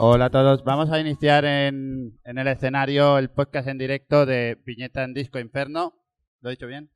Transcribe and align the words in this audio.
Hola 0.00 0.26
a 0.26 0.30
todos. 0.30 0.62
Vamos 0.62 0.92
a 0.92 1.00
iniciar 1.00 1.44
en, 1.44 2.20
en, 2.22 2.38
el 2.38 2.46
escenario 2.46 3.18
el 3.18 3.30
podcast 3.30 3.66
en 3.66 3.78
directo 3.78 4.26
de 4.26 4.56
Viñeta 4.64 5.02
en 5.02 5.12
Disco 5.12 5.40
Inferno. 5.40 5.92
¿Lo 6.40 6.50
he 6.50 6.52
dicho 6.52 6.68
bien? 6.68 6.88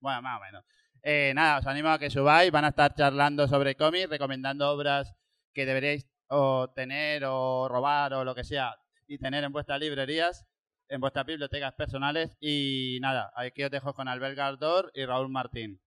Bueno, 0.00 0.22
más 0.22 0.40
o 0.40 0.42
menos. 0.42 0.64
Eh, 1.02 1.32
nada, 1.34 1.58
os 1.58 1.66
animo 1.66 1.90
a 1.90 1.98
que 1.98 2.08
subáis. 2.08 2.50
Van 2.50 2.64
a 2.64 2.68
estar 2.68 2.94
charlando 2.94 3.46
sobre 3.48 3.74
cómics, 3.74 4.08
recomendando 4.08 4.70
obras 4.70 5.14
que 5.52 5.66
deberéis 5.66 6.08
o 6.28 6.70
tener 6.74 7.22
o 7.26 7.68
robar 7.68 8.14
o 8.14 8.24
lo 8.24 8.34
que 8.34 8.44
sea 8.44 8.76
y 9.06 9.18
tener 9.18 9.44
en 9.44 9.52
vuestras 9.52 9.78
librerías, 9.78 10.46
en 10.88 11.02
vuestras 11.02 11.26
bibliotecas 11.26 11.74
personales. 11.74 12.34
Y 12.40 12.96
nada, 13.02 13.30
aquí 13.36 13.62
os 13.62 13.70
dejo 13.70 13.92
con 13.92 14.08
Albert 14.08 14.38
Gardor 14.38 14.90
y 14.94 15.04
Raúl 15.04 15.28
Martín. 15.28 15.82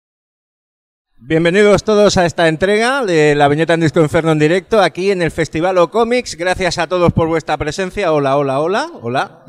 Bienvenidos 1.27 1.85
todos 1.85 2.19
a 2.19 2.27
esta 2.27 2.49
entrega 2.49 3.03
de 3.03 3.35
la 3.35 3.49
viñeta 3.49 3.73
en 3.73 3.81
Disco 3.81 3.99
Inferno 3.99 4.33
en 4.33 4.39
directo, 4.39 4.83
aquí 4.83 5.11
en 5.11 5.23
el 5.23 5.31
Festival 5.31 5.79
O 5.79 5.91
Comics. 5.91 6.37
Gracias 6.37 6.77
a 6.77 6.87
todos 6.87 7.15
por 7.15 7.29
vuestra 7.29 7.57
presencia. 7.57 8.13
Hola, 8.13 8.37
hola, 8.37 8.61
hola, 8.61 8.91
hola. 9.01 9.45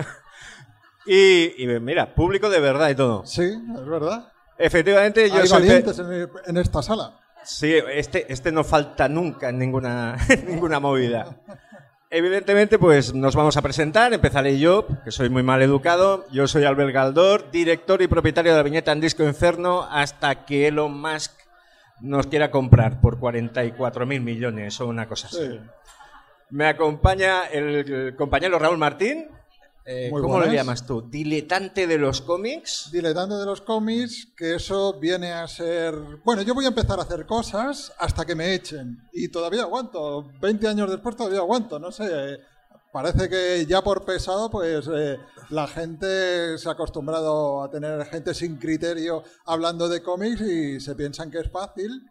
y, 1.06 1.62
y, 1.62 1.66
mira, 1.78 2.14
público 2.14 2.48
de 2.48 2.58
verdad 2.58 2.88
y 2.88 2.94
todo. 2.94 3.26
Sí, 3.26 3.42
es 3.42 3.86
verdad. 3.86 4.32
Efectivamente, 4.56 5.28
yo 5.28 5.42
Hay 5.42 5.46
soy... 5.46 5.68
valientes 5.68 5.98
en, 5.98 6.30
en, 6.46 6.56
esta 6.56 6.82
sala. 6.82 7.20
Sí, 7.44 7.74
este, 7.92 8.32
este 8.32 8.50
no 8.50 8.64
falta 8.64 9.06
nunca 9.06 9.50
en 9.50 9.58
ninguna, 9.58 10.16
en 10.30 10.46
ninguna 10.46 10.80
movida. 10.80 11.36
Evidentemente, 12.16 12.78
pues 12.78 13.12
nos 13.12 13.34
vamos 13.34 13.56
a 13.56 13.62
presentar. 13.62 14.12
Empezaré 14.12 14.56
yo, 14.60 14.86
que 15.04 15.10
soy 15.10 15.30
muy 15.30 15.42
mal 15.42 15.60
educado. 15.62 16.24
Yo 16.30 16.46
soy 16.46 16.62
Albert 16.62 16.92
Galdor, 16.92 17.50
director 17.50 18.00
y 18.02 18.06
propietario 18.06 18.52
de 18.52 18.56
la 18.56 18.62
viñeta 18.62 18.92
en 18.92 19.00
Disco 19.00 19.24
Inferno, 19.24 19.82
hasta 19.90 20.44
que 20.44 20.68
Elon 20.68 20.96
Musk 20.96 21.32
nos 22.00 22.28
quiera 22.28 22.52
comprar 22.52 23.00
por 23.00 23.18
44 23.18 24.06
mil 24.06 24.20
millones 24.20 24.80
o 24.80 24.86
una 24.86 25.08
cosa 25.08 25.26
así. 25.26 25.38
Sí. 25.38 25.60
Me 26.50 26.68
acompaña 26.68 27.46
el 27.46 28.14
compañero 28.14 28.60
Raúl 28.60 28.78
Martín. 28.78 29.26
Eh, 29.86 30.08
¿Cómo 30.10 30.28
buenas. 30.28 30.48
lo 30.48 30.54
llamas 30.54 30.86
tú? 30.86 31.02
¿Diletante 31.02 31.86
de 31.86 31.98
los 31.98 32.22
cómics? 32.22 32.88
Diletante 32.90 33.34
de 33.34 33.44
los 33.44 33.60
cómics, 33.60 34.28
que 34.36 34.54
eso 34.54 34.98
viene 34.98 35.32
a 35.32 35.46
ser... 35.46 35.94
Bueno, 36.24 36.40
yo 36.42 36.54
voy 36.54 36.64
a 36.64 36.68
empezar 36.68 36.98
a 36.98 37.02
hacer 37.02 37.26
cosas 37.26 37.92
hasta 37.98 38.24
que 38.24 38.34
me 38.34 38.54
echen. 38.54 38.98
Y 39.12 39.28
todavía 39.28 39.62
aguanto. 39.62 40.26
20 40.40 40.68
años 40.68 40.90
después 40.90 41.16
todavía 41.16 41.40
aguanto. 41.40 41.78
No 41.78 41.92
sé. 41.92 42.06
eh, 42.10 42.38
Parece 42.92 43.28
que 43.28 43.66
ya 43.66 43.82
por 43.82 44.04
pesado, 44.04 44.48
pues 44.48 44.88
eh, 44.94 45.18
la 45.50 45.66
gente 45.66 46.56
se 46.56 46.68
ha 46.68 46.72
acostumbrado 46.72 47.60
a 47.64 47.68
tener 47.68 48.06
gente 48.06 48.32
sin 48.34 48.56
criterio 48.56 49.24
hablando 49.46 49.88
de 49.88 50.00
cómics 50.00 50.40
y 50.40 50.78
se 50.78 50.94
piensan 50.94 51.28
que 51.28 51.40
es 51.40 51.50
fácil. 51.50 52.08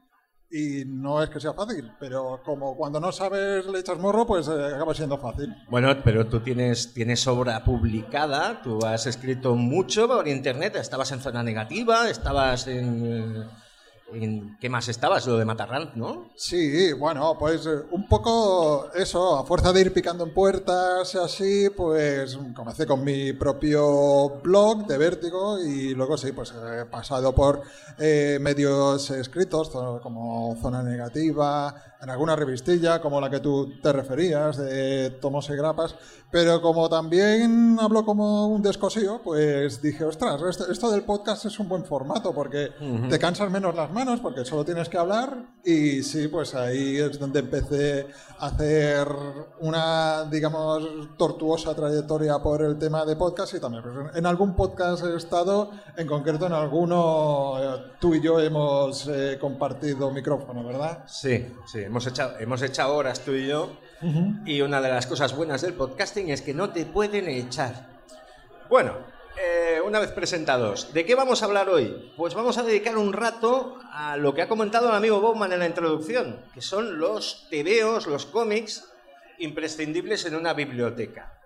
Y 0.55 0.85
no 0.85 1.23
es 1.23 1.31
que 1.31 1.39
sea 1.39 1.53
fácil, 1.53 1.91
pero 1.99 2.39
como 2.45 2.77
cuando 2.77 2.99
no 2.99 3.11
sabes 3.11 3.65
le 3.65 3.79
echas 3.79 3.97
morro, 3.97 4.27
pues 4.27 4.47
eh, 4.47 4.75
acaba 4.75 4.93
siendo 4.93 5.17
fácil. 5.17 5.51
Bueno, 5.67 5.89
pero 6.03 6.27
tú 6.27 6.41
tienes, 6.41 6.93
tienes 6.93 7.25
obra 7.25 7.63
publicada, 7.63 8.61
tú 8.61 8.77
has 8.85 9.07
escrito 9.07 9.55
mucho 9.55 10.07
por 10.07 10.27
internet, 10.27 10.75
estabas 10.75 11.11
en 11.11 11.21
zona 11.21 11.41
negativa, 11.41 12.07
estabas 12.07 12.67
en... 12.67 13.47
¿Qué 14.59 14.69
más 14.69 14.87
estabas? 14.89 15.25
Lo 15.25 15.37
de 15.37 15.45
Matarrant, 15.45 15.95
¿no? 15.95 16.29
Sí, 16.35 16.93
bueno, 16.93 17.35
pues 17.39 17.65
eh, 17.65 17.83
un 17.91 18.07
poco 18.07 18.91
eso, 18.93 19.39
a 19.39 19.45
fuerza 19.45 19.73
de 19.73 19.81
ir 19.81 19.93
picando 19.93 20.23
en 20.23 20.33
puertas 20.33 21.13
y 21.15 21.17
así, 21.17 21.69
pues 21.75 22.37
comencé 22.55 22.85
con 22.85 23.03
mi 23.03 23.33
propio 23.33 24.41
blog 24.41 24.85
de 24.85 24.97
Vértigo 24.97 25.59
y 25.59 25.95
luego 25.95 26.17
sí, 26.17 26.31
pues 26.31 26.53
he 26.53 26.85
pasado 26.85 27.33
por 27.33 27.61
eh, 27.97 28.37
medios 28.39 29.09
escritos 29.09 29.69
como 29.69 30.55
Zona 30.61 30.83
Negativa, 30.83 31.92
en 32.03 32.09
alguna 32.09 32.35
revistilla 32.35 33.01
como 33.01 33.21
la 33.21 33.29
que 33.29 33.39
tú 33.39 33.79
te 33.81 33.93
referías, 33.93 34.57
de 34.57 35.09
Tomos 35.21 35.49
y 35.49 35.55
Grapas, 35.55 35.95
pero 36.29 36.61
como 36.61 36.89
también 36.89 37.77
hablo 37.79 38.03
como 38.03 38.47
un 38.47 38.61
descosío, 38.61 39.21
pues 39.23 39.81
dije, 39.81 40.03
ostras, 40.03 40.41
esto, 40.41 40.69
esto 40.69 40.91
del 40.91 41.03
podcast 41.03 41.45
es 41.45 41.59
un 41.59 41.69
buen 41.69 41.85
formato 41.85 42.33
porque 42.33 42.71
te 43.09 43.19
cansas 43.19 43.49
menos 43.49 43.73
las 43.73 43.89
manos 43.91 44.19
porque 44.19 44.43
solo 44.43 44.65
tienes 44.65 44.89
que 44.89 44.97
hablar 44.97 45.45
y 45.63 46.03
sí, 46.03 46.27
pues 46.27 46.55
ahí 46.55 46.97
es 46.97 47.17
donde 47.17 47.39
empecé 47.39 48.07
a 48.37 48.47
hacer 48.47 49.07
una, 49.61 50.25
digamos, 50.25 50.83
tortuosa 51.17 51.73
trayectoria 51.73 52.39
por 52.39 52.63
el 52.63 52.77
tema 52.77 53.05
de 53.05 53.15
podcast 53.15 53.53
y 53.53 53.61
también 53.61 53.83
pues, 53.83 54.15
en 54.15 54.25
algún 54.25 54.55
podcast 54.55 55.05
he 55.05 55.15
estado, 55.15 55.71
en 55.95 56.05
concreto 56.05 56.47
en 56.47 56.53
alguno 56.53 57.53
eh, 57.59 57.91
tú 57.99 58.13
y 58.13 58.19
yo 58.19 58.41
hemos 58.41 59.07
eh, 59.07 59.37
compartido 59.39 60.11
micrófono, 60.11 60.65
¿verdad? 60.65 61.03
Sí, 61.07 61.47
sí, 61.65 61.85
hemos 61.93 62.07
echado, 62.07 62.39
hemos 62.39 62.61
echado 62.63 62.95
horas 62.95 63.19
tú 63.19 63.33
y 63.33 63.47
yo 63.47 63.77
y 64.47 64.61
una 64.61 64.81
de 64.81 64.89
las 64.89 65.05
cosas 65.05 65.35
buenas 65.35 65.61
del 65.61 65.75
podcasting 65.75 66.31
es 66.31 66.41
que 66.41 66.51
no 66.51 66.71
te 66.71 66.85
pueden 66.87 67.29
echar. 67.29 67.87
Bueno, 68.67 68.97
eh, 69.39 69.79
una 69.85 69.99
vez 69.99 70.09
presentados, 70.09 70.91
¿de 70.91 71.05
qué 71.05 71.13
vamos 71.13 71.43
a 71.43 71.45
hablar 71.45 71.69
hoy? 71.69 72.11
Pues 72.17 72.33
vamos 72.33 72.57
a 72.57 72.63
dedicar 72.63 72.97
un 72.97 73.13
rato 73.13 73.77
a 73.91 74.17
lo 74.17 74.33
que 74.33 74.41
ha 74.41 74.47
comentado 74.47 74.89
el 74.89 74.95
amigo 74.95 75.21
Bowman 75.21 75.53
en 75.53 75.59
la 75.59 75.67
introducción, 75.67 76.39
que 76.55 76.61
son 76.61 76.97
los 76.97 77.45
tebeos, 77.51 78.07
los 78.07 78.25
cómics 78.25 78.91
imprescindibles 79.37 80.25
en 80.25 80.35
una 80.35 80.55
biblioteca. 80.55 81.37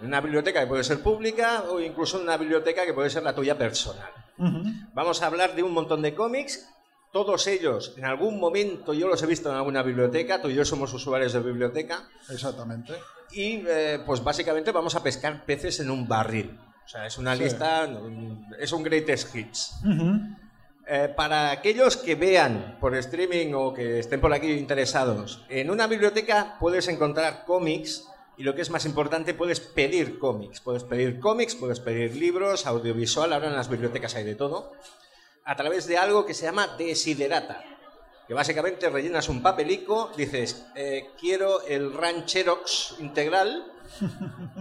En 0.00 0.08
una 0.08 0.20
biblioteca 0.20 0.60
que 0.60 0.66
puede 0.66 0.82
ser 0.82 1.04
pública 1.04 1.62
o 1.70 1.78
incluso 1.78 2.16
en 2.16 2.24
una 2.24 2.36
biblioteca 2.36 2.84
que 2.84 2.94
puede 2.94 3.10
ser 3.10 3.22
la 3.22 3.32
tuya 3.32 3.56
personal. 3.56 4.10
Vamos 4.92 5.22
a 5.22 5.26
hablar 5.26 5.54
de 5.54 5.62
un 5.62 5.72
montón 5.72 6.02
de 6.02 6.16
cómics. 6.16 6.68
Todos 7.14 7.46
ellos, 7.46 7.94
en 7.96 8.06
algún 8.06 8.40
momento 8.40 8.92
yo 8.92 9.06
los 9.06 9.22
he 9.22 9.26
visto 9.26 9.48
en 9.48 9.54
alguna 9.54 9.84
biblioteca, 9.84 10.42
tú 10.42 10.48
y 10.50 10.54
yo 10.56 10.64
somos 10.64 10.92
usuarios 10.92 11.32
de 11.32 11.38
biblioteca, 11.38 12.08
Exactamente. 12.28 12.92
y 13.30 13.62
eh, 13.68 14.00
pues 14.04 14.24
básicamente 14.24 14.72
vamos 14.72 14.96
a 14.96 15.02
pescar 15.04 15.44
peces 15.46 15.78
en 15.78 15.90
un 15.92 16.08
barril. 16.08 16.58
O 16.84 16.88
sea, 16.88 17.06
es 17.06 17.16
una 17.16 17.36
Sí. 17.36 17.44
lista, 17.44 17.88
es 18.58 18.72
un 18.72 18.82
greatest 18.82 19.32
hits. 19.32 19.74
Eh, 20.88 21.08
para 21.16 21.52
aquellos 21.52 21.96
que 21.96 22.16
vean 22.16 22.78
por 22.80 22.96
streaming 22.96 23.52
o 23.54 23.72
que 23.72 24.00
estén 24.00 24.20
por 24.20 24.34
aquí 24.34 24.50
interesados, 24.50 25.44
en 25.48 25.70
una 25.70 25.86
biblioteca 25.86 26.56
puedes 26.58 26.88
encontrar 26.88 27.44
cómics 27.46 28.08
y 28.36 28.42
lo 28.42 28.56
que 28.56 28.62
es 28.62 28.70
más 28.70 28.86
importante, 28.86 29.34
puedes 29.34 29.60
pedir 29.60 30.18
cómics. 30.18 30.60
Puedes 30.60 30.82
pedir 30.82 31.20
cómics, 31.20 31.54
puedes 31.54 31.78
pedir 31.78 32.16
libros, 32.16 32.66
audiovisual, 32.66 33.32
ahora 33.32 33.46
en 33.46 33.54
las 33.54 33.68
bibliotecas 33.70 34.16
hay 34.16 34.24
de 34.24 34.34
todo, 34.34 34.72
a 35.44 35.56
través 35.56 35.86
de 35.86 35.96
algo 35.98 36.24
que 36.26 36.34
se 36.34 36.46
llama 36.46 36.68
Desiderata. 36.78 37.62
Que 38.26 38.32
básicamente 38.34 38.88
rellenas 38.88 39.28
un 39.28 39.42
papelico, 39.42 40.10
dices, 40.16 40.64
eh, 40.74 41.10
quiero 41.20 41.60
el 41.66 41.92
Rancherox 41.92 42.94
integral, 43.00 43.70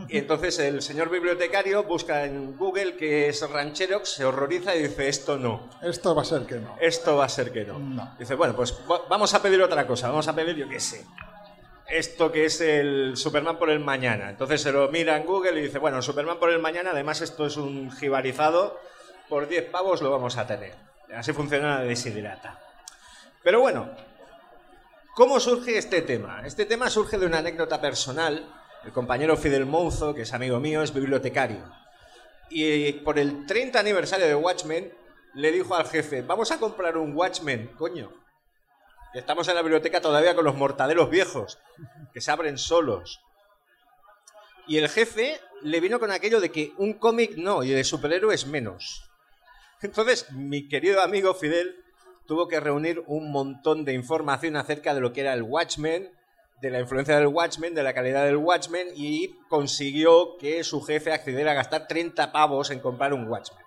y 0.09 0.17
entonces 0.17 0.59
el 0.59 0.81
señor 0.81 1.09
bibliotecario 1.09 1.83
busca 1.83 2.25
en 2.25 2.57
Google 2.57 2.97
qué 2.97 3.29
es 3.29 3.49
Rancherox, 3.49 4.09
se 4.09 4.25
horroriza 4.25 4.75
y 4.75 4.83
dice, 4.83 5.07
esto 5.07 5.38
no. 5.38 5.69
Esto 5.81 6.13
va 6.13 6.23
a 6.23 6.25
ser 6.25 6.41
que 6.45 6.55
no. 6.55 6.75
Esto 6.81 7.16
va 7.16 7.25
a 7.25 7.29
ser 7.29 7.53
que 7.53 7.63
no. 7.63 7.79
No. 7.79 8.16
Dice, 8.19 8.35
bueno, 8.35 8.53
pues 8.53 8.73
va- 8.91 9.03
vamos 9.09 9.33
a 9.33 9.41
pedir 9.41 9.61
otra 9.61 9.88
cosa, 9.88 10.09
vamos 10.09 10.27
a 10.27 10.35
pedir, 10.35 10.57
yo 10.57 10.67
qué 10.67 10.81
sé, 10.81 11.05
esto 11.89 12.31
que 12.33 12.45
es 12.45 12.59
el 12.59 13.13
Superman 13.16 13.57
por 13.57 13.69
el 13.69 13.79
mañana. 13.79 14.29
Entonces 14.29 14.61
se 14.61 14.73
lo 14.73 14.89
mira 14.89 15.16
en 15.16 15.25
Google 15.25 15.57
y 15.59 15.63
dice, 15.63 15.79
bueno, 15.79 16.01
Superman 16.01 16.38
por 16.38 16.49
el 16.51 16.59
mañana, 16.59 16.91
además 16.91 17.22
esto 17.22 17.45
es 17.45 17.55
un 17.55 17.91
jibarizado, 17.91 18.77
por 19.33 19.47
10 19.47 19.71
pavos 19.71 19.99
lo 20.03 20.11
vamos 20.11 20.38
a 20.38 20.45
tener. 20.45 20.75
Así 21.11 21.33
funciona 21.33 21.79
la 21.79 21.85
desiderata. 21.85 22.59
Pero 23.41 23.61
bueno, 23.61 23.89
¿cómo 25.16 25.39
surge 25.39 25.75
este 25.75 26.03
tema? 26.03 26.44
Este 26.45 26.67
tema 26.67 26.88
surge 26.88 27.17
de 27.17 27.25
una 27.25 27.39
anécdota 27.39 27.81
personal. 27.81 28.47
El 28.85 28.91
compañero 28.91 29.35
Fidel 29.35 29.66
Mouzo, 29.66 30.13
que 30.13 30.22
es 30.22 30.33
amigo 30.33 30.59
mío, 30.59 30.83
es 30.83 30.93
bibliotecario. 30.93 31.63
Y 32.51 32.91
por 32.91 33.17
el 33.17 33.47
30 33.47 33.79
aniversario 33.79 34.27
de 34.27 34.35
Watchmen, 34.35 34.93
le 35.33 35.51
dijo 35.51 35.73
al 35.73 35.88
jefe, 35.88 36.22
vamos 36.22 36.51
a 36.51 36.59
comprar 36.59 36.95
un 36.95 37.17
Watchmen, 37.17 37.69
coño. 37.75 38.11
Estamos 39.16 39.47
en 39.47 39.55
la 39.55 39.63
biblioteca 39.63 39.99
todavía 39.99 40.35
con 40.35 40.45
los 40.45 40.53
mortadelos 40.53 41.09
viejos, 41.09 41.58
que 42.13 42.22
se 42.22 42.29
abren 42.29 42.59
solos. 42.59 43.19
Y 44.67 44.78
el 44.78 44.90
jefe 44.90 45.41
le 45.63 45.79
vino 45.79 45.99
con 45.99 46.11
aquello 46.11 46.40
de 46.40 46.52
que 46.52 46.73
un 46.78 46.93
cómic 46.93 47.35
no, 47.35 47.63
y 47.63 47.69
de 47.69 47.84
superhéroes 47.84 48.46
menos. 48.46 49.09
Entonces, 49.84 50.32
mi 50.32 50.68
querido 50.68 51.02
amigo 51.02 51.34
Fidel 51.34 51.76
tuvo 52.26 52.47
que 52.47 52.59
reunir 52.59 53.03
un 53.08 53.32
montón 53.32 53.85
de 53.85 53.94
información 53.94 54.56
acerca 54.56 54.94
de 54.94 55.02
lo 55.02 55.14
que 55.14 55.22
era 55.22 55.34
el 55.34 55.44
Watchmen, 55.44 56.12
de 56.62 56.70
la 56.70 56.80
influencia 56.80 57.18
del 57.18 57.28
Watchmen, 57.28 57.76
de 57.76 57.84
la 57.84 57.94
calidad 57.94 58.26
del 58.26 58.38
Watchmen, 58.38 58.88
y 58.96 59.35
consiguió 59.50 60.38
que 60.38 60.64
su 60.64 60.82
jefe 60.82 61.12
accediera 61.12 61.52
a 61.52 61.56
gastar 61.56 61.88
30 61.88 62.32
pavos 62.32 62.72
en 62.72 62.80
comprar 62.80 63.14
un 63.14 63.28
Watchmen. 63.28 63.64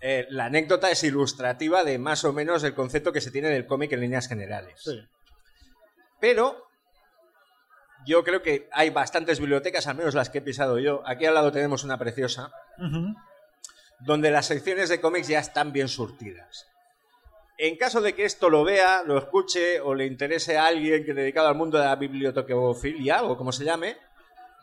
Eh, 0.00 0.26
la 0.30 0.46
anécdota 0.46 0.90
es 0.90 1.04
ilustrativa 1.04 1.84
de 1.84 1.98
más 1.98 2.24
o 2.24 2.32
menos 2.32 2.64
el 2.64 2.74
concepto 2.74 3.12
que 3.12 3.20
se 3.20 3.30
tiene 3.30 3.50
del 3.50 3.66
cómic 3.66 3.92
en 3.92 4.00
líneas 4.00 4.26
generales. 4.26 4.80
Sí. 4.82 4.98
Pero 6.18 6.66
yo 8.04 8.24
creo 8.24 8.42
que 8.42 8.68
hay 8.72 8.90
bastantes 8.90 9.38
bibliotecas, 9.38 9.86
al 9.86 9.96
menos 9.96 10.14
las 10.14 10.30
que 10.30 10.38
he 10.38 10.42
pisado 10.42 10.78
yo. 10.78 11.02
Aquí 11.06 11.26
al 11.26 11.34
lado 11.34 11.52
tenemos 11.52 11.84
una 11.84 11.98
preciosa, 11.98 12.50
donde 14.04 14.30
las 14.30 14.46
secciones 14.46 14.88
de 14.88 15.00
cómics 15.00 15.28
ya 15.28 15.38
están 15.40 15.72
bien 15.72 15.88
surtidas. 15.88 16.66
En 17.58 17.76
caso 17.76 18.00
de 18.00 18.14
que 18.14 18.24
esto 18.24 18.50
lo 18.50 18.64
vea, 18.64 19.02
lo 19.04 19.18
escuche 19.18 19.80
o 19.80 19.94
le 19.94 20.06
interese 20.06 20.58
a 20.58 20.66
alguien 20.66 21.04
que 21.04 21.14
dedicado 21.14 21.48
al 21.48 21.54
mundo 21.54 21.78
de 21.78 21.84
la 21.84 21.96
bibliotecofilia 21.96 23.22
o 23.22 23.36
como 23.36 23.52
se 23.52 23.64
llame, 23.64 23.96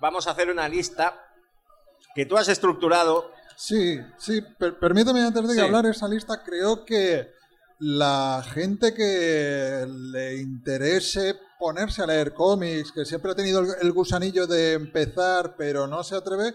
vamos 0.02 0.28
a 0.28 0.32
hacer 0.32 0.50
una 0.50 0.68
lista 0.68 1.26
que 2.16 2.26
tú 2.26 2.36
has 2.38 2.50
estructurado. 2.50 3.32
Sí, 3.56 4.00
sí, 4.18 4.42
per- 4.42 4.78
permíteme 4.80 5.22
antes 5.22 5.48
de 5.48 5.54
Sí. 5.54 5.60
hablar 5.62 5.86
esa 5.86 6.08
lista, 6.08 6.44
creo 6.44 6.84
que 6.84 7.30
la 7.80 8.44
gente 8.54 8.94
que 8.94 9.86
le 9.88 10.36
interese 10.38 11.36
ponerse 11.58 12.02
a 12.02 12.08
leer 12.08 12.34
cómics, 12.34 12.92
que 12.92 13.06
siempre 13.06 13.32
ha 13.32 13.36
tenido 13.36 13.60
el, 13.62 13.68
el 13.82 13.92
gusanillo 13.94 14.48
de 14.48 14.74
empezar 14.74 15.56
pero 15.58 15.88
no 15.88 16.04
se 16.04 16.16
atreve, 16.16 16.54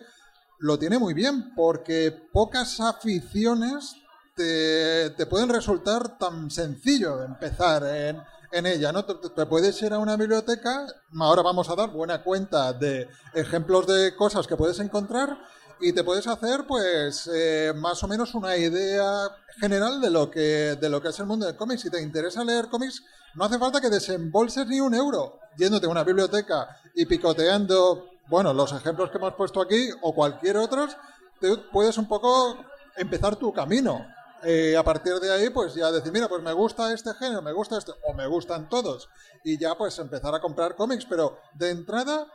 lo 0.59 0.79
tiene 0.79 0.99
muy 0.99 1.15
bien, 1.15 1.55
porque 1.55 2.29
pocas 2.33 2.81
aficiones 2.81 3.97
te, 4.35 5.11
te 5.11 5.27
pueden 5.27 5.49
resultar 5.49 6.19
tan 6.19 6.51
sencillo 6.51 7.23
empezar 7.23 7.85
en, 7.85 8.21
en 8.55 8.67
ella, 8.67 8.93
¿no? 8.93 9.05
Te, 9.05 9.47
puedes 9.47 9.81
ir 9.83 9.93
a 9.93 9.99
una 9.99 10.17
biblioteca, 10.17 10.87
ahora 11.21 11.43
vamos 11.43 11.69
a 11.69 11.75
dar 11.75 11.91
buena 11.91 12.23
cuenta 12.23 12.73
de 12.73 13.09
ejemplos 13.35 13.87
de 13.87 14.15
cosas 14.15 14.47
que 14.47 14.57
puedes 14.57 14.79
encontrar 14.79 15.37
y 15.81 15.93
te 15.93 16.05
puedes 16.05 16.27
hacer, 16.29 16.65
pues, 16.67 17.29
eh, 17.35 17.73
más 17.75 18.03
o 18.05 18.09
menos 18.09 18.33
una 18.35 18.57
idea 18.57 19.29
general 19.59 20.01
de 20.01 20.11
lo 20.11 20.31
que 20.31 20.77
de 20.81 20.89
lo 20.89 21.03
que 21.03 21.09
es 21.09 21.19
el 21.19 21.27
mundo 21.27 21.47
del 21.47 21.57
cómic. 21.57 21.79
Si 21.79 21.91
te 21.91 22.01
interesa 22.01 22.45
leer 22.45 22.69
cómics, 22.69 23.03
no 23.35 23.45
hace 23.45 23.59
falta 23.59 23.81
que 23.81 23.91
desembolses 23.91 24.69
ni 24.69 24.81
un 24.81 24.95
euro 24.95 25.41
yéndote 25.57 25.87
a 25.87 25.91
una 25.91 26.05
biblioteca 26.05 26.69
y 26.95 27.07
picoteando, 27.07 28.09
bueno, 28.29 28.53
los 28.53 28.73
ejemplos 28.73 29.11
que 29.11 29.19
hemos 29.19 29.35
puesto 29.35 29.61
aquí 29.61 29.91
o 30.03 30.15
cualquier 30.15 30.57
otros, 30.57 30.97
te 31.41 31.57
puedes 31.73 31.99
un 31.99 32.09
poco 32.09 32.57
empezar 32.97 33.37
tu 33.37 33.53
camino. 33.53 34.07
Eh, 34.43 34.77
a 34.77 34.83
partir 34.83 35.15
de 35.15 35.33
ahí, 35.33 35.51
pues 35.51 35.75
ya 35.75 35.91
decir, 35.91 36.13
mira, 36.13 36.29
pues 36.29 36.43
me 36.43 36.53
gusta 36.53 36.93
este 36.93 37.15
género, 37.15 37.41
me 37.41 37.53
gusta 37.53 37.79
este, 37.79 37.93
o 38.07 38.13
me 38.13 38.27
gustan 38.27 38.69
todos. 38.69 39.09
Y 39.43 39.59
ya 39.59 39.75
pues 39.75 39.99
empezar 39.99 40.35
a 40.35 40.41
comprar 40.41 40.77
cómics, 40.77 41.07
pero 41.09 41.39
de 41.55 41.71
entrada 41.71 42.27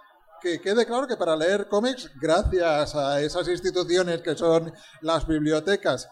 que 0.41 0.59
quede 0.59 0.86
claro 0.86 1.07
que 1.07 1.18
para 1.18 1.36
leer 1.36 1.68
cómics, 1.68 2.09
gracias 2.19 2.95
a 2.95 3.21
esas 3.21 3.47
instituciones 3.47 4.21
que 4.21 4.35
son 4.35 4.74
las 5.01 5.27
bibliotecas, 5.27 6.09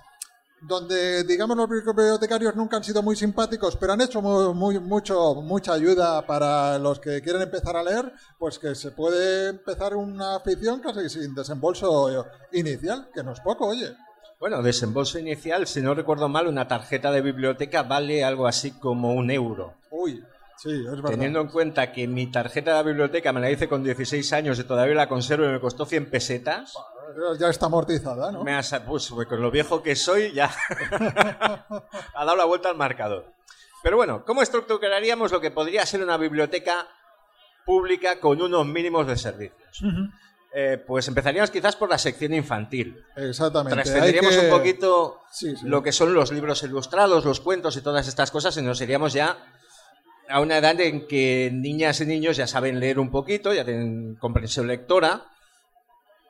donde 0.62 1.24
digamos 1.24 1.56
los 1.56 1.70
bibliotecarios 1.70 2.56
nunca 2.56 2.78
han 2.78 2.84
sido 2.84 3.04
muy 3.04 3.16
simpáticos, 3.16 3.76
pero 3.78 3.94
han 3.94 4.02
hecho 4.02 4.22
muy, 4.22 4.54
muy- 4.54 4.80
mucho, 4.80 5.36
mucha 5.36 5.74
ayuda 5.74 6.26
para 6.26 6.78
los 6.80 7.00
que 7.00 7.22
quieren 7.22 7.42
empezar 7.44 7.76
a 7.78 7.84
leer, 7.84 8.12
pues 8.40 8.58
que 8.60 8.74
se 8.76 8.92
puede 8.92 9.50
empezar 9.50 9.96
una 9.96 10.36
afición 10.38 10.80
casi 10.80 11.10
sin 11.10 11.36
desembolso 11.36 12.26
inicial, 12.52 13.10
que 13.14 13.24
no 13.24 13.34
es 13.34 13.40
poco, 13.40 13.68
oye. 13.68 13.94
Bueno, 14.40 14.62
desembolso 14.62 15.18
inicial, 15.20 15.66
si 15.68 15.82
no 15.82 15.94
recuerdo 15.96 16.30
mal, 16.30 16.48
una 16.48 16.68
tarjeta 16.68 17.12
de 17.12 17.22
biblioteca 17.22 17.84
vale 17.84 18.24
algo 18.24 18.48
así 18.48 18.72
como 18.72 19.14
un 19.14 19.32
euro. 19.32 19.74
Uy, 19.90 20.24
sí, 20.58 20.70
es 20.72 20.86
verdad. 20.92 21.10
Teniendo 21.10 21.42
en 21.42 21.48
cuenta 21.48 21.92
que 21.92 22.08
mi 22.08 22.32
tarjeta 22.32 22.72
de 22.72 22.78
la 22.78 22.84
biblioteca 22.84 23.34
me 23.34 23.42
la 23.42 23.50
hice 23.50 23.68
con 23.68 23.84
16 23.84 24.32
años 24.34 24.60
y 24.60 24.64
todavía 24.64 24.94
la 24.96 25.10
conservo 25.10 25.46
y 25.46 25.50
me 25.54 25.60
costó 25.60 25.86
100 25.88 26.12
pesetas, 26.12 26.74
Ya 27.40 27.50
está 27.50 27.68
amortizada, 27.68 28.32
¿no? 28.32 28.44
me 28.44 28.54
ha 28.56 28.62
sa- 28.64 28.84
pues, 28.86 29.08
pues, 29.10 29.28
con 29.28 29.42
lo 29.42 29.50
viejo 29.52 29.82
que 29.82 29.96
soy 29.96 30.34
ya 30.34 30.52
ha 32.14 32.26
dado 32.26 32.36
la 32.36 32.46
vuelta 32.46 32.70
al 32.70 32.76
marcador. 32.78 33.32
Pero 33.84 33.98
bueno, 33.98 34.26
¿cómo 34.26 34.42
estructuraríamos 34.42 35.32
lo 35.32 35.40
que 35.40 35.52
podría 35.52 35.86
ser 35.86 36.04
una 36.04 36.18
biblioteca 36.18 36.88
pública 37.66 38.20
con 38.20 38.42
unos 38.42 38.66
mínimos 38.66 39.08
de 39.08 39.16
servicios? 39.18 39.82
Eh, 40.54 40.84
pues 40.86 41.08
empezaríamos 41.08 41.52
quizás 41.52 41.76
por 41.76 41.90
la 41.90 41.98
sección 41.98 42.34
infantil. 42.34 43.04
Exactamente. 43.16 43.76
Trascenderíamos 43.76 44.36
que- 44.36 44.46
un 44.46 44.50
poquito 44.50 45.22
Sí, 45.32 45.56
sí. 45.56 45.66
lo 45.68 45.84
que 45.84 45.92
son 45.92 46.14
los 46.14 46.32
libros 46.32 46.64
ilustrados, 46.64 47.24
los 47.26 47.40
cuentos 47.40 47.78
y 47.78 47.82
todas 47.82 48.08
estas 48.08 48.32
cosas 48.32 48.58
y 48.58 48.62
nos 48.62 48.82
iríamos 48.82 49.14
ya 49.14 49.38
a 50.30 50.42
una 50.42 50.58
edad 50.58 50.80
en 50.82 51.08
que 51.08 51.50
niñas 51.54 52.02
y 52.02 52.06
niños 52.06 52.36
ya 52.38 52.48
saben 52.48 52.80
leer 52.80 53.00
un 53.00 53.12
poquito, 53.12 53.54
ya 53.54 53.64
tienen 53.64 54.16
comprensión 54.16 54.68
lectora 54.68 55.26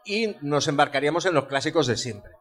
y 0.08 0.36
nos 0.42 0.68
embarcaríamos 0.68 1.26
en 1.26 1.34
los 1.34 1.46
clásicos 1.46 1.86
de 1.88 1.98
siempre, 1.98 2.32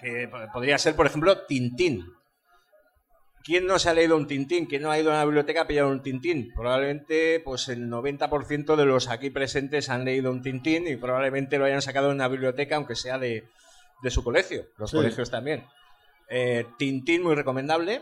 que 0.00 0.28
po- 0.28 0.38
podría 0.52 0.78
ser, 0.78 0.94
por 0.96 1.06
ejemplo, 1.06 1.42
Tintín. 1.46 2.04
¿Quién 3.42 3.66
no 3.66 3.78
se 3.78 3.90
ha 3.90 3.94
leído 3.94 4.16
un 4.16 4.26
Tintín? 4.26 4.64
¿Quién 4.64 4.80
no 4.82 4.90
ha 4.90 4.98
ido 4.98 5.10
a 5.10 5.16
una 5.16 5.24
biblioteca 5.26 5.62
a 5.62 5.66
pillar 5.66 5.84
un 5.84 6.00
Tintín? 6.02 6.50
Probablemente 6.56 7.40
pues 7.44 7.68
el 7.68 7.90
90% 7.90 8.74
de 8.76 8.86
los 8.86 9.08
aquí 9.08 9.28
presentes 9.28 9.90
han 9.90 10.06
leído 10.06 10.30
un 10.30 10.40
Tintín 10.40 10.86
y 10.88 10.96
probablemente 10.96 11.58
lo 11.58 11.66
hayan 11.66 11.82
sacado 11.82 12.08
de 12.08 12.14
una 12.14 12.28
biblioteca, 12.28 12.76
aunque 12.76 12.96
sea 12.96 13.18
de, 13.18 13.44
de 14.02 14.10
su 14.10 14.24
colegio. 14.24 14.64
Los 14.78 14.90
Sí. 14.90 14.96
colegios 14.96 15.30
también. 15.30 15.66
Eh, 16.30 16.64
Tintín, 16.78 17.22
muy 17.22 17.34
recomendable. 17.34 18.00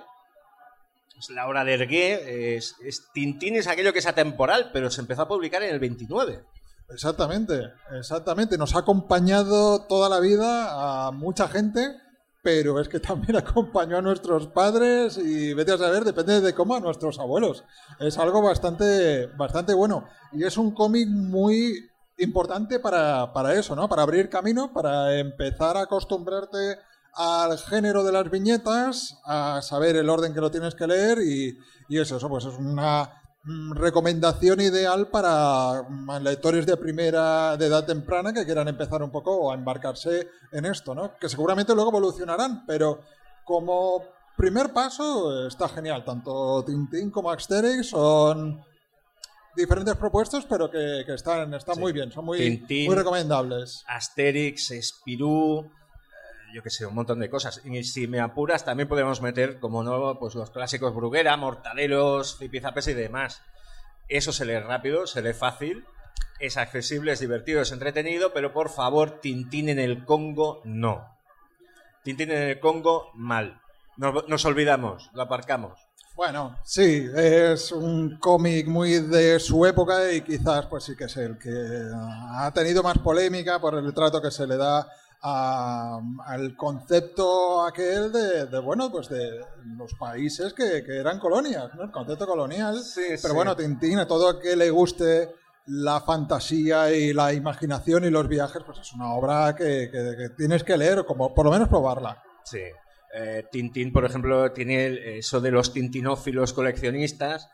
Es 1.19 1.29
la 1.31 1.49
obra 1.49 1.65
de 1.65 1.75
Hergé. 1.75 2.57
Es, 2.57 2.77
es- 2.85 3.09
Tintín 3.13 3.57
es 3.57 3.67
aquello 3.67 3.93
que 3.93 3.99
es 3.99 4.07
atemporal, 4.07 4.71
pero 4.73 4.91
se 4.91 5.01
empezó 5.01 5.23
a 5.23 5.29
publicar 5.29 5.65
en 5.65 5.71
el 5.75 5.81
29. 5.81 6.45
Exactamente, 6.93 7.73
exactamente. 7.93 8.59
Nos 8.59 8.75
ha 8.75 8.81
acompañado 8.81 9.87
toda 9.87 10.09
la 10.09 10.21
vida 10.21 11.07
a 11.07 11.11
mucha 11.11 11.49
gente, 11.49 11.97
pero 12.43 12.81
es 12.81 12.89
que 12.89 13.01
también 13.01 13.37
acompañó 13.37 13.99
a 13.99 14.03
nuestros 14.03 14.49
padres 14.49 15.17
y 15.17 15.55
vete 15.55 15.73
a 15.73 15.79
saber, 15.79 16.05
depende 16.05 16.41
de 16.41 16.55
cómo 16.55 16.75
a 16.77 16.81
nuestros 16.81 17.19
abuelos. 17.19 17.65
Es 17.99 18.19
algo 18.19 18.43
bastante, 18.43 19.27
bastante 19.29 19.75
bueno. 19.75 20.05
Y 20.33 20.45
es 20.45 20.57
un 20.57 20.73
cómic 20.73 21.09
muy 21.09 21.91
importante 22.19 22.79
para, 22.79 23.33
para 23.33 23.55
eso, 23.55 23.75
¿no? 23.75 23.89
Para 23.89 24.03
abrir 24.03 24.29
camino, 24.29 24.73
para 24.73 25.19
empezar 25.19 25.77
a 25.77 25.83
acostumbrarte 25.83 26.79
al 27.15 27.59
género 27.59 28.05
de 28.05 28.13
las 28.13 28.31
viñetas, 28.31 29.19
a 29.25 29.61
saber 29.63 29.97
el 29.97 30.09
orden 30.09 30.33
que 30.35 30.41
lo 30.41 30.51
tienes 30.51 30.75
que 30.75 30.87
leer 30.87 31.19
y, 31.21 31.59
y 31.89 31.99
eso, 31.99 32.17
eso 32.17 32.29
pues 32.29 32.45
es 32.45 32.55
una 32.59 33.22
recomendación 33.75 34.61
ideal 34.61 35.09
para 35.09 35.83
mm, 35.89 36.11
lectores 36.23 36.65
de 36.67 36.77
primera, 36.77 37.57
de 37.57 37.67
edad 37.67 37.85
temprana 37.85 38.33
que 38.33 38.45
quieran 38.45 38.69
empezar 38.69 39.03
un 39.03 39.11
poco 39.11 39.51
a 39.51 39.55
embarcarse 39.55 40.29
en 40.53 40.65
esto, 40.67 40.95
¿no? 40.95 41.17
Que 41.19 41.29
seguramente 41.29 41.75
luego 41.75 41.91
evolucionarán, 41.91 42.65
pero 42.67 43.01
como 43.45 44.05
primer 44.37 44.73
paso 44.73 45.47
está 45.47 45.69
genial. 45.69 46.05
Tanto 46.05 46.65
Tintín 46.65 47.11
como 47.11 47.31
Asterix 47.31 47.89
son 47.91 48.63
diferentes 49.57 49.97
propuestas, 49.97 50.47
pero 50.49 50.71
que, 50.71 51.03
que 51.05 51.15
están, 51.15 51.53
están 51.55 51.75
Sí. 51.75 51.81
muy 51.81 51.93
bien, 51.93 52.11
son 52.13 52.25
muy, 52.25 52.39
Tintín. 52.39 52.87
muy 52.87 52.95
recomendables. 52.97 53.85
Asterix, 53.89 54.73
Spirú, 54.81 55.61
eh, 55.65 55.71
yo 56.53 56.63
que 56.63 56.71
sé, 56.71 56.87
un 56.87 56.95
montón 56.95 57.21
de 57.21 57.31
cosas. 57.31 57.61
Y 57.65 57.85
si 57.85 58.07
me 58.07 58.21
apuras, 58.21 58.65
también 58.65 58.89
podemos 58.89 59.21
meter, 59.21 59.59
como 59.61 59.83
no, 59.83 60.19
pues 60.19 60.35
los 60.35 60.51
clásicos 60.51 60.95
Bruguera, 60.95 61.37
Mortaleros, 61.37 62.39
Zipizapes 62.39 62.89
y 62.89 62.95
demás. 62.95 63.43
Eso 64.09 64.33
se 64.33 64.45
lee 64.45 64.59
rápido, 64.59 65.07
se 65.07 65.23
lee 65.23 65.33
fácil, 65.33 65.85
es 66.39 66.57
accesible, 66.57 67.13
es 67.13 67.21
divertido, 67.21 67.63
es 67.63 67.73
entretenido, 67.73 68.33
pero 68.33 68.53
por 68.53 68.69
favor, 68.69 69.21
Tintín 69.21 69.69
en 69.69 69.79
el 69.79 70.05
Congo, 70.05 70.61
no. 70.65 71.17
Tintín 72.03 72.31
en 72.31 72.43
el 72.43 72.61
Congo, 72.61 73.11
mal. 73.15 73.61
Nos, 73.97 74.29
nos 74.29 74.45
olvidamos, 74.45 75.11
lo 75.15 75.23
aparcamos. 75.23 75.79
Bueno, 76.15 76.59
sí, 76.63 77.09
es 77.17 77.73
un 77.73 78.19
cómic 78.19 78.67
muy 78.67 78.99
de 79.01 79.41
su 79.41 79.65
época 79.65 80.13
y 80.13 80.21
quizás 80.21 80.67
pues 80.67 80.85
sí 80.85 80.95
que 80.95 81.05
es 81.05 81.17
el 81.17 81.39
que 81.39 81.51
ha 81.51 82.53
tenido 82.53 82.83
más 82.83 82.99
polémica 82.99 83.59
por 83.59 83.75
el 83.77 83.95
trato 83.95 84.21
que 84.21 84.31
se 84.31 84.47
le 84.47 84.59
da 84.59 84.87
a- 85.23 86.01
al 86.27 86.57
concepto 86.57 87.65
aquel 87.65 88.11
de, 88.13 88.47
de, 88.47 88.59
bueno, 88.61 88.91
pues 88.91 89.09
de 89.09 89.41
los 89.77 89.95
países 89.95 90.53
que, 90.53 90.83
que 90.85 90.97
eran 90.99 91.19
colonias, 91.19 91.73
¿no? 91.75 91.85
El 91.85 91.91
concepto 91.91 92.27
colonial. 92.27 92.79
Sí, 92.83 93.03
Pero 93.09 93.19
sí. 93.29 93.35
bueno, 93.35 93.57
Tintín, 93.57 93.99
a 93.99 94.07
todo 94.07 94.39
que 94.39 94.57
le 94.57 94.71
guste 94.71 95.31
la 95.67 96.01
fantasía 96.01 96.91
y 96.93 97.13
la 97.13 97.33
imaginación 97.33 98.05
y 98.05 98.11
los 98.11 98.27
viajes, 98.27 98.63
pues 98.67 98.79
es 98.81 98.93
una 98.95 99.13
obra 99.15 99.55
que, 99.55 99.89
que- 99.93 100.17
que 100.17 100.29
tienes 100.37 100.65
que 100.65 100.77
leer, 100.77 100.99
o 101.01 101.07
como 101.07 101.33
por 101.33 101.45
lo 101.47 101.53
menos 101.53 101.69
probarla. 101.69 102.21
Sí. 102.45 102.61
Eh, 103.15 103.45
Tintín, 103.53 103.93
por 103.93 104.05
ejemplo, 104.05 104.51
tiene 104.53 105.19
eso 105.19 105.41
de 105.41 105.51
los 105.53 105.73
tintinófilos 105.73 106.53
coleccionistas, 106.53 107.49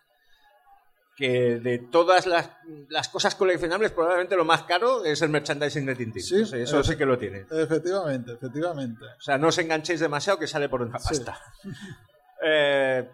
que 1.18 1.58
de 1.58 1.78
todas 1.78 2.26
las, 2.26 2.48
las 2.88 3.08
cosas 3.08 3.34
coleccionables, 3.34 3.90
probablemente 3.90 4.36
lo 4.36 4.44
más 4.44 4.62
caro 4.62 5.04
es 5.04 5.20
el 5.20 5.30
merchandising 5.30 5.84
de 5.84 5.96
Tintín. 5.96 6.22
Sí, 6.22 6.46
Sí, 6.46 6.58
eso 6.58 6.84
sí 6.84 6.96
que 6.96 7.04
lo 7.04 7.18
tiene. 7.18 7.44
Efectivamente, 7.50 8.34
efectivamente. 8.34 9.04
O 9.04 9.20
sea, 9.20 9.36
no 9.36 9.48
os 9.48 9.58
enganchéis 9.58 9.98
demasiado 9.98 10.38
que 10.38 10.46
sale 10.46 10.68
por 10.68 10.80
una 10.80 10.96
pasta. 10.98 11.36
Eh, 12.40 13.04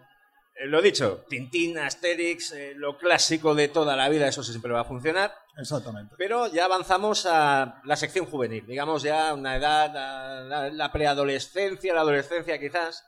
eh, 0.55 0.67
lo 0.67 0.83
dicho, 0.83 1.25
Tintín, 1.27 1.79
Asterix, 1.79 2.51
eh, 2.51 2.73
lo 2.75 2.95
clásico 2.95 3.55
de 3.55 3.69
toda 3.69 3.95
la 3.95 4.07
vida, 4.07 4.27
eso 4.27 4.43
siempre 4.43 4.71
va 4.71 4.81
a 4.81 4.85
funcionar. 4.85 5.33
Exactamente. 5.57 6.13
Pero 6.15 6.45
ya 6.45 6.65
avanzamos 6.65 7.25
a 7.25 7.81
la 7.85 7.95
sección 7.95 8.27
juvenil, 8.27 8.67
digamos 8.67 9.01
ya 9.01 9.33
una 9.33 9.55
edad, 9.55 10.71
la, 10.71 10.91
preadolescencia, 10.91 11.95
la 11.95 12.01
adolescencia 12.01 12.59
quizás. 12.59 13.03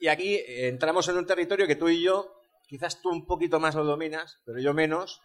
Y 0.00 0.08
aquí 0.08 0.42
entramos 0.44 1.06
en 1.06 1.18
un 1.18 1.26
territorio 1.26 1.68
que 1.68 1.76
tú 1.76 1.88
y 1.88 2.02
yo, 2.02 2.34
quizás 2.66 3.00
tú 3.00 3.10
un 3.10 3.26
poquito 3.26 3.60
más 3.60 3.74
lo 3.74 3.84
dominas, 3.84 4.38
pero 4.44 4.58
yo 4.60 4.74
menos, 4.74 5.20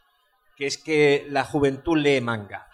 que 0.55 0.65
es 0.65 0.77
que 0.77 1.25
la 1.29 1.45
juventud 1.45 1.97
lee 1.97 2.21
manga. 2.21 2.67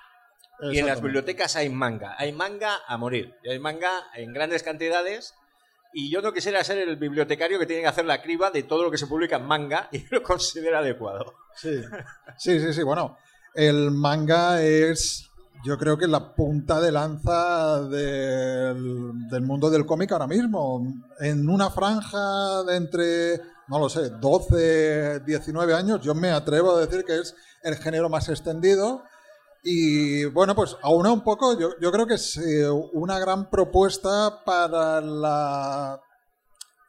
Y 0.72 0.79
en 0.79 0.88
las 0.88 1.01
bibliotecas 1.01 1.55
hay 1.55 1.69
manga. 1.69 2.15
Hay 2.17 2.31
manga 2.31 2.79
a 2.88 2.98
morir. 2.98 3.36
Y 3.43 3.50
hay 3.50 3.60
manga 3.60 3.91
en 4.15 4.34
grandes 4.34 4.63
cantidades 4.63 5.36
y 5.98 6.10
yo 6.10 6.22
no 6.22 6.34
quisiera 6.34 6.62
ser 6.62 6.77
el 6.77 6.98
bibliotecario 6.98 7.57
que 7.57 7.65
tiene 7.65 7.81
que 7.81 7.88
hacer 7.88 8.03
la 8.03 8.22
criba 8.22 8.51
de 8.51 8.63
todo 8.63 8.84
lo 8.84 8.91
que 8.91 8.98
se 8.98 9.07
publica 9.07 9.38
en 9.38 9.45
manga 9.45 9.88
y 9.93 10.05
lo 10.12 10.22
considera 10.22 10.79
adecuado. 10.79 11.34
Sí, 11.55 11.81
sí, 12.38 12.60
sí, 12.60 12.74
sí. 12.74 12.84
Bueno, 12.84 13.17
el 13.53 13.91
manga 13.91 14.62
es, 14.62 15.29
yo 15.63 15.77
creo 15.77 15.98
que 15.98 16.07
la 16.07 16.36
punta 16.36 16.81
de 16.81 16.91
lanza 16.91 17.81
del, 17.84 19.29
del 19.29 19.41
mundo 19.43 19.69
del 19.69 19.86
cómic 19.86 20.12
ahora 20.12 20.27
mismo. 20.27 20.86
En 21.22 21.50
una 21.50 21.69
franja 21.69 22.63
de 22.63 22.75
entre, 22.75 23.41
no 23.67 23.79
lo 23.79 23.89
sé, 23.89 24.10
12, 24.10 25.22
19 25.22 25.74
años, 25.74 26.01
yo 26.01 26.13
me 26.13 26.31
atrevo 26.31 26.75
a 26.75 26.81
decir 26.81 27.03
que 27.03 27.19
es 27.19 27.36
el 27.63 27.75
género 27.77 28.10
más 28.10 28.29
extendido. 28.29 29.03
Y 29.63 30.25
bueno, 30.25 30.53
pues 30.55 30.77
aún 30.84 31.07
un 31.07 31.24
poco, 31.24 31.57
yo, 31.57 31.91
creo 31.91 32.05
que 32.05 32.13
es 32.15 32.38
eh, 32.38 32.69
una 32.69 33.17
gran 33.17 33.50
propuesta 33.50 34.43
para 34.45 35.01
la, 35.01 36.00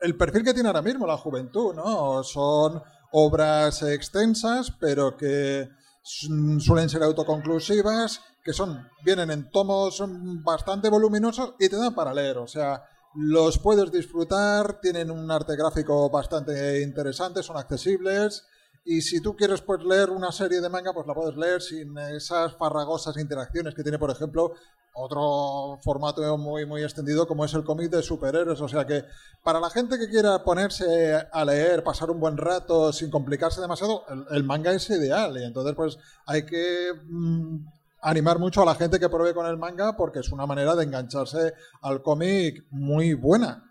el 0.01 0.17
perfil 0.17 0.45
que 0.45 0.53
tiene 0.53 0.69
ahora 0.69 0.83
mismo 0.83 1.07
la 1.07 1.17
juventud, 1.17 1.75
¿no? 1.75 2.23
Son 2.23 2.83
obras 3.13 3.83
extensas, 3.83 4.71
pero 4.79 5.17
que 5.17 5.71
suelen 6.03 6.89
ser 6.89 7.03
autoconclusivas, 7.03 8.21
que 8.45 8.53
son 8.53 8.89
vienen 9.03 9.31
en 9.31 9.51
tomos 9.51 10.03
bastante 10.45 10.89
voluminosos 10.89 11.55
y 11.59 11.69
te 11.69 11.77
dan 11.77 11.95
para 11.95 12.15
leer, 12.15 12.39
o 12.39 12.47
sea, 12.47 12.85
los 13.17 13.59
puedes 13.59 13.91
disfrutar, 13.91 14.81
tienen 14.81 15.11
un 15.11 15.31
arte 15.31 15.57
gráfico 15.57 16.11
bastante 16.11 16.83
interesante, 16.83 17.43
son 17.43 17.57
accesibles 17.57 18.45
y 18.89 19.01
si 19.01 19.21
tú 19.21 19.35
quieres 19.35 19.63
pues 19.63 19.83
leer 19.83 20.11
una 20.11 20.31
serie 20.31 20.61
de 20.61 20.69
manga, 20.69 20.93
pues 20.93 21.09
la 21.09 21.15
puedes 21.15 21.37
leer 21.37 21.61
sin 21.61 21.99
esas 21.99 22.55
farragosas 22.55 23.17
interacciones 23.17 23.75
que 23.75 23.83
tiene, 23.83 23.99
por 23.99 24.13
ejemplo, 24.13 24.53
otro 24.95 25.81
formato 25.83 26.39
muy 26.39 26.67
muy 26.67 26.83
extendido 26.85 27.27
como 27.27 27.45
es 27.45 27.53
el 27.55 27.65
cómic 27.65 27.91
de 27.91 28.03
superhéroes, 28.03 28.61
o 28.61 28.69
sea 28.69 28.87
que 28.87 29.05
para 29.43 29.59
la 29.61 29.71
gente 29.71 29.99
que 29.99 30.09
quiera 30.09 30.45
ponerse 30.45 31.17
a 31.33 31.45
leer, 31.45 31.83
pasar 31.83 32.11
un 32.13 32.21
buen 32.21 32.37
rato 32.37 32.93
sin 32.93 33.11
complicarse 33.11 33.61
demasiado, 33.61 34.05
el, 34.31 34.45
manga 34.45 34.73
es 34.73 34.89
ideal. 34.89 35.37
Y 35.37 35.45
entonces 35.45 35.75
pues 35.75 35.99
hay 36.25 36.47
que 36.47 36.93
mm, 37.09 37.67
animar 38.07 38.39
mucho 38.39 38.63
a 38.63 38.65
la 38.65 38.77
gente 38.77 39.01
que 39.01 39.09
pruebe 39.09 39.35
con 39.35 39.47
el 39.47 39.57
manga 39.57 39.97
porque 39.97 40.21
es 40.21 40.31
una 40.31 40.47
manera 40.47 40.77
de 40.77 40.85
engancharse 40.85 41.55
al 41.83 42.03
cómic 42.03 42.65
muy 42.71 43.15
buena. 43.15 43.65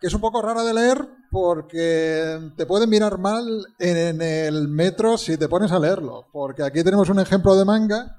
Que 0.00 0.08
es 0.08 0.14
un 0.14 0.20
poco 0.20 0.42
rara 0.42 0.64
de 0.64 0.74
leer 0.74 1.08
porque 1.30 2.52
te 2.56 2.66
pueden 2.66 2.90
mirar 2.90 3.18
mal 3.18 3.44
en 3.78 4.20
el 4.20 4.68
metro 4.68 5.16
si 5.16 5.36
te 5.36 5.48
pones 5.48 5.70
a 5.70 5.78
leerlo. 5.78 6.26
Porque 6.32 6.64
aquí 6.64 6.82
tenemos 6.82 7.08
un 7.08 7.20
ejemplo 7.20 7.54
de 7.54 7.64
manga 7.64 8.16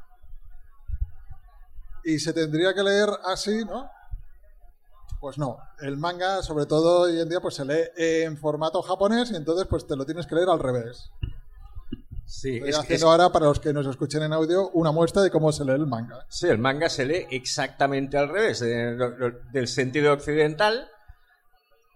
y 2.06 2.20
se 2.20 2.32
tendría 2.32 2.74
que 2.74 2.84
leer 2.84 3.10
así, 3.26 3.66
¿no? 3.66 3.90
Pues 5.20 5.38
no, 5.38 5.58
el 5.82 5.98
manga, 5.98 6.42
sobre 6.42 6.66
todo 6.68 7.02
hoy 7.02 7.20
en 7.20 7.28
día, 7.28 7.42
pues 7.42 7.56
se 7.56 7.66
lee 7.66 7.90
en 7.98 8.38
formato 8.38 8.82
japonés 8.82 9.32
y 9.32 9.36
entonces 9.36 9.68
pues 9.70 9.86
te 9.86 9.98
lo 9.98 10.06
tienes 10.06 10.26
que 10.26 10.36
leer 10.36 10.48
al 10.48 10.60
revés. 10.60 11.12
Sí, 12.32 12.58
Estoy 12.58 12.70
es, 12.70 12.76
es- 12.76 12.82
haciendo 12.84 13.10
ahora, 13.10 13.32
para 13.32 13.48
los 13.48 13.60
que 13.60 13.74
nos 13.74 13.88
escuchen 13.88 14.22
en 14.22 14.34
audio, 14.34 14.70
una 14.70 14.92
muestra 14.92 15.24
de 15.24 15.32
cómo 15.32 15.52
se 15.52 15.66
lee 15.66 15.72
el 15.72 15.88
manga. 15.88 16.26
sí, 16.30 16.46
el 16.48 16.60
manga 16.60 16.88
se 16.88 17.04
lee 17.06 17.26
exactamente 17.32 18.20
al 18.20 18.30
revés, 18.30 18.60
de- 18.60 19.34
del 19.52 19.68
sentido 19.68 20.14
occidental. 20.14 20.88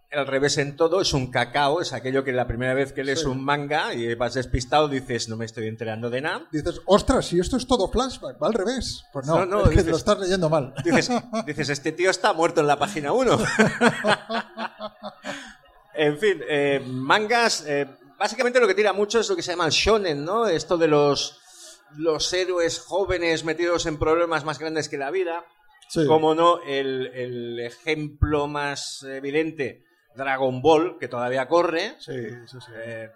El 0.10 0.28
revés 0.28 0.58
en 0.60 0.76
todo 0.76 1.02
es 1.02 1.14
un 1.14 1.32
cacao, 1.32 1.82
es 1.82 1.92
aquello 1.94 2.24
que 2.24 2.32
la 2.34 2.46
primera 2.48 2.74
vez 2.76 2.94
que 2.94 3.04
lees 3.04 3.22
Sí. 3.22 3.26
un 3.28 3.44
manga 3.44 3.94
y 3.96 4.14
vas 4.14 4.36
despistado 4.36 4.88
dices 4.88 5.28
no 5.28 5.38
me 5.38 5.46
estoy 5.46 5.68
enterando 5.68 6.12
de 6.12 6.22
nada. 6.22 6.48
Dices, 6.52 6.82
ostras, 6.86 7.26
si 7.26 7.40
esto 7.40 7.58
es 7.58 7.66
todo 7.66 7.90
flashback, 7.92 8.42
va 8.42 8.46
al 8.48 8.54
revés. 8.54 9.04
Pues 9.12 9.26
no, 9.26 9.40
No, 9.40 9.46
no, 9.46 9.62
es 9.64 9.70
que 9.70 9.76
dices- 9.78 9.88
lo 9.92 9.98
estás 9.98 10.20
leyendo 10.20 10.50
mal. 10.50 10.74
Dices, 10.84 11.10
dices, 11.48 11.70
este 11.70 11.92
tío 11.94 12.12
está 12.12 12.32
muerto 12.34 12.62
en 12.62 12.68
la 12.68 12.78
página 12.78 13.12
1. 13.12 13.38
en 15.96 16.18
fin, 16.18 16.42
eh, 16.50 16.82
mangas, 16.86 17.64
eh, 17.68 17.88
básicamente 18.24 18.60
lo 18.62 18.68
que 18.68 18.74
tira 18.76 18.94
mucho 18.94 19.20
es 19.20 19.30
lo 19.30 19.36
que 19.36 19.42
se 19.44 19.52
llama 19.52 19.66
el 19.66 19.72
shonen, 19.72 20.24
¿no? 20.24 20.48
Esto 20.48 20.78
de 20.78 20.88
los, 20.88 21.40
los 21.98 22.32
héroes 22.32 22.80
jóvenes 22.80 23.44
metidos 23.44 23.86
en 23.86 24.00
problemas 24.00 24.46
más 24.46 24.60
grandes 24.60 24.88
que 24.88 24.98
la 24.98 25.12
vida. 25.12 25.46
Sí. 25.90 26.08
Como 26.08 26.34
no, 26.34 26.62
el, 26.64 27.08
el 27.08 27.60
ejemplo 27.60 28.48
más 28.48 29.04
evidente, 29.04 29.84
Dragon 30.16 30.62
Ball, 30.62 30.98
que 31.00 31.10
todavía 31.10 31.50
corre. 31.50 31.96
Sí, 32.00 32.30
sí, 32.48 32.58
sí. 32.66 32.72
Eh, 32.78 33.10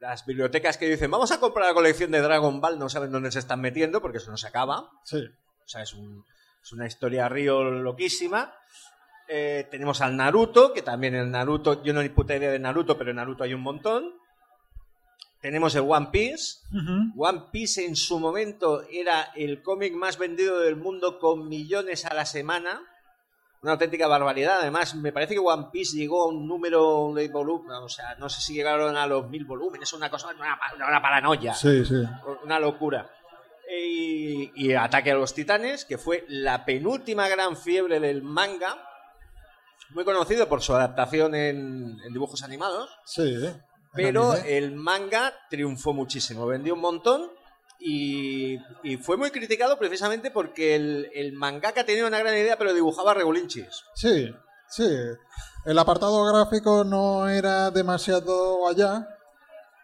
las 0.00 0.26
bibliotecas 0.26 0.76
que 0.76 0.86
dicen, 0.88 1.10
vamos 1.10 1.32
a 1.32 1.40
comprar 1.40 1.66
la 1.68 1.74
colección 1.74 2.10
de 2.10 2.20
Dragon 2.20 2.60
Ball, 2.60 2.78
no 2.78 2.90
saben 2.90 3.10
dónde 3.10 3.32
se 3.32 3.38
están 3.38 3.60
metiendo 3.62 4.02
porque 4.02 4.18
eso 4.18 4.30
no 4.30 4.36
se 4.36 4.48
acaba. 4.48 4.90
Sí. 5.04 5.16
O 5.64 5.68
sea, 5.68 5.82
es, 5.82 5.94
un- 5.94 6.24
es 6.62 6.72
una 6.72 6.86
historia 6.86 7.26
río 7.30 7.62
loquísima. 7.64 8.54
Eh, 9.28 9.66
tenemos 9.70 10.02
al 10.02 10.14
Naruto, 10.16 10.74
que 10.74 10.82
también 10.82 11.14
el 11.14 11.30
Naruto, 11.30 11.82
yo 11.82 11.94
no 11.94 12.00
hay 12.00 12.10
puta 12.10 12.36
idea 12.36 12.50
de 12.50 12.58
Naruto, 12.58 12.98
pero 12.98 13.10
en 13.10 13.16
Naruto 13.16 13.44
hay 13.44 13.54
un 13.54 13.62
montón. 13.62 14.12
Tenemos 15.42 15.74
el 15.74 15.82
One 15.82 16.08
Piece. 16.12 16.60
One 17.16 17.42
Piece 17.50 17.84
en 17.84 17.96
su 17.96 18.18
momento 18.20 18.82
era 18.90 19.32
el 19.34 19.60
cómic 19.60 19.92
más 19.92 20.16
vendido 20.16 20.60
del 20.60 20.76
mundo 20.76 21.18
con 21.18 21.48
millones 21.48 22.06
a 22.06 22.14
la 22.14 22.24
semana. 22.24 22.80
Una 23.60 23.72
auténtica 23.72 24.06
barbaridad. 24.06 24.60
Además, 24.60 24.94
me 24.94 25.12
parece 25.12 25.34
que 25.34 25.40
One 25.40 25.66
Piece 25.72 25.96
llegó 25.96 26.22
a 26.22 26.28
un 26.28 26.46
número 26.48 27.12
de 27.14 27.28
volumen, 27.28 27.72
o 27.72 27.88
sea, 27.88 28.14
no 28.16 28.28
sé 28.28 28.40
si 28.40 28.54
llegaron 28.54 28.96
a 28.96 29.06
los 29.06 29.28
mil 29.28 29.44
volúmenes, 29.44 29.92
una 29.92 30.08
cosa, 30.10 30.28
una, 30.28 30.58
una 30.88 31.02
paranoia 31.02 31.54
Sí, 31.54 31.84
sí. 31.84 32.02
una 32.44 32.58
locura. 32.60 33.10
Y, 33.70 34.50
y 34.54 34.74
Ataque 34.74 35.10
a 35.10 35.14
los 35.14 35.34
Titanes, 35.34 35.84
que 35.84 35.98
fue 35.98 36.24
la 36.28 36.64
penúltima 36.64 37.28
gran 37.28 37.56
fiebre 37.56 37.98
del 38.00 38.22
manga, 38.22 38.76
muy 39.90 40.04
conocido 40.04 40.48
por 40.48 40.62
su 40.62 40.74
adaptación 40.74 41.34
en, 41.34 41.98
en 42.04 42.12
dibujos 42.12 42.42
animados, 42.42 42.90
Sí. 43.04 43.36
Pero 43.94 44.34
el 44.34 44.74
manga 44.74 45.32
triunfó 45.50 45.92
muchísimo, 45.92 46.46
vendió 46.46 46.74
un 46.74 46.80
montón 46.80 47.30
y, 47.78 48.56
y 48.82 48.96
fue 48.96 49.16
muy 49.16 49.30
criticado 49.30 49.78
precisamente 49.78 50.30
porque 50.30 50.74
el, 50.76 51.10
el 51.14 51.32
mangaka 51.32 51.84
tenía 51.84 52.06
una 52.06 52.18
gran 52.18 52.34
idea, 52.36 52.56
pero 52.56 52.72
dibujaba 52.74 53.12
regulinchis. 53.14 53.66
Sí, 53.94 54.30
sí. 54.68 54.88
El 55.64 55.78
apartado 55.78 56.24
gráfico 56.24 56.84
no 56.84 57.28
era 57.28 57.70
demasiado 57.70 58.68
allá 58.68 59.08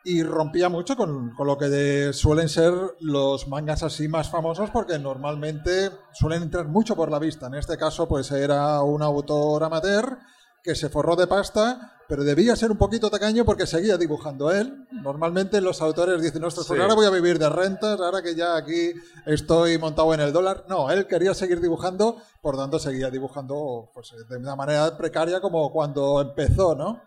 y 0.04 0.22
rompía 0.22 0.68
mucho 0.68 0.96
con, 0.96 1.34
con 1.34 1.46
lo 1.48 1.58
que 1.58 1.66
de- 1.68 2.12
suelen 2.12 2.48
ser 2.48 2.72
los 3.00 3.46
mangas 3.48 3.82
así 3.82 4.08
más 4.08 4.30
famosos 4.30 4.70
porque 4.70 4.98
normalmente 4.98 5.90
suelen 6.12 6.42
entrar 6.44 6.66
mucho 6.66 6.94
por 6.96 7.10
la 7.10 7.18
vista. 7.18 7.48
En 7.48 7.54
este 7.56 7.76
caso, 7.76 8.08
pues 8.08 8.30
era 8.30 8.80
un 8.82 9.02
autor 9.02 9.64
amateur 9.64 10.18
que 10.62 10.74
se 10.74 10.88
forró 10.88 11.16
de 11.16 11.26
pasta, 11.26 11.94
pero 12.08 12.24
debía 12.24 12.56
ser 12.56 12.70
un 12.70 12.78
poquito 12.78 13.10
tacaño 13.10 13.44
porque 13.44 13.66
seguía 13.66 13.96
dibujando 13.98 14.50
él. 14.50 14.86
Normalmente 15.02 15.60
los 15.60 15.80
autores 15.82 16.20
dicen, 16.22 16.42
ostras, 16.44 16.66
pues 16.66 16.76
Sí. 16.78 16.82
ahora 16.82 16.94
voy 16.94 17.06
a 17.06 17.10
vivir 17.10 17.38
de 17.38 17.48
rentas, 17.48 18.00
ahora 18.00 18.22
que 18.22 18.34
ya 18.34 18.56
aquí 18.56 18.92
estoy 19.26 19.76
montado 19.78 20.12
en 20.14 20.20
el 20.20 20.32
dólar. 20.32 20.64
No, 20.68 20.90
él 20.90 21.06
quería 21.06 21.34
seguir 21.34 21.60
dibujando, 21.60 22.16
por 22.42 22.56
tanto 22.56 22.78
seguía 22.78 23.10
dibujando 23.10 23.90
pues, 23.94 24.12
de 24.28 24.36
una 24.36 24.56
manera 24.56 24.96
precaria 24.96 25.40
como 25.40 25.70
cuando 25.72 26.20
empezó, 26.20 26.74
¿no? 26.74 27.02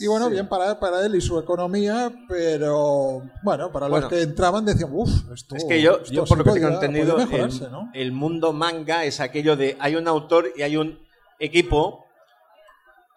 Y 0.00 0.08
bueno, 0.08 0.26
Sí. 0.26 0.32
bien 0.32 0.48
para, 0.48 0.80
para 0.80 1.06
él 1.06 1.14
y 1.14 1.20
su 1.20 1.38
economía, 1.38 2.10
pero 2.28 3.22
bueno, 3.44 3.70
para 3.70 3.86
Bueno. 3.88 4.06
los 4.06 4.10
que 4.12 4.22
entraban 4.22 4.64
decían, 4.64 4.90
uff, 4.92 5.30
esto 5.32 5.54
Es 5.54 5.64
que 5.64 5.80
yo, 5.80 6.02
yo 6.04 6.24
por 6.24 6.38
lo 6.38 6.44
que 6.44 6.50
tengo 6.52 6.66
podía- 6.66 6.74
entendido, 6.80 7.12
podía 7.14 7.26
mejorarse, 7.26 7.64
el, 7.66 7.70
¿no? 7.72 7.90
el 7.94 8.10
mundo 8.12 8.52
manga 8.52 9.04
es 9.04 9.20
aquello 9.20 9.56
de 9.56 9.76
hay 9.78 9.94
un 9.94 10.08
autor 10.08 10.50
y 10.56 10.62
hay 10.62 10.76
un 10.76 10.98
equipo 11.38 12.06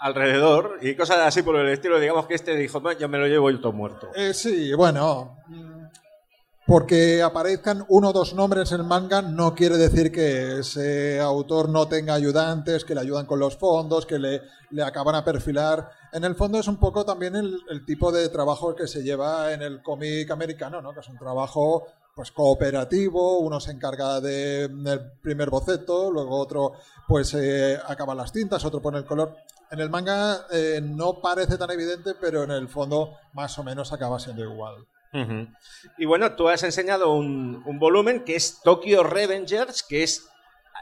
alrededor 0.01 0.79
y 0.81 0.95
cosas 0.95 1.19
así 1.19 1.43
por 1.43 1.55
el 1.55 1.69
estilo. 1.69 1.99
Digamos 1.99 2.25
que 2.25 2.33
este 2.33 2.55
dijo, 2.55 2.79
"No, 2.79 2.91
yo 2.91 3.07
me 3.07 3.19
lo 3.19 3.27
llevo 3.27 3.49
y 3.51 3.61
todo 3.61 3.71
muerto. 3.71 4.09
Eh, 4.15 4.33
sí, 4.33 4.73
bueno, 4.73 5.37
porque 6.65 7.21
aparezcan 7.21 7.85
uno 7.89 8.09
o 8.09 8.13
dos 8.13 8.33
nombres 8.33 8.71
en 8.71 8.81
el 8.81 8.87
manga 8.87 9.21
no 9.21 9.53
quiere 9.53 9.77
decir 9.77 10.11
que 10.11 10.59
ese 10.59 11.19
autor 11.19 11.69
no 11.69 11.87
tenga 11.87 12.13
ayudantes, 12.13 12.83
que 12.83 12.95
le 12.95 13.01
ayudan 13.01 13.25
con 13.25 13.39
los 13.39 13.57
fondos, 13.57 14.05
que 14.05 14.17
le, 14.17 14.41
le 14.71 14.81
acaban 14.83 15.15
a 15.15 15.23
perfilar. 15.23 15.89
En 16.13 16.23
el 16.23 16.35
fondo 16.35 16.59
es 16.59 16.67
un 16.67 16.77
poco 16.77 17.05
también 17.05 17.35
el, 17.35 17.59
el 17.69 17.85
tipo 17.85 18.11
de 18.11 18.29
trabajo 18.29 18.75
que 18.75 18.87
se 18.87 19.03
lleva 19.03 19.53
en 19.53 19.61
el 19.61 19.83
cómic 19.83 20.31
americano, 20.31 20.81
¿no? 20.81 20.93
que 20.93 21.01
es 21.01 21.07
un 21.09 21.17
trabajo 21.17 21.87
pues 22.15 22.31
cooperativo, 22.31 23.39
uno 23.39 23.59
se 23.59 23.71
encarga 23.71 24.19
de- 24.21 24.67
del 24.69 25.11
primer 25.21 25.49
boceto, 25.49 26.11
luego 26.11 26.37
otro 26.39 26.73
pues 27.07 27.33
eh, 27.33 27.79
acaba 27.87 28.15
las 28.15 28.31
tintas, 28.31 28.63
otro 28.65 28.81
pone 28.81 28.97
el 28.99 29.05
color. 29.05 29.35
En 29.69 29.79
el 29.79 29.89
manga 29.89 30.45
eh, 30.51 30.81
no 30.83 31.21
parece 31.21 31.57
tan 31.57 31.71
evidente, 31.71 32.13
pero 32.19 32.43
en 32.43 32.51
el 32.51 32.67
fondo 32.67 33.17
más 33.33 33.57
o 33.59 33.63
menos 33.63 33.91
acaba 33.93 34.19
siendo 34.19 34.43
igual. 34.43 34.85
Y 35.97 36.05
bueno, 36.05 36.35
tú 36.35 36.47
has 36.47 36.63
enseñado 36.63 37.13
un, 37.13 37.61
un 37.65 37.79
volumen 37.79 38.23
que 38.23 38.35
es 38.37 38.61
Tokyo 38.63 39.03
Revengers, 39.03 39.83
que 39.83 40.03
es 40.03 40.25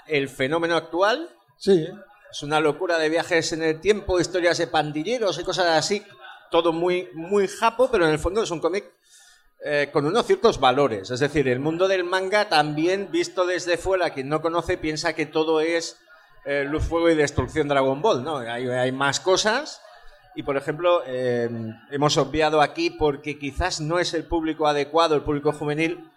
el 0.08 0.30
fenómeno 0.30 0.76
actual. 0.76 1.30
Sí, 1.58 1.88
Es 2.32 2.44
una 2.44 2.60
locura 2.60 3.00
de 3.00 3.10
viajes 3.10 3.52
en 3.54 3.64
el 3.64 3.80
tiempo, 3.82 4.20
historias 4.20 4.58
de 4.60 4.68
pandilleros 4.68 5.40
y 5.40 5.44
cosas 5.44 5.66
así. 5.78 6.04
Todo 6.52 6.74
muy, 6.74 7.10
muy 7.16 7.48
japo, 7.48 7.90
pero 7.92 8.06
en 8.06 8.12
el 8.12 8.20
fondo 8.20 8.44
es 8.44 8.52
un 8.52 8.60
cómic 8.60 8.92
eh, 9.63 9.89
con 9.92 10.06
unos 10.06 10.25
ciertos 10.25 10.60
valores. 10.60 11.12
Es 11.12 11.20
decir, 11.20 11.48
el 11.48 11.60
mundo 11.60 11.88
del 11.88 12.04
manga 12.04 12.50
también, 12.50 13.10
visto 13.12 13.46
desde 13.46 13.78
fuera, 13.78 14.12
quien 14.12 14.30
no 14.30 14.42
conoce, 14.42 14.78
piensa 14.78 15.13
que 15.13 15.25
todo 15.25 15.60
es 15.62 15.98
eh, 16.46 16.63
Luz, 16.63 16.84
Fuego 16.84 17.10
y 17.10 17.16
Destrucción 17.16 17.68
Dragon 17.68 18.01
Ball, 18.01 18.24
¿no? 18.24 18.38
Hay, 18.38 18.68
hay 18.70 18.92
más 18.92 19.20
cosas. 19.20 19.82
Y, 20.36 20.44
por 20.44 20.56
ejemplo, 20.56 21.01
eh, 21.06 21.50
hemos 21.92 22.18
obviado 22.18 22.62
aquí, 22.62 22.89
porque 22.89 23.38
quizás 23.38 23.82
no 23.82 24.00
es 24.00 24.13
el 24.13 24.24
público 24.24 24.68
adecuado, 24.68 25.16
el 25.16 25.24
público 25.24 25.51
juvenil, 25.51 26.10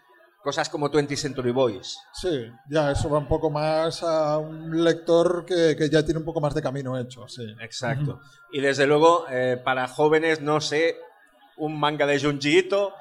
cosas 0.43 0.69
como 0.69 0.91
20 0.91 1.17
Century 1.17 1.51
Boys. 1.51 1.99
Sí, 2.13 2.51
ya 2.69 2.91
eso 2.93 3.09
va 3.09 3.19
un 3.19 3.29
poco 3.29 3.51
más 3.51 4.03
a 4.03 4.39
un 4.39 4.85
lector 4.85 5.45
que, 5.45 5.75
que 5.77 5.89
ya 5.89 6.05
tiene 6.05 6.19
un 6.19 6.25
poco 6.25 6.41
más 6.41 6.55
de 6.55 6.63
camino 6.63 6.99
hecho, 6.99 7.27
sí. 7.29 7.43
Exacto. 7.61 8.21
Y 8.53 8.61
desde 8.61 8.87
luego, 8.87 9.27
eh, 9.31 9.61
para 9.65 9.89
jóvenes, 9.89 10.41
no 10.41 10.61
sé, 10.61 10.97
un 11.57 11.79
manga 11.79 12.07
de 12.07 12.21
Junji 12.21 12.59
Ito, 12.59 12.93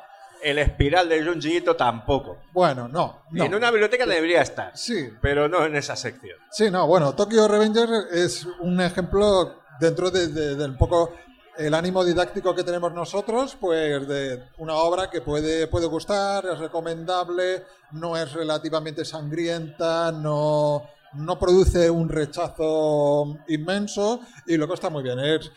el 0.44 0.60
espiral 0.60 1.08
de 1.10 1.24
Junji 1.24 1.58
Ito 1.58 1.76
tampoco. 1.76 2.38
Bueno, 2.52 2.88
no, 2.88 3.24
no. 3.32 3.44
En 3.44 3.54
una 3.56 3.70
biblioteca 3.72 4.06
debería 4.06 4.42
estar, 4.42 4.76
Sí, 4.78 5.10
pero 5.22 5.48
no 5.48 5.66
en 5.66 5.76
esa 5.76 5.96
sección. 5.96 6.38
Sí, 6.52 6.70
no, 6.72 6.88
bueno, 6.88 7.14
Tokyo 7.14 7.48
Revengers 7.48 7.92
es 8.12 8.46
un 8.60 8.80
ejemplo 8.82 9.62
dentro 9.80 10.12
de, 10.12 10.28
de- 10.28 10.56
del 10.56 10.76
poco 10.78 11.14
el 11.58 11.74
ánimo 11.74 12.04
didáctico 12.04 12.56
que 12.56 12.64
tenemos 12.64 12.94
nosotros, 12.94 13.56
pues 13.60 14.08
de 14.08 14.42
una 14.58 14.76
obra 14.76 15.10
que 15.10 15.22
puede, 15.22 15.68
puede 15.68 15.86
gustar, 15.86 16.46
es 16.46 16.58
recomendable, 16.58 17.64
no 17.92 18.16
es 18.18 18.32
relativamente 18.34 19.04
sangrienta, 19.06 20.12
no, 20.12 20.84
no 21.14 21.38
produce 21.38 21.90
un 21.90 22.08
rechazo 22.10 23.38
inmenso 23.48 24.22
y 24.48 24.56
luego 24.58 24.74
está 24.74 24.90
muy 24.90 25.04
bien. 25.04 25.20
Es, 25.20 25.52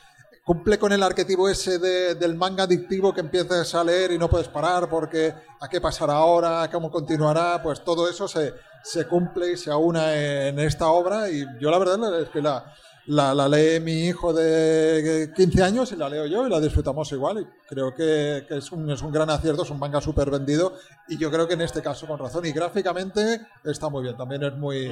cumple 0.45 0.79
con 0.79 0.93
el 0.93 1.03
arquetipo 1.03 1.49
ese 1.49 1.79
de- 1.79 2.15
del 2.15 2.35
manga 2.35 2.65
adictivo 2.65 3.15
que 3.15 3.21
empiezas 3.21 3.75
a 3.75 3.83
leer 3.83 4.13
y 4.13 4.19
no 4.19 4.29
puedes 4.29 4.49
parar 4.49 4.89
porque 4.91 5.33
a 5.61 5.69
qué 5.69 5.81
pasará 5.81 6.15
ahora, 6.15 6.69
cómo 6.71 6.91
continuará, 6.91 7.63
pues 7.63 7.83
todo 7.83 8.09
eso 8.09 8.29
se, 8.29 8.53
se 8.83 9.07
cumple 9.07 9.53
y 9.53 9.57
se 9.57 9.71
aúna 9.71 10.15
en 10.49 10.59
esta 10.59 10.89
obra 10.89 11.31
y 11.31 11.45
yo 11.61 11.71
la 11.71 11.79
verdad 11.79 12.21
es 12.21 12.29
que 12.29 12.43
la, 12.43 12.63
la, 13.07 13.35
la 13.35 13.49
lee 13.49 13.81
mi 13.81 14.05
hijo 14.07 14.35
de 14.35 15.33
15 15.35 15.63
años 15.63 15.93
y 15.93 15.97
la 15.97 16.09
leo 16.11 16.27
yo 16.27 16.47
y 16.47 16.51
la 16.51 16.61
disfrutamos 16.61 17.11
igual 17.13 17.39
y 17.41 17.47
creo 17.67 17.95
que, 17.95 18.45
que 18.47 18.59
es, 18.59 18.71
un, 18.71 18.91
es 18.91 19.01
un 19.01 19.13
gran 19.13 19.31
acierto, 19.31 19.63
es 19.63 19.71
un 19.71 19.79
manga 19.79 20.01
súper 20.03 20.31
vendido 20.31 20.75
y 21.09 21.17
yo 21.17 21.31
creo 21.31 21.49
que 21.49 21.55
en 21.55 21.63
este 21.63 21.81
caso 21.81 22.07
con 22.07 22.19
razón 22.19 22.45
y 22.45 22.53
gráficamente 22.53 23.41
está 23.65 23.89
muy 23.89 24.03
bien, 24.03 24.17
también 24.17 24.43
es 24.43 24.55
muy, 24.55 24.89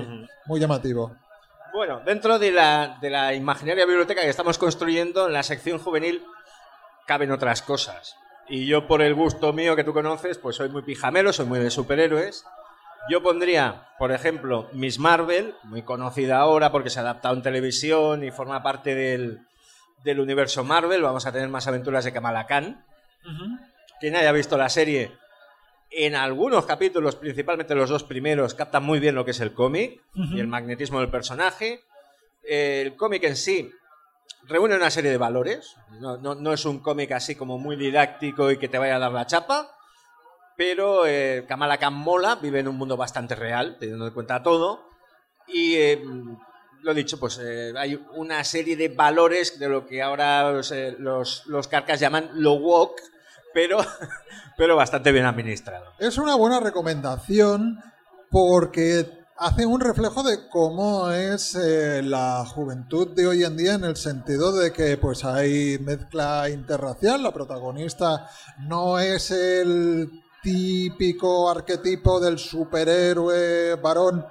muy 0.46 0.58
llamativo. 0.60 1.14
Bueno, 1.72 2.00
dentro 2.04 2.38
de 2.38 2.52
la, 2.52 2.98
de 3.00 3.08
la 3.08 3.32
imaginaria 3.32 3.86
biblioteca 3.86 4.20
que 4.20 4.28
estamos 4.28 4.58
construyendo, 4.58 5.26
en 5.26 5.32
la 5.32 5.42
sección 5.42 5.78
juvenil 5.78 6.22
caben 7.06 7.32
otras 7.32 7.62
cosas. 7.62 8.16
Y 8.48 8.66
yo, 8.66 8.86
por 8.86 9.00
el 9.00 9.14
gusto 9.14 9.52
mío 9.52 9.74
que 9.74 9.84
tú 9.84 9.94
conoces, 9.94 10.36
pues 10.36 10.56
soy 10.56 10.68
muy 10.68 10.82
pijamero, 10.82 11.32
soy 11.32 11.46
muy 11.46 11.58
de 11.60 11.70
superhéroes. 11.70 12.44
Yo 13.08 13.22
pondría, 13.22 13.88
por 13.98 14.12
ejemplo, 14.12 14.68
Miss 14.72 14.98
Marvel, 14.98 15.54
muy 15.64 15.82
conocida 15.82 16.38
ahora 16.38 16.70
porque 16.70 16.90
se 16.90 16.98
ha 16.98 17.02
adaptado 17.02 17.34
en 17.34 17.42
televisión 17.42 18.22
y 18.22 18.30
forma 18.30 18.62
parte 18.62 18.94
del, 18.94 19.40
del 20.04 20.20
universo 20.20 20.64
Marvel. 20.64 21.02
Vamos 21.02 21.26
a 21.26 21.32
tener 21.32 21.48
más 21.48 21.66
aventuras 21.66 22.04
de 22.04 22.12
Kamala 22.12 22.46
Khan. 22.46 22.84
Quien 23.98 24.16
haya 24.16 24.32
visto 24.32 24.58
la 24.58 24.68
serie, 24.68 25.12
en 25.94 26.14
algunos 26.14 26.64
capítulos, 26.66 27.16
principalmente 27.16 27.74
los 27.74 27.90
dos 27.90 28.04
primeros, 28.04 28.54
capta 28.54 28.80
muy 28.80 28.98
bien 29.00 29.14
lo 29.14 29.24
que 29.24 29.32
es 29.32 29.40
el 29.40 29.52
cómic 29.52 30.00
y 30.14 30.40
el 30.40 30.46
magnetismo 30.48 31.00
del 31.00 31.10
personaje. 31.10 31.82
El 32.42 32.96
cómic 32.96 33.22
en 33.24 33.36
sí 33.36 33.70
reúne 34.44 34.74
una 34.76 34.90
serie 34.90 35.10
de 35.10 35.18
valores. 35.18 35.76
No, 36.00 36.16
no- 36.16 36.34
no 36.34 36.52
es 36.52 36.64
un 36.64 36.80
cómic 36.80 37.12
así 37.12 37.34
como 37.34 37.58
muy 37.58 37.76
didáctico 37.76 38.50
y 38.50 38.56
que 38.58 38.68
te 38.68 38.78
vaya 38.78 38.96
a 38.96 38.98
dar 38.98 39.12
la 39.12 39.26
chapa. 39.26 39.70
Pero 40.56 41.06
eh, 41.06 41.44
Kamala 41.48 41.78
Khan 41.78 41.94
mola, 41.94 42.36
vive 42.36 42.60
en 42.60 42.68
un 42.68 42.76
mundo 42.76 42.96
bastante 42.96 43.34
real, 43.34 43.76
teniendo 43.78 44.06
en 44.06 44.12
cuenta 44.12 44.42
todo. 44.42 44.86
Y 45.46 45.74
eh, 45.76 46.02
lo 46.82 46.94
dicho, 46.94 47.18
pues 47.18 47.38
eh, 47.42 47.72
hay 47.76 47.94
una 48.14 48.42
serie 48.44 48.76
de 48.76 48.88
valores 48.88 49.58
de 49.58 49.68
lo 49.68 49.86
que 49.86 50.02
ahora 50.02 50.50
los, 50.52 50.70
eh, 50.72 50.94
los, 50.98 51.46
los 51.46 51.68
carcas 51.68 52.00
llaman 52.00 52.30
lo 52.34 52.54
woke, 52.54 53.00
pero, 53.52 53.78
pero 54.56 54.76
bastante 54.76 55.12
bien 55.12 55.26
administrado. 55.26 55.92
Es 55.98 56.18
una 56.18 56.34
buena 56.34 56.60
recomendación 56.60 57.78
porque 58.30 59.22
hace 59.36 59.66
un 59.66 59.80
reflejo 59.80 60.22
de 60.22 60.48
cómo 60.48 61.10
es 61.10 61.54
eh, 61.54 62.02
la 62.02 62.44
juventud 62.46 63.08
de 63.08 63.26
hoy 63.26 63.44
en 63.44 63.56
día 63.56 63.74
en 63.74 63.84
el 63.84 63.96
sentido 63.96 64.52
de 64.52 64.72
que 64.72 64.96
pues 64.96 65.24
hay 65.24 65.78
mezcla 65.80 66.48
interracial, 66.48 67.22
la 67.22 67.32
protagonista 67.32 68.28
no 68.60 68.98
es 68.98 69.30
el 69.30 70.10
típico 70.42 71.50
arquetipo 71.50 72.20
del 72.20 72.38
superhéroe 72.38 73.76
varón 73.76 74.24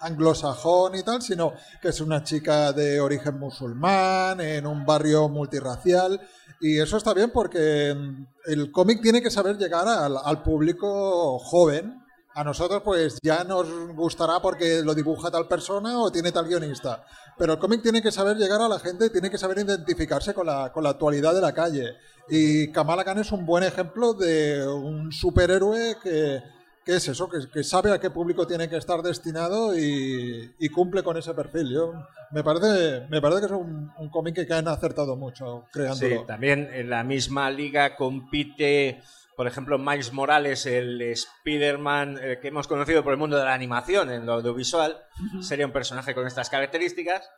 anglosajón 0.00 0.94
y 0.94 1.02
tal, 1.02 1.22
sino 1.22 1.52
que 1.80 1.88
es 1.88 2.00
una 2.00 2.24
chica 2.24 2.72
de 2.72 3.00
origen 3.00 3.38
musulmán 3.38 4.40
en 4.40 4.66
un 4.66 4.84
barrio 4.86 5.28
multirracial 5.28 6.20
y 6.60 6.78
eso 6.78 6.96
está 6.98 7.14
bien 7.14 7.30
porque 7.30 7.94
mm, 7.94 8.26
el 8.46 8.70
cómic 8.70 9.00
tiene 9.00 9.22
que 9.22 9.30
saber 9.30 9.56
llegar 9.56 9.86
al, 9.88 10.42
público 10.42 11.38
joven. 11.38 11.96
A 12.34 12.44
nosotros 12.44 12.82
pues 12.84 13.18
ya 13.22 13.42
nos 13.42 13.66
gustará 13.94 14.40
porque 14.40 14.82
lo 14.82 14.94
dibuja 14.94 15.30
tal 15.30 15.48
persona 15.48 15.98
o 15.98 16.12
tiene 16.12 16.30
tal 16.30 16.46
guionista. 16.46 17.04
Pero 17.36 17.54
el 17.54 17.58
cómic 17.58 17.82
tiene 17.82 18.02
que 18.02 18.12
saber 18.12 18.36
llegar 18.36 18.60
a 18.60 18.68
la 18.68 18.78
gente, 18.78 19.10
tiene 19.10 19.30
que 19.30 19.38
saber 19.38 19.58
identificarse 19.58 20.32
con 20.32 20.46
la, 20.46 20.70
con 20.72 20.84
la 20.84 20.90
actualidad 20.90 21.34
de 21.34 21.40
la 21.40 21.52
calle. 21.52 21.96
Y 22.28 22.70
Kamala 22.70 23.04
Khan 23.04 23.18
es 23.18 23.32
un 23.32 23.44
buen 23.44 23.64
ejemplo 23.64 24.14
de 24.14 24.66
un 24.68 25.10
superhéroe 25.10 25.96
que, 26.02 26.40
que 26.84 26.96
es 26.96 27.08
eso, 27.08 27.28
que, 27.28 27.38
que 27.52 27.62
sabe 27.62 27.92
a 27.92 28.00
qué 28.00 28.10
público 28.10 28.46
tiene 28.46 28.68
que 28.68 28.76
estar 28.76 29.02
destinado 29.02 29.76
y, 29.78 30.54
y 30.58 30.68
cumple 30.70 31.02
con 31.02 31.16
ese 31.16 31.34
perfil. 31.34 31.70
Yo, 31.72 31.92
me, 32.30 32.42
parece, 32.42 33.06
me 33.08 33.20
parece 33.20 33.40
que 33.40 33.46
es 33.46 33.52
un, 33.52 33.92
un 33.98 34.08
cómic 34.10 34.46
que 34.46 34.54
han 34.54 34.66
acertado 34.68 35.16
mucho 35.16 35.64
Sí, 35.66 35.70
creándolo. 35.72 36.24
también 36.24 36.70
en 36.72 36.88
la 36.90 37.04
misma 37.04 37.50
liga 37.50 37.96
compite, 37.96 39.02
por 39.36 39.46
ejemplo, 39.46 39.78
Miles 39.78 40.12
Morales, 40.12 40.64
el 40.66 41.00
Spider-Man 41.02 42.18
eh, 42.22 42.38
que 42.40 42.48
hemos 42.48 42.66
conocido 42.66 43.02
por 43.02 43.12
el 43.12 43.18
mundo 43.18 43.36
de 43.36 43.44
la 43.44 43.54
animación, 43.54 44.10
en 44.10 44.26
lo 44.26 44.34
audiovisual, 44.34 44.98
sería 45.40 45.66
un 45.66 45.72
personaje 45.72 46.14
con 46.14 46.26
estas 46.26 46.48
características. 46.50 47.28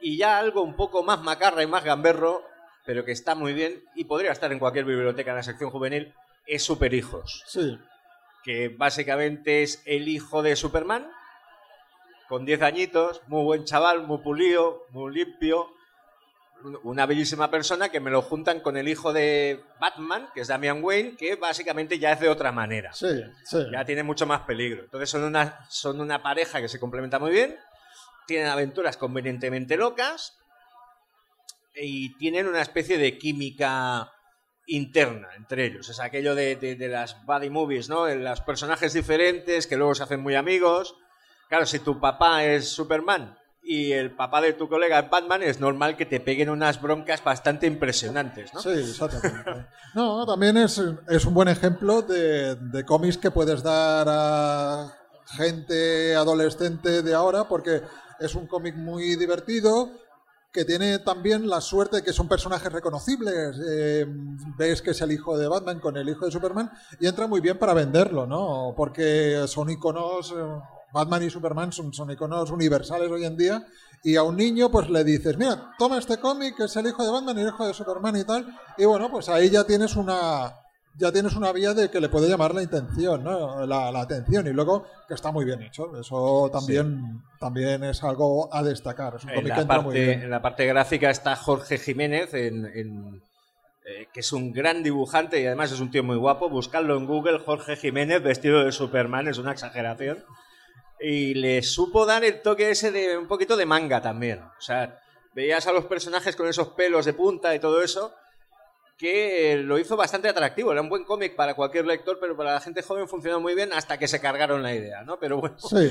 Y 0.00 0.16
ya 0.16 0.38
algo 0.38 0.62
un 0.62 0.74
poco 0.74 1.04
más 1.04 1.22
macarra 1.22 1.62
y 1.62 1.66
más 1.68 1.84
gamberro, 1.84 2.42
pero 2.84 3.04
que 3.04 3.12
está 3.12 3.36
muy 3.36 3.52
bien 3.52 3.84
y 3.94 4.04
podría 4.04 4.32
estar 4.32 4.50
en 4.50 4.58
cualquier 4.58 4.84
biblioteca 4.84 5.30
en 5.30 5.36
la 5.36 5.42
sección 5.44 5.70
juvenil, 5.70 6.12
es 6.44 6.64
Superhijos, 6.64 7.44
Sí, 7.46 7.78
que 8.42 8.68
básicamente 8.68 9.62
es 9.62 9.82
el 9.86 10.08
hijo 10.08 10.42
de 10.42 10.56
Superman, 10.56 11.10
con 12.28 12.44
10 12.44 12.62
añitos, 12.62 13.22
muy 13.26 13.44
buen 13.44 13.64
chaval, 13.64 14.06
muy 14.06 14.18
pulido, 14.18 14.86
muy 14.90 15.14
limpio, 15.14 15.68
una 16.82 17.06
bellísima 17.06 17.50
persona 17.50 17.88
que 17.88 18.00
me 18.00 18.10
lo 18.10 18.22
juntan 18.22 18.60
con 18.60 18.76
el 18.76 18.88
hijo 18.88 19.12
de 19.12 19.62
Batman, 19.80 20.28
que 20.34 20.42
es 20.42 20.48
Damian 20.48 20.82
Wayne, 20.82 21.16
que 21.16 21.34
básicamente 21.36 21.98
ya 21.98 22.12
es 22.12 22.20
de 22.20 22.28
otra 22.28 22.52
manera. 22.52 22.92
sí, 22.92 23.22
sí. 23.44 23.58
Ya 23.72 23.84
tiene 23.84 24.02
mucho 24.02 24.26
más 24.26 24.42
peligro. 24.42 24.84
Entonces 24.84 25.10
son 25.10 25.24
una, 25.24 25.66
son 25.68 26.00
una 26.00 26.22
pareja 26.22 26.60
que 26.60 26.68
se 26.68 26.78
complementa 26.78 27.18
muy 27.18 27.32
bien, 27.32 27.56
tienen 28.26 28.48
aventuras 28.48 28.96
convenientemente 28.96 29.76
locas 29.76 30.38
y 31.74 32.16
tienen 32.16 32.46
una 32.46 32.62
especie 32.62 32.98
de 32.98 33.18
química 33.18 34.11
interna 34.66 35.28
entre 35.36 35.66
ellos. 35.66 35.88
Es 35.88 36.00
aquello 36.00 36.34
de, 36.34 36.56
de- 36.56 36.88
las 36.88 37.24
buddy 37.26 37.50
movies, 37.50 37.88
¿no? 37.88 38.04
De 38.04 38.16
Los 38.16 38.40
personajes 38.40 38.92
diferentes 38.92 39.66
que 39.66 39.76
luego 39.76 39.94
se 39.94 40.02
hacen 40.04 40.20
muy 40.20 40.34
amigos. 40.34 40.94
Claro, 41.48 41.66
si 41.66 41.80
tu 41.80 42.00
papá 42.00 42.44
es 42.44 42.68
Superman 42.68 43.36
y 43.64 43.92
el 43.92 44.10
papá 44.16 44.40
de 44.40 44.54
tu 44.54 44.68
colega 44.68 44.98
es 45.00 45.10
Batman, 45.10 45.42
es 45.42 45.60
normal 45.60 45.96
que 45.96 46.06
te 46.06 46.18
peguen 46.20 46.50
unas 46.50 46.80
broncas 46.80 47.22
bastante 47.22 47.66
impresionantes, 47.66 48.52
¿no? 48.54 48.60
Sí, 48.60 48.70
exactamente. 48.70 49.66
No, 49.94 50.24
también 50.24 50.56
es, 50.56 50.80
es 51.10 51.24
un 51.26 51.34
buen 51.34 51.48
ejemplo 51.48 52.00
de, 52.00 52.54
de 52.54 52.82
cómics 52.86 53.18
que 53.18 53.30
puedes 53.30 53.62
dar 53.62 54.06
a 54.08 54.90
gente 55.36 56.14
adolescente 56.16 57.02
de 57.02 57.14
ahora, 57.14 57.44
porque 57.46 57.82
es 58.18 58.34
un 58.34 58.46
cómic 58.46 58.74
muy 58.74 59.16
divertido, 59.16 59.90
que 60.52 60.64
tiene 60.64 60.98
también 60.98 61.48
la 61.48 61.60
suerte 61.60 61.96
de 61.96 62.02
que 62.02 62.12
son 62.12 62.28
personajes 62.28 62.70
reconocibles. 62.70 63.56
Eh, 63.66 64.06
ves 64.58 64.82
que 64.82 64.90
es 64.90 65.00
el 65.00 65.12
hijo 65.12 65.38
de 65.38 65.48
Batman 65.48 65.80
con 65.80 65.96
el 65.96 66.08
hijo 66.08 66.26
de 66.26 66.30
Superman 66.30 66.70
y 67.00 67.06
entra 67.06 67.26
muy 67.26 67.40
bien 67.40 67.58
para 67.58 67.72
venderlo, 67.72 68.26
¿no? 68.26 68.74
Porque 68.76 69.44
son 69.48 69.70
iconos, 69.70 70.32
eh, 70.32 70.62
Batman 70.92 71.22
y 71.22 71.30
Superman 71.30 71.72
son, 71.72 71.92
son 71.94 72.10
iconos 72.10 72.50
universales 72.50 73.10
hoy 73.10 73.24
en 73.24 73.36
día. 73.36 73.66
Y 74.04 74.16
a 74.16 74.24
un 74.24 74.36
niño, 74.36 74.70
pues 74.70 74.90
le 74.90 75.04
dices, 75.04 75.38
mira, 75.38 75.74
toma 75.78 75.98
este 75.98 76.18
cómic, 76.18 76.56
que 76.56 76.64
es 76.64 76.76
el 76.76 76.88
hijo 76.88 77.04
de 77.04 77.10
Batman 77.10 77.38
y 77.38 77.42
el 77.42 77.48
hijo 77.48 77.66
de 77.66 77.72
Superman 77.72 78.16
y 78.16 78.24
tal. 78.24 78.46
Y 78.76 78.84
bueno, 78.84 79.10
pues 79.10 79.28
ahí 79.28 79.48
ya 79.48 79.64
tienes 79.64 79.96
una. 79.96 80.61
Ya 80.98 81.10
tienes 81.10 81.34
una 81.34 81.52
vía 81.52 81.72
de 81.72 81.90
que 81.90 82.00
le 82.00 82.08
puede 82.10 82.28
llamar 82.28 82.54
la 82.54 82.62
intención, 82.62 83.24
¿no? 83.24 83.64
La, 83.66 83.90
la 83.90 84.00
atención. 84.02 84.46
Y 84.46 84.50
luego 84.52 84.84
que 85.08 85.14
está 85.14 85.32
muy 85.32 85.44
bien 85.44 85.62
hecho. 85.62 85.98
Eso 85.98 86.50
también, 86.52 87.22
también 87.40 87.82
es 87.84 88.02
algo 88.04 88.54
a 88.54 88.62
destacar. 88.62 89.14
Es 89.16 89.24
un 89.24 89.30
En 89.30 89.48
la, 89.48 89.56
muy 89.56 89.64
parte, 89.64 90.04
bien. 90.04 90.22
en 90.22 90.30
la 90.30 90.42
parte 90.42 90.66
gráfica 90.66 91.08
está 91.10 91.34
Jorge 91.34 91.78
Jiménez, 91.78 92.34
en- 92.34 92.66
en, 92.66 93.22
eh, 93.86 94.08
que 94.12 94.20
es 94.20 94.32
un 94.32 94.52
gran 94.52 94.82
dibujante 94.82 95.40
y 95.40 95.46
además 95.46 95.72
es 95.72 95.80
un 95.80 95.90
tío 95.90 96.04
muy 96.04 96.16
guapo. 96.16 96.50
Buscadlo 96.50 96.96
en 96.98 97.06
Google, 97.06 97.38
Jorge 97.38 97.76
Jiménez 97.76 98.22
vestido 98.22 98.62
de 98.62 98.70
Superman, 98.72 99.28
es 99.28 99.38
una 99.38 99.52
exageración. 99.52 100.22
Y 101.00 101.34
le 101.34 101.62
supo 101.62 102.04
dar 102.06 102.22
el 102.22 102.42
toque 102.42 102.70
ese 102.70 102.92
de 102.92 103.16
un 103.16 103.26
poquito 103.28 103.56
de 103.56 103.66
manga 103.66 104.00
también. 104.02 104.40
O 104.42 104.60
sea, 104.60 105.00
veías 105.34 105.66
a 105.66 105.72
los 105.72 105.86
personajes 105.86 106.36
con 106.36 106.46
esos 106.48 106.68
pelos 106.68 107.06
de 107.06 107.14
punta 107.14 107.54
y 107.54 107.58
todo 107.58 107.82
eso, 107.82 108.14
que 109.02 109.56
lo 109.56 109.80
hizo 109.80 109.96
bastante 109.96 110.28
atractivo. 110.28 110.70
Era 110.70 110.80
un 110.80 110.88
buen 110.88 111.02
cómic 111.02 111.34
para 111.34 111.54
cualquier 111.54 111.84
lector, 111.84 112.18
pero 112.20 112.36
para 112.36 112.52
la 112.52 112.60
gente 112.60 112.82
joven 112.82 113.08
funcionó 113.08 113.40
muy 113.40 113.56
bien 113.56 113.72
hasta 113.72 113.98
que 113.98 114.06
se 114.06 114.20
cargaron 114.20 114.62
la 114.62 114.72
idea, 114.72 115.02
¿no? 115.02 115.18
Pero 115.18 115.38
bueno, 115.38 115.56
Sí. 115.58 115.90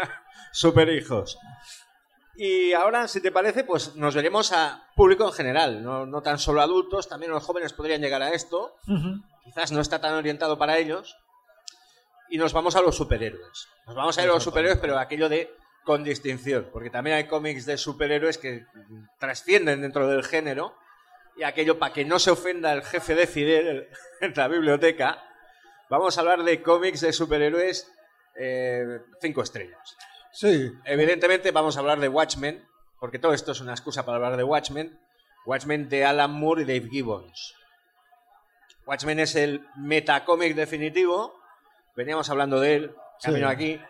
super 0.52 0.88
hijos. 0.88 1.38
Y 2.34 2.72
ahora, 2.72 3.08
si 3.08 3.20
te 3.20 3.30
parece, 3.30 3.62
pues 3.64 3.94
nos 3.96 4.14
veremos 4.14 4.52
a 4.52 4.88
público 4.96 5.26
en 5.26 5.34
general, 5.34 5.84
no, 5.84 6.06
no 6.06 6.22
tan 6.22 6.38
solo 6.38 6.62
adultos, 6.62 7.10
también 7.10 7.30
los 7.30 7.44
jóvenes 7.44 7.74
podrían 7.74 8.00
llegar 8.00 8.22
a 8.22 8.30
esto. 8.30 8.74
Quizás 9.44 9.70
no 9.70 9.82
está 9.82 10.00
tan 10.00 10.14
orientado 10.14 10.56
para 10.56 10.78
ellos. 10.78 11.14
Y 12.30 12.38
nos 12.38 12.54
vamos 12.54 12.74
a 12.74 12.80
los 12.80 12.96
superhéroes. 12.96 13.68
Nos 13.86 13.96
vamos 13.96 14.16
a 14.16 14.22
ir 14.22 14.30
a 14.30 14.32
los 14.32 14.42
superhéroes, 14.42 14.78
pero 14.80 14.98
aquello 14.98 15.28
de 15.28 15.54
con 15.84 16.04
distinción, 16.04 16.70
porque 16.72 16.88
también 16.88 17.16
hay 17.16 17.26
cómics 17.26 17.66
de 17.66 17.76
superhéroes 17.76 18.38
que 18.38 18.64
trascienden 19.20 19.82
dentro 19.82 20.08
del 20.08 20.24
género. 20.24 20.74
Y 21.36 21.42
aquello 21.42 21.78
para 21.78 21.92
que 21.92 22.04
no 22.04 22.18
se 22.18 22.30
ofenda 22.30 22.72
el 22.72 22.82
jefe 22.82 23.14
de 23.14 23.26
Fidel 23.26 23.88
en 24.20 24.32
la 24.34 24.48
biblioteca, 24.48 25.22
vamos 25.90 26.16
a 26.16 26.20
hablar 26.22 26.42
de 26.42 26.62
cómics 26.62 27.00
de 27.02 27.12
superhéroes 27.12 27.90
eh, 28.38 29.00
cinco 29.20 29.42
estrellas. 29.42 29.96
Sí, 30.32 30.70
Evidentemente 30.84 31.50
vamos 31.50 31.76
a 31.76 31.80
hablar 31.80 31.98
de 32.00 32.08
Watchmen, 32.08 32.66
porque 33.00 33.18
todo 33.18 33.32
esto 33.32 33.52
es 33.52 33.60
una 33.60 33.72
excusa 33.72 34.04
para 34.04 34.16
hablar 34.16 34.36
de 34.36 34.44
Watchmen. 34.44 34.98
Watchmen 35.46 35.88
de 35.88 36.04
Alan 36.04 36.32
Moore 36.32 36.62
y 36.62 36.64
Dave 36.64 36.88
Gibbons. 36.90 37.54
Watchmen 38.86 39.20
es 39.20 39.34
el 39.36 39.66
metacómic 39.76 40.54
definitivo. 40.54 41.38
Veníamos 41.96 42.28
hablando 42.30 42.60
de 42.60 42.74
él, 42.74 42.94
camino 43.22 43.48
Sí. 43.48 43.52
aquí. 43.54 43.80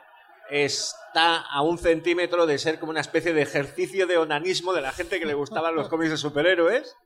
Está 0.50 1.40
a 1.40 1.62
un 1.62 1.78
centímetro 1.78 2.46
de 2.46 2.58
ser 2.58 2.78
como 2.78 2.90
una 2.90 3.00
especie 3.00 3.32
de 3.32 3.42
ejercicio 3.42 4.06
de 4.06 4.16
onanismo 4.18 4.72
de 4.72 4.80
la 4.82 4.92
gente 4.92 5.18
que 5.18 5.26
le 5.26 5.34
gustaban 5.34 5.74
los 5.74 5.88
cómics 5.90 6.10
de 6.12 6.16
superhéroes, 6.16 6.96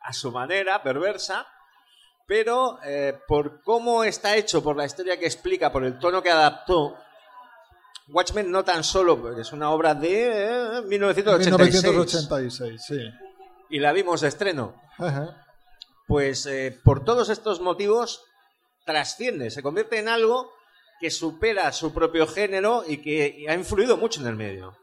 a 0.00 0.12
su 0.12 0.30
manera, 0.30 0.82
perversa. 0.82 1.46
Pero 2.26 2.78
eh, 2.84 3.18
por 3.26 3.62
cómo 3.62 4.04
está 4.04 4.36
hecho, 4.36 4.62
por 4.62 4.76
la 4.76 4.84
historia 4.84 5.18
que 5.18 5.26
explica, 5.26 5.72
por 5.72 5.84
el 5.84 5.98
tono 5.98 6.22
que 6.22 6.30
adaptó, 6.30 6.96
Watchmen 8.12 8.50
no 8.50 8.64
tan 8.64 8.84
solo, 8.84 9.20
porque 9.20 9.42
es 9.42 9.52
una 9.52 9.70
obra 9.70 9.94
de 9.94 10.78
eh, 10.78 10.82
1986, 10.82 11.84
1986, 11.84 12.82
sí. 12.84 13.10
y 13.68 13.78
la 13.78 13.92
vimos 13.92 14.20
de 14.20 14.28
estreno, 14.28 14.80
Ajá. 14.98 15.44
pues 16.06 16.46
eh, 16.46 16.78
por 16.84 17.04
todos 17.04 17.28
estos 17.30 17.60
motivos 17.60 18.22
trasciende, 18.84 19.50
se 19.50 19.62
convierte 19.62 19.98
en 19.98 20.08
algo 20.08 20.52
que 21.00 21.10
supera 21.10 21.72
su 21.72 21.94
propio 21.94 22.26
género 22.26 22.84
y 22.86 22.98
que 22.98 23.46
ha 23.48 23.54
influido 23.54 23.96
mucho 23.96 24.20
en 24.20 24.26
el 24.26 24.36
medio. 24.36 24.76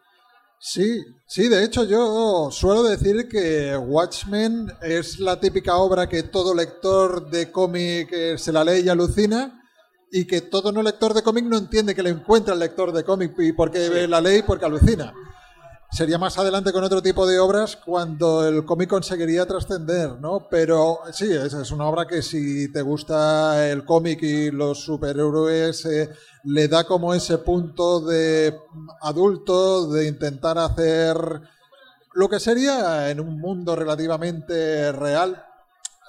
Sí, 0.60 1.04
sí, 1.28 1.50
de 1.50 1.64
hecho 1.64 1.84
yo 1.84 2.50
suelo 2.52 2.82
decir 2.82 3.28
que 3.28 3.78
Watchmen 3.78 4.72
es 4.82 5.20
la 5.20 5.40
típica 5.40 5.78
obra 5.78 6.10
que 6.10 6.24
todo 6.24 6.56
lector 6.56 7.30
de 7.30 7.52
cómic 7.52 8.10
eh, 8.12 8.38
se 8.40 8.52
la 8.52 8.64
lee 8.64 8.82
y 8.84 8.90
alucina 8.90 9.62
y 10.12 10.26
que 10.26 10.42
todo 10.42 10.72
no 10.72 10.82
lector 10.82 11.14
de 11.14 11.22
cómic 11.22 11.46
no 11.46 11.58
entiende 11.58 11.94
que 11.94 12.02
le 12.02 12.10
encuentra 12.10 12.56
el 12.56 12.60
lector 12.60 12.92
de 12.92 13.04
cómic 13.04 13.34
y 13.38 13.52
porque 13.52 13.90
ve 13.90 14.08
la 14.08 14.20
ley 14.20 14.42
porque 14.42 14.66
alucina. 14.66 15.14
Sería 15.90 16.18
más 16.18 16.38
adelante 16.38 16.74
con 16.74 16.84
otro 16.84 17.02
tipo 17.02 17.26
de 17.26 17.40
obras 17.40 17.78
cuando 17.78 18.46
el 18.46 18.66
cómic 18.66 18.90
conseguiría 18.90 19.46
trascender, 19.46 20.20
¿no? 20.20 20.48
Pero 20.50 21.00
sí, 21.14 21.32
es, 21.32 21.54
es 21.54 21.72
una 21.72 21.86
obra 21.86 22.06
que 22.06 22.22
si 22.22 22.72
te 22.72 22.82
gusta 22.82 23.70
el 23.72 23.86
cómic 23.86 24.22
y 24.22 24.52
los 24.52 24.84
superhéroes, 24.84 25.86
eh, 25.86 26.10
le 26.44 26.68
da 26.68 26.84
como 26.84 27.14
ese 27.14 27.38
punto 27.38 28.02
de 28.02 28.54
adulto, 29.02 29.90
de 29.92 30.08
intentar 30.08 30.58
hacer 30.58 31.18
lo 32.14 32.28
que 32.28 32.40
sería 32.40 33.10
en 33.10 33.20
un 33.20 33.40
mundo 33.40 33.76
relativamente 33.76 34.92
real. 34.92 35.46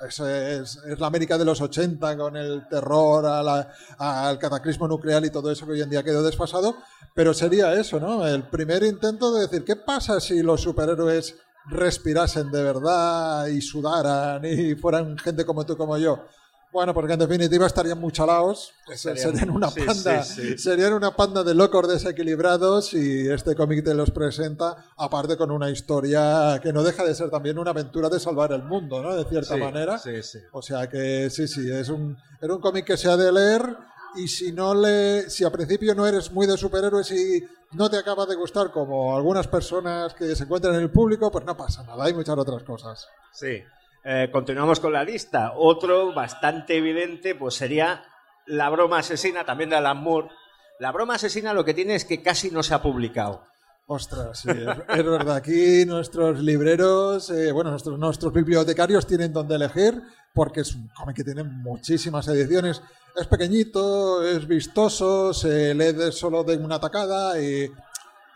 Es, 0.06 0.20
es- 0.20 0.78
la 0.98 1.06
América 1.08 1.36
de 1.38 1.44
los 1.44 1.60
80 1.60 2.16
con 2.16 2.36
el 2.36 2.68
terror 2.68 3.26
a 3.26 3.42
la- 3.42 3.68
al 3.98 4.38
cataclismo 4.38 4.86
nuclear 4.86 5.24
y 5.24 5.30
todo 5.30 5.50
eso 5.50 5.66
que 5.66 5.72
hoy 5.72 5.82
en 5.82 5.90
día 5.90 6.02
quedó 6.02 6.22
desfasado, 6.22 6.76
pero 7.14 7.34
sería 7.34 7.72
eso, 7.74 7.98
¿no? 7.98 8.26
El 8.26 8.44
primer 8.44 8.82
intento 8.84 9.32
de 9.34 9.42
decir, 9.42 9.64
¿qué 9.64 9.76
pasa 9.76 10.20
si 10.20 10.42
los 10.42 10.60
superhéroes 10.62 11.34
respirasen 11.70 12.50
de 12.50 12.62
verdad 12.62 13.46
y 13.46 13.60
sudaran 13.60 14.42
y 14.44 14.74
fueran 14.74 15.18
gente 15.18 15.44
como 15.44 15.66
tú, 15.66 15.76
como 15.76 15.98
yo? 15.98 16.24
Bueno, 16.70 16.92
porque 16.92 17.14
en 17.14 17.18
definitiva 17.18 17.66
estarían 17.66 17.98
muy 17.98 18.12
chalaos, 18.12 18.72
Estarían- 18.86 19.16
serían 19.32 19.50
una 19.50 19.70
sí, 19.70 19.80
panda, 19.80 20.22
sí, 20.22 20.42
sí. 20.52 20.58
serían 20.58 20.92
una 20.92 21.16
panda 21.16 21.42
de 21.42 21.54
locos 21.54 21.88
desequilibrados 21.88 22.92
y 22.92 23.28
este 23.30 23.54
cómic 23.56 23.82
te 23.84 23.94
los 23.94 24.10
presenta, 24.10 24.84
aparte 24.96 25.36
con 25.38 25.50
una 25.50 25.70
historia 25.70 26.60
que 26.62 26.72
no 26.72 26.82
deja 26.82 27.04
de 27.04 27.14
ser 27.14 27.30
también 27.30 27.58
una 27.58 27.70
aventura 27.70 28.08
de 28.10 28.20
salvar 28.20 28.52
el 28.52 28.62
mundo, 28.64 29.02
¿no? 29.02 29.16
De 29.16 29.24
cierta 29.24 29.56
manera. 29.56 29.98
sí, 29.98 30.22
sí. 30.22 30.38
O 30.52 30.60
sea 30.60 30.88
que 30.88 31.30
sí, 31.30 31.48
sí, 31.48 31.70
es 31.72 31.88
un, 31.88 32.16
era 32.40 32.54
un 32.54 32.60
cómic 32.60 32.84
que 32.84 32.96
se 32.98 33.08
ha 33.08 33.16
de 33.16 33.32
leer 33.32 33.62
y 34.16 34.28
si 34.28 34.52
no 34.52 34.74
le, 34.74 35.30
si 35.30 35.44
a 35.44 35.50
principio 35.50 35.94
no 35.94 36.06
eres 36.06 36.30
muy 36.32 36.46
de 36.46 36.56
superhéroes 36.58 37.10
y 37.12 37.44
no 37.72 37.88
te 37.90 37.96
acaba 37.96 38.26
de 38.26 38.34
gustar 38.34 38.70
como 38.72 39.16
algunas 39.16 39.46
personas 39.46 40.12
que 40.14 40.34
se 40.36 40.44
encuentran 40.44 40.74
en 40.74 40.82
el 40.82 40.90
público, 40.90 41.30
pues 41.30 41.44
no 41.44 41.56
pasa 41.56 41.82
nada, 41.84 42.04
hay 42.04 42.12
muchas 42.14 42.36
otras 42.36 42.62
cosas. 42.62 43.06
Sí. 43.32 43.62
Eh, 44.10 44.30
continuamos 44.32 44.80
con 44.80 44.94
la 44.94 45.04
lista. 45.04 45.52
Otro 45.54 46.14
bastante 46.14 46.78
evidente, 46.78 47.34
pues 47.34 47.56
sería 47.56 48.04
La 48.46 48.70
broma 48.70 49.00
asesina, 49.00 49.44
también 49.44 49.68
de 49.68 49.76
Alan 49.76 50.02
Moore. 50.02 50.30
La 50.78 50.92
broma 50.92 51.16
asesina 51.16 51.52
lo 51.52 51.62
que 51.62 51.74
tiene 51.74 51.94
es 51.94 52.06
que 52.06 52.22
casi 52.22 52.50
no 52.50 52.62
se 52.62 52.72
ha 52.72 52.80
publicado. 52.80 53.44
Ostras, 53.86 54.38
sí, 54.38 54.48
es, 54.48 55.04
verdad. 55.04 55.36
Aquí 55.36 55.84
nuestros 55.84 56.40
libreros, 56.40 57.28
eh, 57.28 57.52
bueno, 57.52 57.68
nuestros, 57.68 57.98
nuestros 57.98 58.32
bibliotecarios 58.32 59.06
tienen 59.06 59.30
donde 59.30 59.56
elegir 59.56 60.02
porque 60.32 60.60
es 60.60 60.74
un 60.74 60.88
cómic 60.88 61.16
que 61.16 61.24
tiene 61.24 61.42
muchísimas 61.42 62.28
ediciones. 62.28 62.80
Es 63.14 63.26
pequeñito, 63.26 64.26
es 64.26 64.46
vistoso, 64.46 65.34
se 65.34 65.74
lee 65.74 66.12
solo 66.12 66.44
de 66.44 66.56
una 66.56 66.80
tacada 66.80 67.38
y 67.38 67.70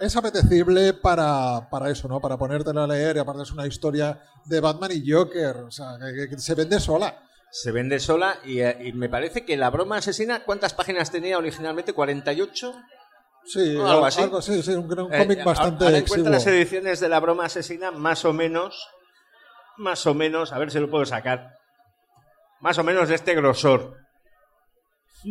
es 0.03 0.17
apetecible 0.17 0.93
para, 0.95 1.69
para 1.71 1.91
eso, 1.91 2.09
¿no? 2.09 2.21
Para 2.21 2.37
ponértelo 2.37 2.83
a 2.83 2.87
leer 2.87 3.17
y 3.17 3.19
aparte 3.21 3.43
es 3.43 3.51
una 3.53 3.67
historia 3.67 4.21
de 4.45 4.61
Batman 4.61 4.91
y 4.93 5.11
Joker, 5.11 5.57
o 5.59 5.71
sea, 5.71 5.97
que, 5.99 6.29
que 6.29 6.39
se 6.39 6.55
vende 6.55 6.81
sola. 6.81 7.23
Se 7.51 7.71
vende 7.71 8.01
sola 8.01 8.39
y, 8.45 8.61
eh, 8.61 8.79
y 8.83 8.93
me 8.95 9.09
parece 9.09 9.45
que 9.45 9.57
La 9.57 9.71
broma 9.71 9.99
asesina, 9.99 10.43
¿cuántas 10.45 10.75
páginas 10.75 11.11
tenía 11.11 11.39
originalmente? 11.39 11.95
¿48? 11.95 12.85
Sí. 13.45 13.77
Algo 13.77 14.07
así. 14.07 14.23
sí, 14.41 14.63
sí, 14.63 14.71
un, 14.73 14.99
un 14.99 15.13
Eh, 15.13 15.19
cómic 15.19 15.45
bastante 15.45 15.85
ahora 15.85 15.99
exiguo. 15.99 16.31
las 16.31 16.47
ediciones 16.47 17.01
de 17.01 17.09
La 17.09 17.21
broma 17.21 17.45
asesina, 17.47 17.91
más 17.91 18.25
o 18.25 18.33
menos, 18.33 18.89
más 19.77 20.07
o 20.07 20.15
menos, 20.15 20.53
a 20.53 20.59
ver 20.59 20.71
si 20.71 20.79
lo 20.79 20.91
puedo 20.91 21.05
sacar, 21.05 21.59
más 22.61 22.79
o 22.79 22.85
menos 22.85 23.09
de 23.09 23.17
este 23.17 23.35
grosor. 23.35 23.99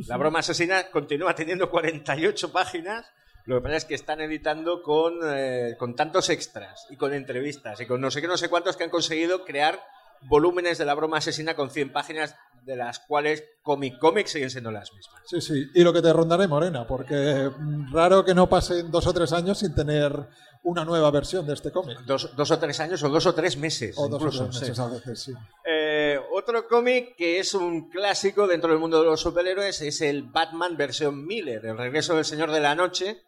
La 0.07 0.17
broma 0.17 0.39
asesina 0.39 0.89
continúa 0.91 1.35
teniendo 1.35 1.69
48 1.69 2.51
páginas. 2.51 3.05
Lo 3.45 3.57
que 3.57 3.61
pasa 3.61 3.77
es 3.77 3.85
que 3.85 3.95
están 3.95 4.21
editando 4.21 4.81
con, 4.81 5.19
eh, 5.23 5.75
con 5.77 5.95
tantos 5.95 6.29
extras 6.29 6.85
y 6.89 6.97
con 6.97 7.13
entrevistas 7.13 7.79
y 7.81 7.85
con 7.85 8.01
no 8.01 8.11
sé 8.11 8.21
qué, 8.21 8.27
no 8.27 8.37
sé 8.37 8.49
cuántos 8.49 8.77
que 8.77 8.83
han 8.83 8.89
conseguido 8.89 9.45
crear 9.45 9.79
volúmenes 10.23 10.77
de 10.77 10.85
la 10.85 10.93
broma 10.93 11.17
asesina 11.17 11.55
con 11.55 11.69
100 11.69 11.91
páginas, 11.91 12.35
de 12.63 12.75
las 12.75 12.99
cuales 12.99 13.43
Comic 13.63 13.97
Comics 13.97 14.31
siguen 14.31 14.49
siendo 14.49 14.71
las 14.71 14.93
mismas. 14.93 15.21
Sí, 15.25 15.41
sí, 15.41 15.65
y 15.73 15.83
lo 15.83 15.91
que 15.91 16.01
te 16.01 16.13
rondaré, 16.13 16.47
Morena, 16.47 16.85
porque 16.85 17.49
mm, 17.57 17.93
raro 17.93 18.23
que 18.23 18.35
no 18.35 18.47
pasen 18.47 18.91
dos 18.91 19.07
o 19.07 19.13
tres 19.13 19.33
años 19.33 19.59
sin 19.59 19.73
tener 19.73 20.27
una 20.63 20.85
nueva 20.85 21.09
versión 21.09 21.45
de 21.47 21.53
este 21.53 21.71
cómic. 21.71 21.99
Dos, 22.05 22.35
dos 22.35 22.51
o 22.51 22.59
tres 22.59 22.79
años 22.79 23.01
o 23.03 23.09
dos 23.09 23.25
o 23.25 23.33
tres 23.33 23.57
meses. 23.57 23.95
O 23.97 24.07
dos 24.07 24.21
o 24.23 24.29
tres 24.29 24.55
sí. 24.55 24.61
meses 24.61 24.79
a 24.79 24.87
veces, 24.87 25.19
sí. 25.19 25.33
Eh, 25.65 26.19
otro 26.33 26.67
cómic 26.67 27.15
que 27.15 27.39
es 27.39 27.55
un 27.55 27.89
clásico 27.89 28.45
dentro 28.45 28.69
del 28.69 28.79
mundo 28.79 28.99
de 28.99 29.07
los 29.07 29.21
superhéroes 29.21 29.81
es 29.81 30.01
el 30.01 30.23
Batman 30.23 30.77
versión 30.77 31.25
Miller, 31.25 31.65
El 31.65 31.77
regreso 31.77 32.15
del 32.15 32.25
Señor 32.25 32.51
de 32.51 32.59
la 32.59 32.75
Noche, 32.75 33.23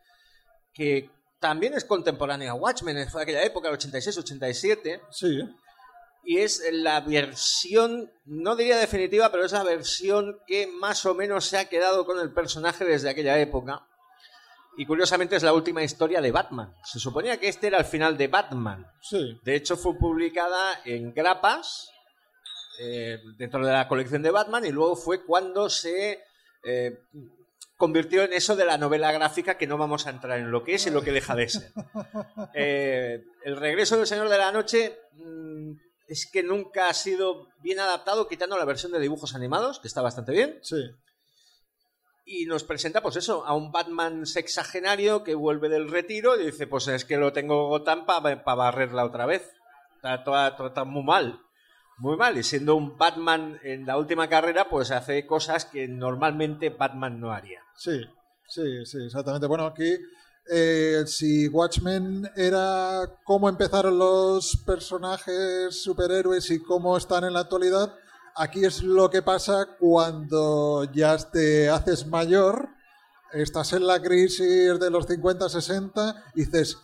que 0.73 1.09
también 1.39 1.73
es 1.73 1.85
contemporáneo 1.85 2.51
a 2.51 2.55
Watchmen, 2.55 3.09
fue 3.09 3.23
aquella 3.23 3.43
época, 3.43 3.69
el 3.69 3.77
86-87, 3.77 5.01
Sí, 5.11 5.41
y 6.25 6.37
es 6.37 6.63
la 6.71 7.01
versión, 7.01 8.11
no 8.25 8.55
diría 8.55 8.77
definitiva, 8.77 9.29
pero 9.29 9.45
es 9.45 9.51
la 9.51 9.63
versión 9.63 10.39
que 10.47 10.67
más 10.67 11.05
o 11.05 11.13
menos 11.13 11.45
se 11.45 11.57
ha 11.57 11.65
quedado 11.65 12.05
con 12.05 12.19
el 12.19 12.31
personaje 12.31 12.85
desde 12.85 13.09
aquella 13.09 13.37
época. 13.39 13.85
Y 14.77 14.85
curiosamente 14.85 15.35
es 15.35 15.43
la 15.43 15.53
última 15.53 15.83
historia 15.83 16.21
de 16.21 16.31
Batman. 16.31 16.73
Se 16.83 16.97
suponía 16.97 17.39
que 17.39 17.49
este 17.49 17.67
era 17.67 17.77
el 17.77 17.85
final 17.85 18.17
de 18.17 18.27
Batman. 18.27 18.87
sí. 19.01 19.39
De 19.43 19.55
hecho, 19.55 19.75
fue 19.75 19.97
publicada 19.97 20.81
en 20.85 21.13
grapas 21.13 21.91
eh, 22.79 23.19
dentro 23.37 23.65
de 23.65 23.71
la 23.71 23.87
colección 23.87 24.23
de 24.23 24.31
Batman 24.31 24.65
y 24.65 24.71
luego 24.71 24.95
fue 24.95 25.23
cuando 25.25 25.69
se 25.69 26.23
eh, 26.63 26.97
convirtió 27.83 28.23
en 28.23 28.31
eso 28.31 28.55
de 28.55 28.63
la 28.63 28.77
novela 28.77 29.11
gráfica 29.11 29.57
que 29.57 29.67
no 29.67 29.77
vamos 29.77 30.07
a 30.07 30.11
entrar 30.11 30.39
en 30.39 30.51
lo 30.51 30.63
que 30.63 30.75
es 30.75 30.87
y 30.87 30.89
lo 30.89 31.01
que 31.01 31.11
deja 31.11 31.35
de 31.35 31.49
ser. 31.49 31.71
Eh, 32.55 33.21
el 33.43 33.57
regreso 33.57 33.97
del 33.97 34.07
Señor 34.07 34.29
de 34.29 34.37
la 34.37 34.53
Noche 34.53 34.97
mm, 35.17 35.71
es 36.07 36.29
que 36.31 36.43
nunca 36.43 36.87
ha 36.87 36.93
sido 36.93 37.47
bien 37.61 37.81
adaptado, 37.81 38.29
quitando 38.29 38.57
la 38.57 38.63
versión 38.63 38.93
de 38.93 38.99
dibujos 39.01 39.35
animados, 39.35 39.79
que 39.81 39.89
está 39.89 40.01
bastante 40.01 40.31
bien. 40.31 40.59
Sí. 40.61 40.77
y 42.25 42.45
nos 42.45 42.63
presenta, 42.63 43.01
pues 43.01 43.17
eso, 43.17 43.45
a 43.45 43.53
un 43.53 43.73
Batman 43.73 44.25
sexagenario 44.25 45.25
que 45.25 45.35
vuelve 45.35 45.67
del 45.67 45.91
retiro 45.91 46.39
y 46.39 46.45
dice, 46.45 46.67
pues 46.67 46.87
es 46.87 47.03
que 47.03 47.17
lo 47.17 47.33
tengo 47.33 47.67
Gotham 47.67 48.05
para 48.05 48.39
barrerla 48.55 49.03
otra 49.03 49.25
vez. 49.25 49.51
Está, 49.97 50.23
toda, 50.23 50.55
toda- 50.55 50.69
está 50.69 50.83
muy 50.85 51.03
mal. 51.03 51.37
Muy 51.97 52.17
mal. 52.17 52.37
Y 52.37 52.43
siendo 52.43 52.75
un 52.75 52.97
Batman 52.97 53.59
en 53.63 53.85
la 53.85 53.97
última 53.97 54.27
carrera, 54.27 54.67
pues 54.69 54.91
hace 54.91 55.25
cosas 55.25 55.65
que 55.65 55.87
normalmente 55.87 56.69
Batman 56.69 57.19
no 57.19 57.31
haría. 57.31 57.61
Sí, 57.75 58.01
sí, 58.47 58.85
sí, 58.85 58.97
exactamente. 59.05 59.47
Bueno, 59.47 59.65
aquí, 59.65 59.97
eh, 60.49 61.03
si 61.05 61.47
Watchmen 61.47 62.29
era 62.35 63.19
cómo 63.23 63.47
empezaron 63.47 63.97
los 63.97 64.57
personajes 64.65 65.81
superhéroes 65.81 66.49
y 66.51 66.61
cómo 66.61 66.97
están 66.97 67.23
en 67.23 67.33
la 67.33 67.41
actualidad, 67.41 67.93
aquí 68.35 68.65
es 68.65 68.83
lo 68.83 69.09
que 69.09 69.21
pasa 69.21 69.67
cuando 69.79 70.85
ya 70.91 71.17
te 71.17 71.69
haces 71.69 72.07
mayor, 72.07 72.69
estás 73.31 73.73
en 73.73 73.87
la 73.87 74.01
crisis 74.01 74.79
de 74.79 74.89
los 74.89 75.05
50, 75.07 75.49
60 75.49 76.23
y 76.35 76.45
dices... 76.45 76.77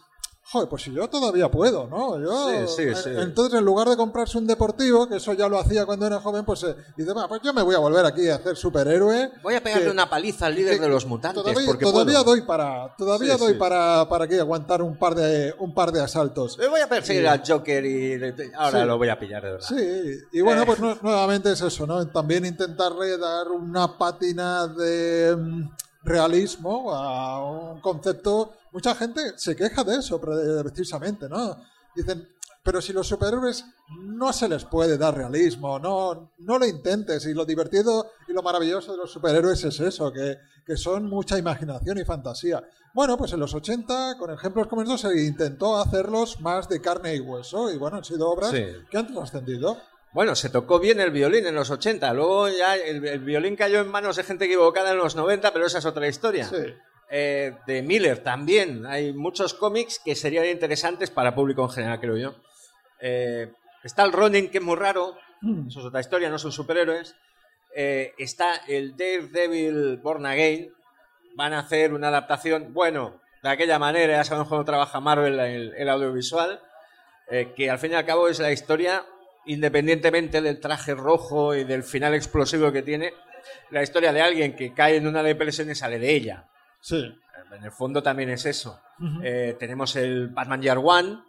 Joder, 0.51 0.67
pues 0.67 0.81
si 0.81 0.91
yo 0.91 1.07
todavía 1.07 1.51
puedo, 1.51 1.85
¿no? 1.87 2.19
Yo, 2.19 2.67
Sí, 2.67 2.83
sí, 2.87 2.95
sí. 2.95 3.09
eh, 3.09 3.21
Entonces, 3.21 3.59
en 3.59 3.65
lugar 3.65 3.87
de 3.87 3.95
comprarse 3.95 4.37
un 4.39 4.47
deportivo, 4.47 5.07
que 5.07 5.17
eso 5.17 5.33
ya 5.33 5.47
lo 5.47 5.59
hacía 5.59 5.85
cuando 5.85 6.07
era 6.07 6.19
joven, 6.19 6.43
pues 6.43 6.63
eh, 6.63 6.75
dice, 6.97 7.13
va, 7.13 7.27
pues 7.27 7.41
yo 7.43 7.53
me 7.53 7.61
voy 7.61 7.75
a 7.75 7.77
volver 7.77 8.03
aquí 8.05 8.27
a 8.29 8.35
hacer 8.35 8.57
superhéroe. 8.57 9.31
Voy 9.43 9.53
a 9.53 9.61
pegarle 9.61 9.85
que- 9.85 9.91
una 9.91 10.09
paliza 10.09 10.47
al 10.47 10.55
líder 10.55 10.75
que- 10.77 10.81
de 10.81 10.89
los 10.89 11.05
mutantes. 11.05 11.43
Todavía, 11.43 11.65
porque 11.67 11.85
todavía 11.85 12.19
puedo. 12.23 12.31
doy 12.35 12.41
para, 12.41 12.95
todavía 12.97 13.33
Sí, 13.35 13.39
doy 13.39 13.53
sí. 13.53 13.59
para, 13.59 14.09
para 14.09 14.27
que 14.27 14.39
aguantar 14.39 14.81
un 14.81 14.97
par 14.97 15.13
de, 15.13 15.53
un 15.59 15.71
par 15.73 15.91
de 15.91 16.01
asaltos. 16.01 16.57
Le 16.57 16.67
voy 16.67 16.81
a 16.81 16.89
perseguir 16.89 17.21
Sí. 17.23 17.27
al 17.27 17.43
Joker 17.47 17.85
y 17.85 18.13
ahora 18.57 18.81
Sí. 18.81 18.85
lo 18.87 18.97
voy 18.97 19.09
a 19.09 19.19
pillar 19.19 19.43
de 19.43 19.51
verdad. 19.51 19.67
Sí, 19.67 20.19
y 20.31 20.41
bueno, 20.41 20.63
Eh. 20.63 20.65
pues 20.65 20.79
nu- 20.79 20.97
nuevamente 21.03 21.51
es 21.51 21.61
eso, 21.61 21.85
¿no? 21.85 22.07
También 22.07 22.43
intentarle 22.45 23.19
dar 23.19 23.49
una 23.49 23.97
pátina 23.99 24.65
de 24.67 25.35
mm, 25.37 25.69
realismo 26.03 26.93
a 26.93 27.43
un 27.73 27.81
concepto. 27.81 28.53
Mucha 28.71 28.95
gente 28.95 29.33
se 29.37 29.55
queja 29.55 29.83
de 29.83 29.97
eso 29.97 30.19
pre- 30.19 30.63
precisamente, 30.63 31.27
¿no? 31.29 31.57
Dicen, 31.95 32.27
pero 32.63 32.81
si 32.81 32.93
los 32.93 33.07
superhéroes 33.07 33.65
no 34.01 34.31
se 34.33 34.47
les 34.47 34.63
puede 34.65 34.97
dar 34.97 35.15
realismo, 35.15 35.79
no, 35.79 36.33
no 36.39 36.59
lo 36.59 36.65
intentes. 36.65 37.25
Y 37.25 37.33
lo 37.33 37.45
divertido 37.45 38.11
y 38.27 38.33
lo 38.33 38.43
maravilloso 38.43 38.91
de 38.91 38.97
los 38.99 39.11
superhéroes 39.11 39.63
es 39.63 39.79
eso, 39.79 40.11
que, 40.11 40.37
que 40.65 40.77
son 40.77 41.05
mucha 41.09 41.37
imaginación 41.37 41.97
y 41.97 42.05
fantasía. 42.05 42.61
Bueno, 42.93 43.17
pues 43.17 43.31
en 43.33 43.39
los 43.39 43.53
80, 43.53 44.17
con 44.17 44.31
ejemplos 44.31 44.67
como 44.67 44.81
estos, 44.81 45.01
se 45.01 45.25
intentó 45.25 45.77
hacerlos 45.77 46.41
más 46.41 46.67
de 46.67 46.81
carne 46.81 47.15
y 47.15 47.19
hueso. 47.19 47.71
Y 47.71 47.77
bueno, 47.77 47.97
han 47.97 48.03
sido 48.03 48.29
obras 48.29 48.51
Sí. 48.51 48.65
que 48.89 48.97
han 48.97 49.13
trascendido. 49.13 49.77
Bueno, 50.11 50.35
se 50.35 50.49
tocó 50.49 50.79
bien 50.79 50.99
el 50.99 51.11
violín 51.11 51.45
en 51.45 51.55
los 51.55 51.69
80. 51.69 52.13
Luego 52.13 52.49
ya 52.49 52.75
el, 52.75 53.05
el 53.05 53.19
violín 53.19 53.55
cayó 53.55 53.79
en 53.81 53.89
manos 53.89 54.15
de 54.15 54.23
gente 54.23 54.45
equivocada 54.45 54.91
en 54.91 54.97
los 54.97 55.15
90, 55.15 55.53
pero 55.53 55.65
esa 55.65 55.77
es 55.77 55.85
otra 55.85 56.07
historia. 56.07 56.45
Sí. 56.45 56.73
Eh, 57.11 57.55
de 57.65 57.81
Miller 57.81 58.19
también. 58.19 58.85
Hay 58.85 59.13
muchos 59.13 59.53
cómics 59.55 59.99
que 60.03 60.15
serían 60.15 60.45
interesantes 60.45 61.09
para 61.09 61.33
público 61.33 61.63
en 61.63 61.69
general, 61.69 61.99
creo 61.99 62.17
yo. 62.17 62.35
Eh, 63.01 63.51
está 63.83 64.03
el 64.03 64.11
Ronin, 64.11 64.49
que 64.49 64.59
es 64.59 64.63
muy 64.63 64.75
raro. 64.75 65.17
Eso 65.67 65.79
es 65.79 65.85
otra 65.85 66.01
historia, 66.01 66.29
no 66.29 66.37
son 66.37 66.51
superhéroes. 66.51 67.15
Eh, 67.75 68.13
está 68.17 68.55
el 68.67 68.95
Daredevil 68.95 69.97
Born 69.97 70.25
Again. 70.25 70.71
Van 71.35 71.53
a 71.53 71.59
hacer 71.59 71.93
una 71.93 72.09
adaptación, 72.09 72.73
bueno, 72.73 73.21
de 73.41 73.49
aquella 73.49 73.79
manera, 73.79 74.17
ya 74.17 74.23
sabemos 74.23 74.49
cómo 74.49 74.65
trabaja 74.65 74.99
Marvel 74.99 75.39
el, 75.39 75.73
el 75.75 75.89
audiovisual, 75.89 76.61
que 77.55 77.69
al 77.69 77.77
fin 77.77 77.91
y 77.91 77.95
al 77.95 78.05
cabo 78.05 78.27
es 78.27 78.39
la 78.39 78.51
historia, 78.51 79.05
independientemente 79.49 80.41
del 80.41 80.59
traje 80.59 80.93
rojo 80.93 81.55
y 81.55 81.63
del 81.63 81.83
final 81.83 82.13
explosivo 82.13 82.71
que 82.71 82.83
tiene, 82.83 83.13
la 83.71 83.81
historia 83.81 84.13
de 84.13 84.21
alguien 84.21 84.55
que 84.55 84.73
cae 84.75 84.97
en 84.97 85.07
una 85.07 85.23
depresión 85.23 85.71
y 85.71 85.75
sale 85.75 85.97
de 85.97 86.15
ella. 86.15 86.47
Sí. 86.79 87.11
En 87.51 87.63
el 87.63 87.71
fondo 87.71 88.03
también 88.03 88.29
es 88.29 88.45
eso. 88.45 88.79
Eh, 89.23 89.55
tenemos 89.59 89.95
el 89.95 90.27
Batman 90.27 90.61
Year 90.61 90.77
One, 90.77 91.23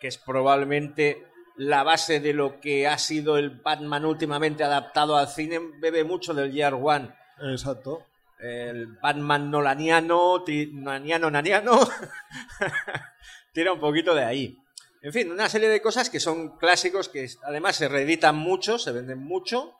que 0.00 0.08
es 0.08 0.18
probablemente 0.18 1.28
la 1.56 1.84
base 1.84 2.18
de 2.18 2.32
lo 2.32 2.58
que 2.58 2.88
ha 2.88 2.98
sido 2.98 3.38
el 3.38 3.50
Batman 3.50 4.04
últimamente 4.04 4.64
adaptado 4.64 5.16
al 5.16 5.28
cine, 5.28 5.60
bebe 5.78 6.02
mucho 6.02 6.34
del 6.34 6.50
Year 6.50 6.74
One. 6.74 7.14
Exacto. 7.40 8.02
El 8.40 8.98
Batman 9.00 9.48
nolaniano, 9.48 10.44
naniano, 10.72 11.30
naniano, 11.30 11.78
tira 13.52 13.72
un 13.72 13.78
poquito 13.78 14.12
de 14.12 14.24
ahí. 14.24 14.58
En 15.04 15.12
fin, 15.12 15.30
una 15.30 15.48
serie 15.50 15.68
de 15.68 15.82
cosas 15.82 16.08
que 16.08 16.18
son 16.18 16.56
clásicos, 16.56 17.08
que 17.10 17.28
además 17.42 17.76
se 17.76 17.88
reeditan 17.88 18.36
mucho, 18.36 18.78
se 18.78 18.90
venden 18.90 19.18
mucho, 19.18 19.74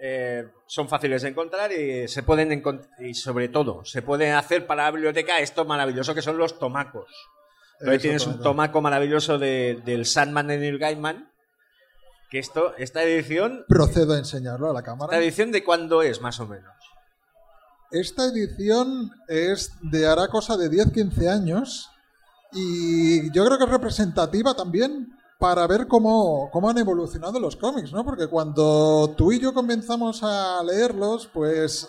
eh, 0.00 0.46
son 0.66 0.88
fáciles 0.88 1.22
de 1.22 1.30
encontrar 1.30 1.72
y 1.72 2.06
se 2.06 2.22
pueden 2.22 2.50
encont- 2.50 2.86
y 3.00 3.14
sobre 3.14 3.48
todo 3.48 3.84
se 3.84 4.02
pueden 4.02 4.34
hacer 4.34 4.64
para 4.66 4.84
la 4.84 4.90
biblioteca 4.92 5.38
esto 5.40 5.64
maravilloso 5.64 6.14
que 6.14 6.22
son 6.22 6.38
los 6.38 6.58
tomacos. 6.60 7.10
Ahí 7.86 7.98
tienes 7.98 8.26
un 8.26 8.40
tomaco 8.40 8.80
maravilloso 8.80 9.36
de- 9.38 9.82
del 9.84 10.06
Sandman 10.06 10.46
de 10.46 10.58
Neil 10.58 10.78
Gaiman. 10.78 11.30
Que 12.30 12.38
esto, 12.38 12.74
esta 12.78 13.02
edición, 13.02 13.64
Procedo 13.68 14.14
a 14.14 14.18
enseñarlo 14.18 14.70
a 14.70 14.72
la 14.72 14.82
cámara. 14.82 15.12
esta 15.12 15.24
edición 15.24 15.52
de 15.52 15.62
cuándo 15.64 16.02
es 16.02 16.20
más 16.20 16.38
o 16.40 16.46
menos. 16.46 16.74
Esta 17.90 18.24
edición 18.26 19.10
es 19.28 19.72
de 19.82 20.06
hará 20.06 20.28
cosa 20.28 20.56
de 20.56 20.68
10-15 20.68 21.28
años 21.28 21.90
y 22.56 23.30
yo 23.32 23.44
creo 23.44 23.58
que 23.58 23.64
es 23.64 23.70
representativa 23.70 24.54
también 24.54 25.12
para 25.38 25.66
ver 25.66 25.86
cómo, 25.86 26.48
cómo 26.50 26.70
han 26.70 26.78
evolucionado 26.78 27.38
los 27.38 27.56
cómics, 27.56 27.92
¿no? 27.92 28.02
Porque 28.06 28.26
cuando 28.26 29.14
tú 29.18 29.32
y 29.32 29.38
yo 29.38 29.52
comenzamos 29.52 30.22
a 30.22 30.62
leerlos, 30.64 31.26
pues 31.30 31.88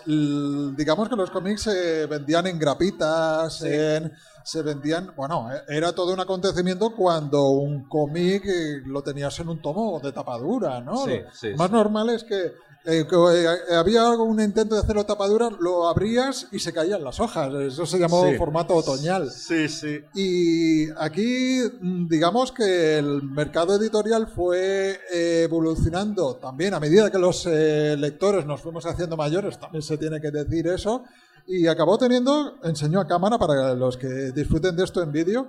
digamos 0.76 1.08
que 1.08 1.16
los 1.16 1.30
cómics 1.30 1.62
se 1.62 2.04
vendían 2.06 2.46
en 2.46 2.58
grapitas, 2.58 3.54
Sí. 3.58 3.68
en- 3.68 4.12
se 4.44 4.62
vendían, 4.62 5.12
bueno, 5.16 5.48
e- 5.52 5.76
era 5.76 5.94
todo 5.94 6.12
un 6.12 6.20
acontecimiento 6.20 6.94
cuando 6.94 7.48
un 7.48 7.86
cómic 7.88 8.44
eh, 8.46 8.82
lo 8.86 9.02
tenías 9.02 9.38
en 9.40 9.48
un 9.48 9.60
tomo 9.62 9.98
de 10.00 10.12
tapadura, 10.12 10.80
¿no? 10.82 11.04
Sí, 11.04 11.18
Lo 11.24 11.30
sí, 11.32 11.48
más 11.56 11.68
sí. 11.68 11.72
normal 11.74 12.10
es 12.10 12.24
que 12.24 12.52
eh, 12.90 13.06
que, 13.06 13.16
eh, 13.16 13.74
había 13.76 14.08
algún 14.08 14.40
intento 14.40 14.74
de 14.74 14.80
hacerlo 14.80 15.04
tapadura, 15.04 15.50
lo 15.60 15.86
abrías 15.88 16.46
y 16.50 16.58
se 16.58 16.72
caían 16.72 17.04
las 17.04 17.20
hojas. 17.20 17.52
Eso 17.52 17.84
se 17.84 17.98
llamó 17.98 18.24
Sí. 18.30 18.36
formato 18.38 18.74
otoñal. 18.74 19.30
Sí, 19.30 19.68
sí. 19.68 20.00
Y 20.14 20.90
aquí, 20.98 21.60
mm, 21.80 22.08
digamos 22.08 22.50
que 22.50 22.96
el 22.98 23.22
mercado 23.22 23.76
editorial 23.76 24.26
fue 24.26 24.98
eh, 25.12 25.42
evolucionando 25.44 26.36
también 26.36 26.72
a 26.72 26.80
medida 26.80 27.10
que 27.10 27.18
los 27.18 27.46
eh, 27.46 27.94
lectores 27.98 28.46
nos 28.46 28.62
fuimos 28.62 28.86
haciendo 28.86 29.16
mayores, 29.16 29.58
también 29.58 29.82
se 29.82 29.98
tiene 29.98 30.20
que 30.20 30.30
decir 30.30 30.66
eso, 30.68 31.04
y 31.46 31.66
acabó 31.66 31.98
teniendo, 31.98 32.54
enseñó 32.64 33.00
a 33.00 33.06
cámara 33.06 33.38
para 33.38 33.74
los 33.74 33.96
que 33.96 34.32
disfruten 34.32 34.76
de 34.76 34.84
esto 34.84 35.02
en 35.02 35.12
vídeo, 35.12 35.48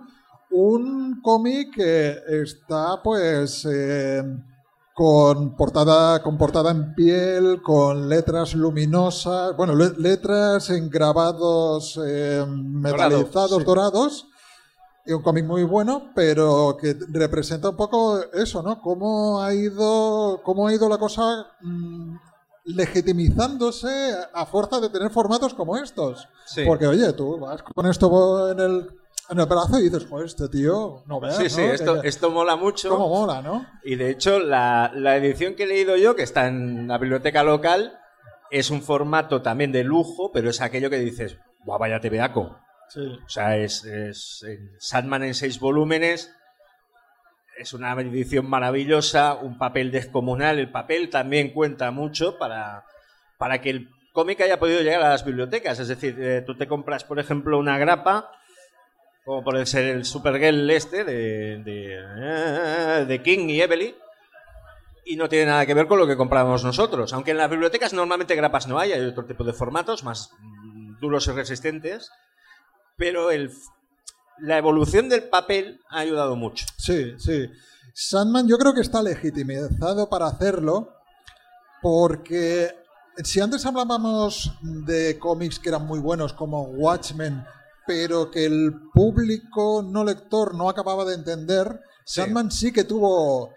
un 0.52 1.22
cómic 1.22 1.76
que 1.76 2.18
está 2.42 3.02
pues 3.04 3.66
eh, 3.70 4.24
con 5.00 5.56
portada 5.56 6.22
con 6.22 6.38
portada 6.38 6.72
en 6.72 6.94
piel, 6.94 7.62
con 7.64 8.10
letras 8.10 8.54
luminosas, 8.54 9.56
bueno, 9.56 9.74
le- 9.74 9.94
letras 9.98 10.70
en 10.72 10.90
grabados 10.90 11.98
eh, 12.06 12.46
metalizados 12.46 13.60
sí. 13.60 13.64
dorados. 13.64 14.28
Y 15.06 15.14
un 15.14 15.22
cómic 15.24 15.46
muy 15.46 15.64
bueno, 15.64 16.12
pero 16.14 16.76
que 16.80 16.98
representa 17.14 17.70
un 17.70 17.78
poco 17.78 18.20
eso, 18.34 18.62
¿no? 18.62 18.82
Cómo 18.82 19.42
ha 19.42 19.54
ido, 19.54 20.42
cómo 20.44 20.68
ha 20.68 20.74
ido 20.74 20.90
la 20.90 20.98
cosa 20.98 21.48
mm, 21.62 22.16
legitimizándose 22.66 24.14
a 24.34 24.46
fuerza 24.46 24.82
de 24.82 24.90
tener 24.90 25.12
formatos 25.12 25.54
como 25.54 25.78
estos. 25.78 26.28
Sí. 26.46 26.64
Porque, 26.68 26.88
oye, 26.88 27.14
tú 27.14 27.40
vas 27.40 27.64
con 27.64 27.86
esto 27.88 28.52
en 28.52 28.60
el, 28.60 28.99
en 29.30 29.40
el 29.40 29.46
brazo 29.46 29.80
y 29.80 29.84
dices, 29.84 30.06
joder, 30.08 30.26
este 30.26 30.48
tío, 30.50 31.04
no 31.06 31.20
veas, 31.20 31.38
Sí, 31.38 31.50
sí, 31.50 31.62
¿no? 31.62 31.74
esto, 31.74 32.02
Que- 32.02 32.08
esto 32.08 32.32
mola 32.32 32.56
mucho. 32.56 32.90
cómo 32.90 33.10
mola, 33.10 33.42
¿no? 33.42 33.66
Y 33.84 33.96
de 33.96 34.10
hecho, 34.10 34.40
la, 34.40 34.92
la 34.96 35.16
edición 35.18 35.56
que 35.56 35.64
he 35.64 35.68
leído 35.68 35.96
yo, 35.98 36.16
que 36.16 36.24
está 36.24 36.48
en 36.48 36.88
la 36.88 36.98
biblioteca 36.98 37.44
local, 37.44 37.98
es 38.52 38.70
un 38.72 38.82
formato 38.82 39.42
también 39.42 39.72
de 39.72 39.84
lujo, 39.84 40.32
pero 40.32 40.50
es 40.50 40.62
aquello 40.62 40.90
que 40.90 40.98
dices, 41.00 41.38
guau, 41.64 41.78
vaya 41.80 42.00
tebeaco. 42.00 42.58
Sí. 42.90 43.02
O 43.24 43.30
sea, 43.30 43.56
es, 43.58 43.86
es 43.86 44.44
Sandman 44.80 45.24
en 45.24 45.36
seis 45.36 45.60
volúmenes. 45.60 46.34
Es 47.58 47.74
una 47.74 47.92
edición 47.94 48.50
maravillosa, 48.50 49.36
un 49.36 49.58
papel 49.58 49.92
descomunal. 49.92 50.58
El 50.60 50.72
papel 50.72 51.10
también 51.10 51.52
cuenta 51.52 51.92
mucho 51.92 52.38
para, 52.38 52.86
para 53.38 53.60
que 53.62 53.70
el 53.70 53.90
cómic 54.14 54.42
haya 54.42 54.58
podido 54.60 54.82
llegar 54.82 55.04
a 55.04 55.10
las 55.10 55.26
bibliotecas. 55.26 55.78
Es 55.80 55.90
decir, 55.90 56.16
eh, 56.20 56.42
tú 56.46 56.56
te 56.58 56.68
compras, 56.68 57.04
por 57.04 57.20
ejemplo, 57.20 57.60
una 57.60 57.78
grapa, 57.78 58.32
como 59.26 59.44
puede 59.44 59.66
ser 59.66 59.86
el 59.86 60.06
Supergirl 60.06 60.70
este 60.70 61.04
de, 61.04 61.62
de, 61.64 61.98
eh, 61.98 63.06
de 63.06 63.22
King 63.22 63.50
y 63.50 63.62
Evely, 63.62 63.96
y 65.06 65.16
no 65.16 65.28
tiene 65.28 65.48
nada 65.48 65.66
que 65.66 65.74
ver 65.74 65.88
con 65.88 66.00
lo 66.00 66.08
que 66.08 66.18
compramos 66.18 66.64
nosotros. 66.64 67.14
Aunque 67.14 67.32
en 67.32 67.38
las 67.38 67.50
bibliotecas 67.50 67.94
normalmente 67.94 68.36
grapas 68.36 68.68
no 68.68 68.78
hay, 68.78 68.92
hay 68.92 69.06
otro 69.06 69.26
tipo 69.26 69.44
de 69.44 69.54
formatos 69.54 70.04
más 70.04 70.32
mm, 70.40 71.00
duros 71.00 71.28
y 71.28 71.32
resistentes, 71.32 72.12
pero 72.96 73.32
el, 73.32 73.52
la 74.40 74.58
evolución 74.58 75.10
del 75.10 75.24
papel 75.24 75.82
ha 75.90 76.00
ayudado 76.00 76.36
mucho. 76.36 76.66
Sí, 76.78 77.16
sí. 77.18 77.50
Sandman 77.94 78.48
yo 78.48 78.58
creo 78.58 78.74
que 78.74 78.82
está 78.82 79.02
legitimizado 79.02 80.10
para 80.10 80.28
hacerlo 80.28 80.94
porque 81.82 82.76
si 83.24 83.42
antes 83.42 83.66
hablábamos 83.66 84.54
de 84.62 85.18
cómics 85.20 85.60
que 85.60 85.70
eran 85.70 85.86
muy 85.86 86.00
buenos 86.00 86.34
como 86.34 86.64
Watchmen, 86.64 87.44
pero 87.90 88.30
que 88.30 88.46
el 88.46 88.72
público 88.94 89.82
no 89.82 90.04
lector 90.04 90.54
no 90.54 90.70
acababa 90.70 91.06
de 91.06 91.16
entender, 91.16 91.82
Sandman 92.06 92.52
sí 92.52 92.72
que 92.72 92.84
tuvo 92.84 93.50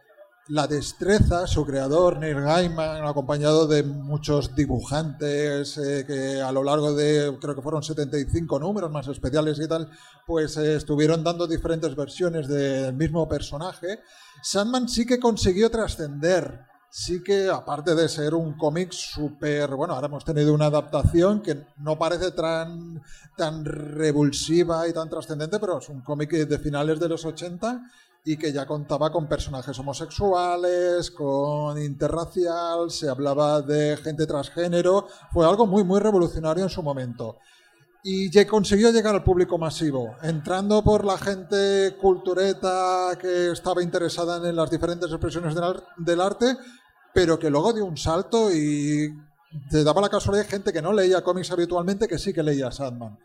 la 0.49 0.67
destreza, 0.67 1.47
su 1.47 1.67
creador, 1.67 2.19
Neil 2.19 2.41
Gaiman, 2.41 3.05
acompañado 3.05 3.67
de 3.67 3.83
muchos 3.83 4.57
dibujantes 4.57 5.77
eh, 5.77 6.07
que 6.07 6.41
a 6.41 6.51
lo 6.51 6.65
largo 6.65 6.95
de, 6.95 7.37
creo 7.43 7.55
que 7.55 7.61
fueron 7.61 7.83
75 7.83 8.59
números 8.59 8.91
más 8.91 9.07
especiales 9.07 9.61
y 9.61 9.69
tal, 9.69 9.91
pues 10.27 10.57
eh, 10.57 10.77
estuvieron 10.77 11.23
dando 11.23 11.47
diferentes 11.47 11.95
versiones 11.95 12.49
del 12.49 12.95
mismo 12.95 13.29
personaje. 13.29 14.01
Sandman 14.43 14.89
sí 14.89 15.05
que 15.05 15.21
consiguió 15.21 15.71
trascender. 15.71 16.72
Sí 16.95 17.23
que, 17.23 17.49
aparte 17.49 17.95
de 17.95 18.07
ser 18.07 18.35
un 18.35 18.53
cómic 18.53 18.93
súper, 18.93 19.75
bueno, 19.75 19.95
ahora 19.95 20.09
hemos 20.09 20.27
tenido 20.27 20.53
una 20.53 20.67
adaptación 20.67 21.41
que 21.41 21.65
no 21.79 21.99
parece 21.99 22.33
tan, 22.33 23.03
tan 23.35 23.65
revulsiva 23.65 24.87
y 24.87 24.93
tan 24.93 25.09
trascendente, 25.09 25.59
pero 25.59 25.79
es 25.79 25.89
un 25.89 26.03
cómic 26.03 26.31
de 26.33 26.59
finales 26.59 27.01
de 27.01 27.09
los 27.09 27.25
80 27.25 27.81
y 28.27 28.37
que 28.37 28.53
ya 28.53 28.67
contaba 28.67 29.11
con 29.11 29.27
personajes 29.27 29.79
homosexuales, 29.79 31.11
con 31.13 31.83
interracial, 31.83 32.91
se 32.91 33.09
hablaba 33.09 33.63
de 33.63 33.97
gente 33.97 34.27
transgénero, 34.27 35.07
fue 35.33 35.47
algo 35.49 35.67
muy, 35.67 35.85
muy 35.85 35.99
revolucionario 35.99 36.65
en 36.65 36.71
su 36.71 36.83
momento. 36.83 37.39
Y 38.05 38.45
consiguió 38.47 38.91
llegar 38.91 39.15
al 39.15 39.23
público 39.23 39.59
masivo, 39.59 40.17
entrando 40.23 40.83
por 40.83 41.05
la 41.05 41.17
gente 41.17 41.97
cultureta 42.01 43.17
que 43.21 43.53
estaba 43.53 43.81
interesada 43.81 44.47
en 44.49 44.57
las 44.57 44.71
diferentes 44.71 45.09
expresiones 45.09 45.55
del, 45.99 46.21
arte, 46.21 46.57
pero 47.15 47.39
que 47.39 47.51
luego 47.51 47.73
dio 47.73 47.85
un 47.85 47.97
salto 47.97 48.53
y 48.53 49.13
te 49.71 49.85
daba 49.85 50.01
la 50.01 50.09
casualidad 50.09 50.45
de 50.45 50.51
gente 50.51 50.73
que 50.73 50.83
no 50.83 50.93
leía 50.93 51.23
cómics 51.23 51.51
habitualmente 51.51 52.09
que 52.09 52.19
sí 52.19 52.33
que 52.33 52.43
leía 52.43 52.71
Sandman. 52.71 53.19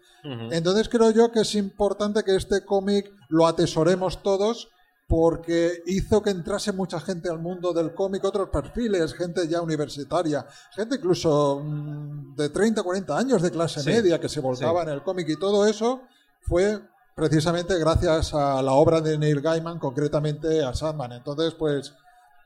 Entonces 0.51 0.89
creo 0.89 1.11
yo 1.11 1.31
que 1.31 1.41
es 1.41 1.55
importante 1.55 2.23
que 2.23 2.35
este 2.35 2.65
cómic 2.65 3.09
lo 3.29 3.47
atesoremos 3.47 4.21
todos 4.21 4.69
porque 5.07 5.83
hizo 5.85 6.21
que 6.21 6.31
entrase 6.31 6.73
mucha 6.73 6.99
gente 6.99 7.29
al 7.29 7.39
mundo 7.39 7.71
del 7.71 7.93
cómic, 7.93 8.25
otros 8.25 8.49
perfiles, 8.49 9.13
gente 9.13 9.47
ya 9.47 9.61
universitaria, 9.61 10.45
gente 10.75 10.97
incluso 10.97 11.61
mm, 11.63 12.35
de 12.35 12.49
30, 12.49 12.83
40 12.83 13.17
años 13.17 13.41
de 13.41 13.49
clase 13.49 13.83
media 13.85 14.19
que 14.19 14.27
se 14.27 14.41
volcaba 14.41 14.83
en 14.83 14.89
el 14.89 15.03
cómic 15.03 15.29
y 15.29 15.39
todo 15.39 15.65
eso 15.65 16.01
fue 16.41 16.81
precisamente 17.15 17.79
gracias 17.79 18.33
a 18.33 18.61
la 18.61 18.73
obra 18.73 18.99
de 18.99 19.17
Neil 19.17 19.39
Gaiman, 19.39 19.79
concretamente 19.79 20.61
a 20.61 20.73
Sandman. 20.73 21.13
Entonces, 21.13 21.53
pues, 21.53 21.93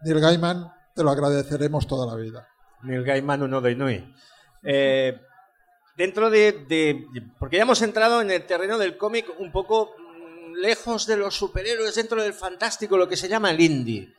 Neil 0.04 0.19
Gaiman 0.19 0.71
te 0.95 1.04
lo 1.04 1.12
agradeceremos 1.12 1.88
toda 1.88 2.06
la 2.06 2.15
vida. 2.15 2.47
Neil 2.84 3.04
Gaiman, 3.04 3.43
uno 3.43 3.62
de 3.62 3.71
Inui. 3.71 4.13
Eh, 4.63 5.19
dentro 5.95 6.30
de, 6.30 7.06
Porque 7.39 7.58
ya 7.58 7.63
hemos 7.63 7.82
entrado 7.82 8.21
en 8.21 8.32
el 8.32 8.45
terreno 8.45 8.77
del 8.77 8.97
cómic 8.97 9.27
un 9.39 9.51
poco 9.51 9.95
lejos 10.56 11.08
de 11.08 11.17
los 11.17 11.36
superhéroes, 11.36 11.95
dentro 11.95 12.21
del 12.21 12.34
fantástico, 12.34 12.97
lo 12.97 13.08
que 13.08 13.17
se 13.17 13.27
llama 13.27 13.51
el 13.51 13.62
indie. 13.62 14.13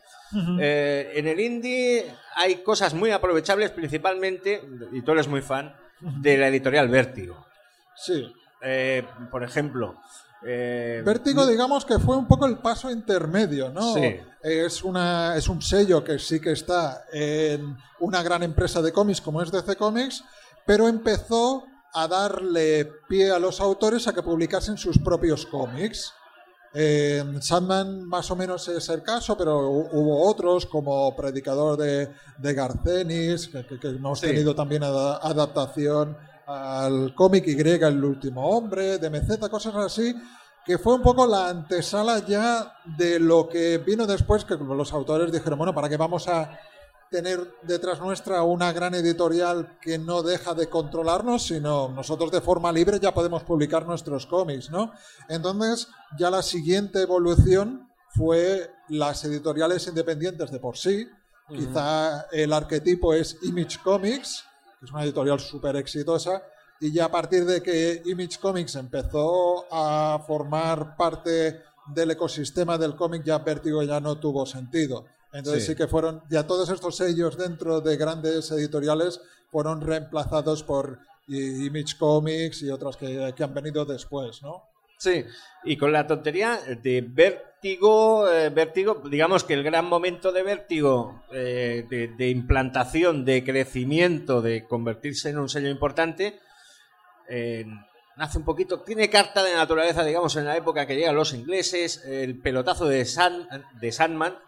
Eh, 0.61 1.13
en 1.15 1.27
el 1.27 1.39
indie 1.41 2.07
hay 2.37 2.57
cosas 2.63 2.95
muy 2.95 3.11
aprovechables, 3.11 3.71
principalmente, 3.71 4.63
y 4.93 5.03
tú 5.03 5.13
eres 5.13 5.29
muy 5.29 5.43
fan, 5.43 5.77
de 6.01 6.39
la 6.39 6.49
editorial 6.49 6.89
Vértigo. 6.89 7.47
Sí. 7.95 8.33
Eh, 8.63 9.05
por 9.31 9.45
ejemplo. 9.45 10.01
Eh, 10.45 11.03
Vértigo, 11.05 11.47
digamos 11.47 11.85
que 11.85 11.99
fue 11.99 12.17
un 12.17 12.27
poco 12.27 12.47
el 12.47 12.59
paso 12.59 12.91
intermedio, 12.91 13.71
¿no? 13.71 13.95
Sí. 13.95 14.21
Es, 14.43 14.83
una, 14.83 15.37
es 15.37 15.49
un 15.49 15.63
sello 15.63 16.03
que 16.03 16.19
sí 16.19 16.41
que 16.41 16.53
está 16.53 17.05
en 17.13 17.77
una 18.01 18.23
gran 18.23 18.43
empresa 18.43 18.83
de 18.83 18.93
cómics 18.93 19.21
como 19.21 19.41
es 19.41 19.53
DC 19.53 19.77
Comics, 19.77 20.25
pero 20.67 20.89
empezó 20.89 21.65
a 21.95 22.09
darle 22.09 22.91
pie 23.09 23.31
a 23.31 23.39
los 23.39 23.61
autores 23.61 24.09
a 24.09 24.13
que 24.13 24.23
publicasen 24.23 24.77
sus 24.77 24.99
propios 24.99 25.47
cómics. 25.47 26.13
Eh, 26.75 27.23
Sandman 27.41 28.05
más 28.05 28.31
o 28.31 28.37
menos 28.37 28.67
es 28.69 28.89
el 28.89 29.03
caso, 29.03 29.37
pero 29.37 29.69
hubo 29.69 30.29
otros 30.29 30.65
como 30.67 31.15
Predicador 31.15 31.77
de, 31.77 32.09
de 32.39 32.55
Garcenis, 32.55 33.49
que, 33.49 33.65
hemos 33.89 34.21
tenido 34.21 34.55
también 34.55 34.83
adaptación 34.83 36.17
al 36.47 37.15
cómic 37.15 37.47
Y, 37.47 37.61
El 37.61 38.05
último 38.05 38.49
hombre, 38.49 38.99
de 38.99 39.11
MZ, 39.11 39.49
cosas 39.51 39.75
así, 39.77 40.15
que 40.65 40.79
fue 40.79 40.95
un 40.95 41.03
poco 41.03 41.27
la 41.27 41.49
antesala 41.49 42.25
ya 42.25 42.79
de 42.97 43.19
lo 43.19 43.49
que 43.49 43.79
vino 43.79 44.07
después, 44.07 44.45
que 44.45 44.55
los 44.57 44.93
autores 44.93 45.33
dijeron, 45.33 45.59
bueno, 45.59 45.75
¿para 45.75 45.89
qué 45.89 45.97
vamos 45.97 46.29
a 46.29 46.59
tener 47.13 47.55
detrás 47.63 48.01
nuestra 48.01 48.43
una 48.43 48.73
gran 48.73 48.95
editorial 48.95 49.79
que 49.81 49.99
no 49.99 50.23
deja 50.23 50.55
de 50.55 50.69
controlarnos, 50.69 51.47
sino 51.47 51.91
nosotros 51.91 52.33
de 52.33 52.41
forma 52.41 52.73
libre 52.73 52.99
ya 52.99 53.13
podemos 53.13 53.45
publicar 53.45 53.87
nuestros 53.87 54.27
cómics, 54.27 54.71
¿no? 54.71 54.93
Entonces, 55.29 55.89
ya 56.19 56.31
la 56.31 56.43
siguiente 56.43 57.03
evolución 57.03 57.89
fue 58.09 58.71
las 58.89 59.25
editoriales 59.25 59.87
independientes 59.87 60.51
de 60.51 60.59
por 60.59 60.77
sí. 60.77 61.07
Quizá 61.49 62.29
el 62.33 62.53
arquetipo 62.53 63.13
es 63.13 63.37
Image 63.43 63.79
Comics, 63.85 64.45
que 64.81 64.87
es 64.87 64.91
una 64.91 65.05
editorial 65.05 65.39
súper 65.39 65.77
exitosa, 65.77 66.43
y 66.83 66.91
ya 66.91 67.05
a 67.05 67.11
partir 67.13 67.45
de 67.45 67.63
que 67.63 68.03
Image 68.07 68.39
Comics 68.41 68.75
empezó 68.75 69.67
a 69.71 70.19
formar 70.27 70.97
parte 70.97 71.63
del 71.87 72.11
ecosistema 72.11 72.77
del 72.77 72.97
cómic, 72.97 73.23
ya 73.23 73.39
Vértigo 73.39 73.85
ya 73.85 74.01
no 74.01 74.19
tuvo 74.19 74.45
sentido. 74.47 75.05
Entonces 75.33 75.65
sí. 75.65 75.77
que 75.77 75.87
fueron, 75.87 76.25
ya 76.29 76.45
todos 76.45 76.69
estos 76.71 76.97
sellos 76.97 77.39
dentro 77.39 77.81
de 77.81 77.97
grandes 77.97 78.51
editoriales 78.51 79.21
fueron 79.49 79.81
reemplazados 79.81 80.65
por 80.65 80.99
Image 81.29 81.97
Comics 81.97 82.63
y 82.63 82.71
otras 82.71 82.97
que, 82.97 83.33
han 83.39 83.55
venido 83.55 83.85
después, 83.85 84.43
¿no? 84.43 84.65
Sí, 84.99 85.25
y 85.65 85.77
con 85.77 85.93
la 85.93 86.09
tontería 86.09 86.59
de 86.83 87.01
Vértigo, 87.01 88.29
eh, 88.29 88.51
Vértigo, 88.51 89.03
digamos 89.09 89.45
que 89.45 89.55
el 89.55 89.63
gran 89.63 89.85
momento 89.85 90.33
de 90.33 90.43
Vértigo, 90.43 91.23
eh, 91.33 91.87
de, 92.19 92.29
implantación, 92.29 93.25
de 93.25 93.45
crecimiento, 93.45 94.43
de 94.43 94.67
convertirse 94.67 95.31
en 95.31 95.39
un 95.39 95.49
sello 95.49 95.71
importante, 95.71 96.41
nace 98.17 98.39
un 98.39 98.45
poquito, 98.45 98.81
tiene 98.81 99.11
carta 99.11 99.43
de 99.43 99.55
naturaleza, 99.55 100.05
digamos, 100.05 100.37
en 100.37 100.45
la 100.45 100.57
época 100.57 100.87
que 100.87 100.97
llegan 100.97 101.17
los 101.17 101.33
ingleses, 101.35 102.05
el 102.05 102.41
pelotazo 102.41 102.87
de, 102.87 103.07
de 103.81 103.93
Sandman, 103.93 104.39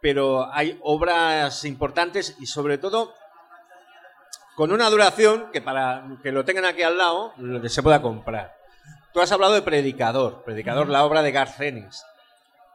pero 0.00 0.52
hay 0.52 0.78
obras 0.82 1.64
importantes 1.64 2.36
y 2.40 2.46
sobre 2.46 2.78
todo 2.78 3.14
con 4.56 4.72
una 4.72 4.90
duración 4.90 5.50
que 5.52 5.60
para 5.62 6.04
que 6.22 6.32
lo 6.32 6.44
tengan 6.44 6.66
aquí 6.66 6.82
al 6.82 6.98
lado 6.98 7.32
se 7.68 7.82
pueda 7.82 8.02
comprar. 8.02 8.56
Tú 9.12 9.20
has 9.20 9.32
hablado 9.32 9.54
de 9.54 9.62
Predicador, 9.62 10.42
Predicador, 10.44 10.88
la 10.88 11.04
obra 11.04 11.22
de 11.22 11.32
Garcenis, 11.32 12.04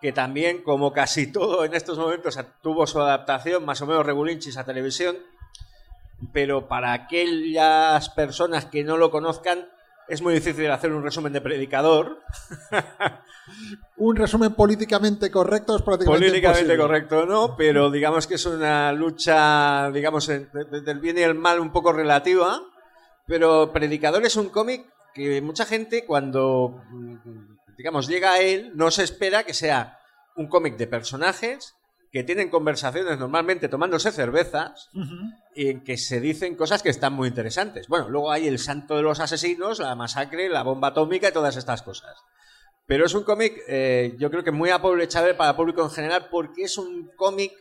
que 0.02 0.12
también, 0.12 0.64
como 0.64 0.92
casi 0.92 1.32
todo 1.32 1.64
en 1.64 1.74
estos 1.74 1.98
momentos, 1.98 2.38
tuvo 2.62 2.88
su 2.88 3.00
adaptación 3.00 3.64
más 3.66 3.82
o 3.82 3.88
menos 3.88 4.06
regulinchis 4.06 4.58
a 4.58 4.66
televisión, 4.66 5.18
pero 6.32 6.68
para 6.68 6.94
aquellas 6.94 8.10
personas 8.10 8.66
que 8.66 8.84
no 8.84 8.98
lo 8.98 9.12
conozcan, 9.12 9.68
es 10.08 10.22
muy 10.22 10.34
difícil 10.34 10.70
hacer 10.70 10.92
un 10.92 11.04
resumen 11.04 11.34
de 11.34 11.42
predicador. 11.42 12.22
un 13.98 14.16
resumen 14.16 14.54
políticamente 14.54 15.32
correcto 15.32 15.76
es 15.76 15.82
prácticamente 15.82 16.28
Políticamente 16.28 16.78
correcto 16.78 17.26
no, 17.26 17.56
pero 17.56 17.90
digamos 17.90 18.28
que 18.28 18.36
es 18.36 18.46
una 18.46 18.92
lucha, 18.92 19.90
digamos, 19.92 20.28
del 20.28 21.00
bien 21.00 21.18
y 21.18 21.22
el 21.22 21.36
mal 21.36 21.60
un 21.60 21.72
poco 21.72 21.92
relativa. 21.92 22.62
Pero 23.28 23.72
Predicador 23.74 24.24
es 24.24 24.36
un 24.36 24.50
cómic 24.50 24.86
que 25.14 25.42
mucha 25.42 25.66
gente 25.66 26.06
cuando, 26.06 26.84
digamos, 27.76 28.08
llega 28.08 28.34
a 28.34 28.40
él 28.40 28.74
no 28.76 28.92
se 28.92 29.04
espera 29.04 29.44
que 29.44 29.56
sea 29.56 30.00
un 30.36 30.48
cómic 30.48 30.78
de 30.78 30.86
personajes 30.86 31.76
que 32.16 32.24
tienen 32.24 32.50
conversaciones 32.50 33.20
normalmente 33.20 33.68
tomándose 33.68 34.10
cervezas 34.10 34.90
y 35.54 35.68
en 35.68 35.84
que 35.84 35.98
se 35.98 36.22
dicen 36.22 36.56
cosas 36.56 36.82
que 36.82 36.88
están 36.88 37.12
muy 37.12 37.28
interesantes. 37.28 37.90
Bueno, 37.90 38.08
luego 38.08 38.32
hay 38.32 38.48
el 38.48 38.58
santo 38.58 38.96
de 38.96 39.02
los 39.02 39.20
asesinos, 39.20 39.80
la 39.80 39.96
masacre, 39.96 40.48
la 40.48 40.64
bomba 40.64 40.88
atómica 40.88 41.28
y 41.28 41.34
todas 41.34 41.58
estas 41.58 41.82
cosas. 41.82 42.16
Pero 42.86 43.06
es 43.06 43.14
un 43.16 43.26
cómic, 43.26 43.62
eh, 43.68 44.16
yo 44.18 44.32
creo 44.32 44.46
que 44.46 44.52
muy 44.52 44.70
aprovechable 44.70 45.34
para 45.34 45.50
el 45.50 45.56
público 45.58 45.84
en 45.84 45.90
general 45.90 46.30
porque 46.32 46.64
es 46.64 46.78
un 46.78 47.12
cómic 47.18 47.52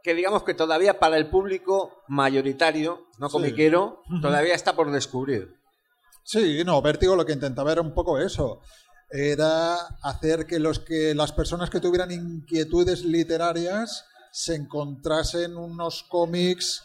que 0.00 0.14
digamos 0.14 0.44
que 0.44 0.54
todavía 0.54 1.00
para 1.00 1.16
el 1.16 1.28
público 1.28 2.04
mayoritario, 2.06 3.08
no 3.18 3.28
comiquero, 3.28 4.04
todavía 4.22 4.54
está 4.54 4.76
por 4.76 4.92
descubrir. 4.92 5.56
Sí, 6.22 6.62
no, 6.64 6.80
Vértigo 6.82 7.16
lo 7.16 7.26
que 7.26 7.32
intentaba 7.32 7.72
era 7.72 7.80
un 7.80 7.94
poco 7.94 8.20
eso 8.20 8.60
era 9.10 9.76
hacer 10.02 10.46
que, 10.46 10.58
los 10.58 10.80
que 10.80 11.14
las 11.14 11.32
personas 11.32 11.70
que 11.70 11.80
tuvieran 11.80 12.10
inquietudes 12.10 13.04
literarias 13.04 14.04
se 14.32 14.54
encontrasen 14.54 15.56
unos 15.56 16.02
cómics 16.08 16.84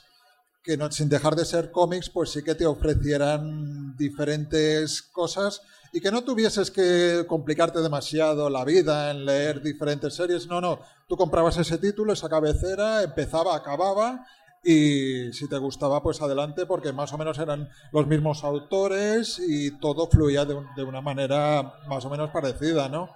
que 0.64 0.78
no, 0.78 0.92
sin 0.92 1.10
dejar 1.10 1.36
de 1.36 1.46
ser 1.46 1.72
cómics, 1.72 2.10
pues 2.10 2.32
sí 2.32 2.44
que 2.44 2.56
te 2.56 2.66
ofrecieran 2.66 3.96
diferentes 3.98 5.02
cosas 5.02 5.62
y 5.92 6.00
que 6.00 6.12
no 6.12 6.24
tuvieses 6.24 6.72
que 6.72 7.26
complicarte 7.28 7.80
demasiado 7.80 8.50
la 8.50 8.64
vida 8.64 9.12
en 9.12 9.26
leer 9.26 9.62
diferentes 9.62 10.14
series. 10.14 10.48
No, 10.48 10.62
no, 10.62 10.80
tú 11.08 11.18
comprabas 11.18 11.58
ese 11.58 11.78
título, 11.78 12.14
esa 12.14 12.30
cabecera, 12.30 13.04
empezaba, 13.04 13.56
acababa 13.56 14.26
y 14.64 15.34
si 15.34 15.47
te 15.49 15.57
gustaba, 15.57 16.03
pues 16.03 16.22
adelante, 16.22 16.66
porque 16.66 16.93
más 16.93 17.12
o 17.14 17.18
menos 17.18 17.39
eran 17.39 17.70
los 17.91 18.05
mismos 18.07 18.43
autores 18.43 19.39
y 19.45 19.72
todo 19.80 20.07
fluía 20.07 20.45
de, 20.45 20.53
un- 20.53 20.68
de 20.76 20.84
una 20.84 21.01
manera 21.01 21.74
más 21.88 22.05
o 22.05 22.09
menos 22.09 22.30
parecida, 22.32 22.88
¿no? 22.89 23.09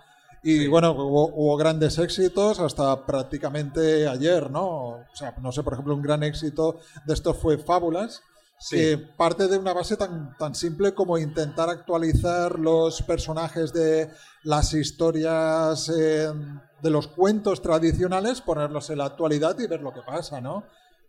Y 0.43 0.67
bueno, 0.67 0.91
hubo, 0.91 1.27
hubo 1.33 1.57
grandes 1.57 1.97
éxitos 1.97 2.59
hasta 2.59 3.05
prácticamente 3.05 4.07
ayer, 4.07 4.49
¿no? 4.51 4.65
O 4.67 5.05
sea, 5.15 5.33
no 5.41 5.51
sé, 5.51 5.63
por 5.63 5.73
ejemplo, 5.73 5.95
un 5.95 6.01
gran 6.03 6.21
éxito 6.23 6.79
de 7.05 7.13
esto 7.13 7.33
fue 7.33 7.57
Fábulas, 7.57 8.21
Sí. 8.57 8.77
que 8.77 8.97
parte 8.97 9.49
de 9.49 9.57
una 9.57 9.73
base 9.73 9.97
tan, 9.97 10.33
tan 10.37 10.55
simple 10.55 10.93
como 10.93 11.17
intentar 11.17 11.69
actualizar 11.69 12.57
los 12.57 13.01
personajes 13.01 13.73
de 13.73 14.09
las 14.43 14.73
historias 14.73 15.89
eh, 15.89 16.31
de 16.81 16.89
los 16.89 17.07
cuentos 17.07 17.61
tradicionales, 17.61 18.39
ponerlos 18.39 18.89
en 18.91 18.99
la 18.99 19.05
actualidad 19.07 19.59
y 19.59 19.67
ver 19.67 19.81
lo 19.81 19.93
que 19.93 20.01
pasa, 20.03 20.39
¿no? 20.39 20.63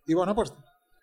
Y 0.07 0.15
bueno, 0.15 0.35
pues 0.35 0.53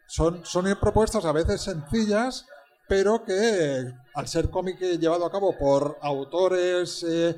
son, 0.08 0.46
son 0.46 0.66
propuestas 0.80 1.26
a 1.26 1.32
veces 1.32 1.62
sencillas, 1.62 2.46
pero 2.88 3.24
que 3.24 3.92
al 4.14 4.28
ser 4.28 4.50
cómic 4.50 4.80
llevado 4.80 5.26
a 5.26 5.32
cabo 5.32 5.58
por 5.58 5.98
autores 6.02 7.06
eh, 7.08 7.36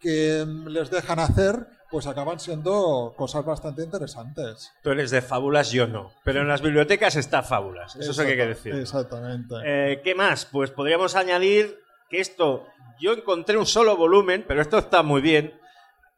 que 0.00 0.44
les 0.66 0.90
dejan 0.90 1.18
hacer, 1.18 1.66
pues 1.90 2.06
acaban 2.06 2.40
siendo 2.40 3.12
cosas 3.16 3.44
bastante 3.44 3.82
interesantes. 3.82 4.72
Tú 4.82 4.90
eres 4.90 5.10
de 5.10 5.20
fábulas, 5.20 5.70
yo 5.70 5.86
no. 5.86 6.10
Pero 6.24 6.40
en 6.40 6.48
las 6.48 6.62
bibliotecas 6.62 7.16
está 7.16 7.42
fábulas. 7.42 7.96
Eso 7.96 8.10
es 8.12 8.16
lo 8.16 8.24
que 8.24 8.30
hay 8.30 8.36
que 8.36 8.46
decir. 8.46 8.74
Exactamente. 8.74 9.54
Eh, 9.64 10.00
¿Qué 10.02 10.14
más? 10.14 10.46
Pues 10.46 10.70
podríamos 10.70 11.14
añadir 11.16 11.78
que 12.08 12.20
esto, 12.20 12.66
yo 13.00 13.12
encontré 13.12 13.56
un 13.58 13.66
solo 13.66 13.96
volumen, 13.96 14.44
pero 14.48 14.62
esto 14.62 14.78
está 14.78 15.02
muy 15.02 15.20
bien. 15.20 15.52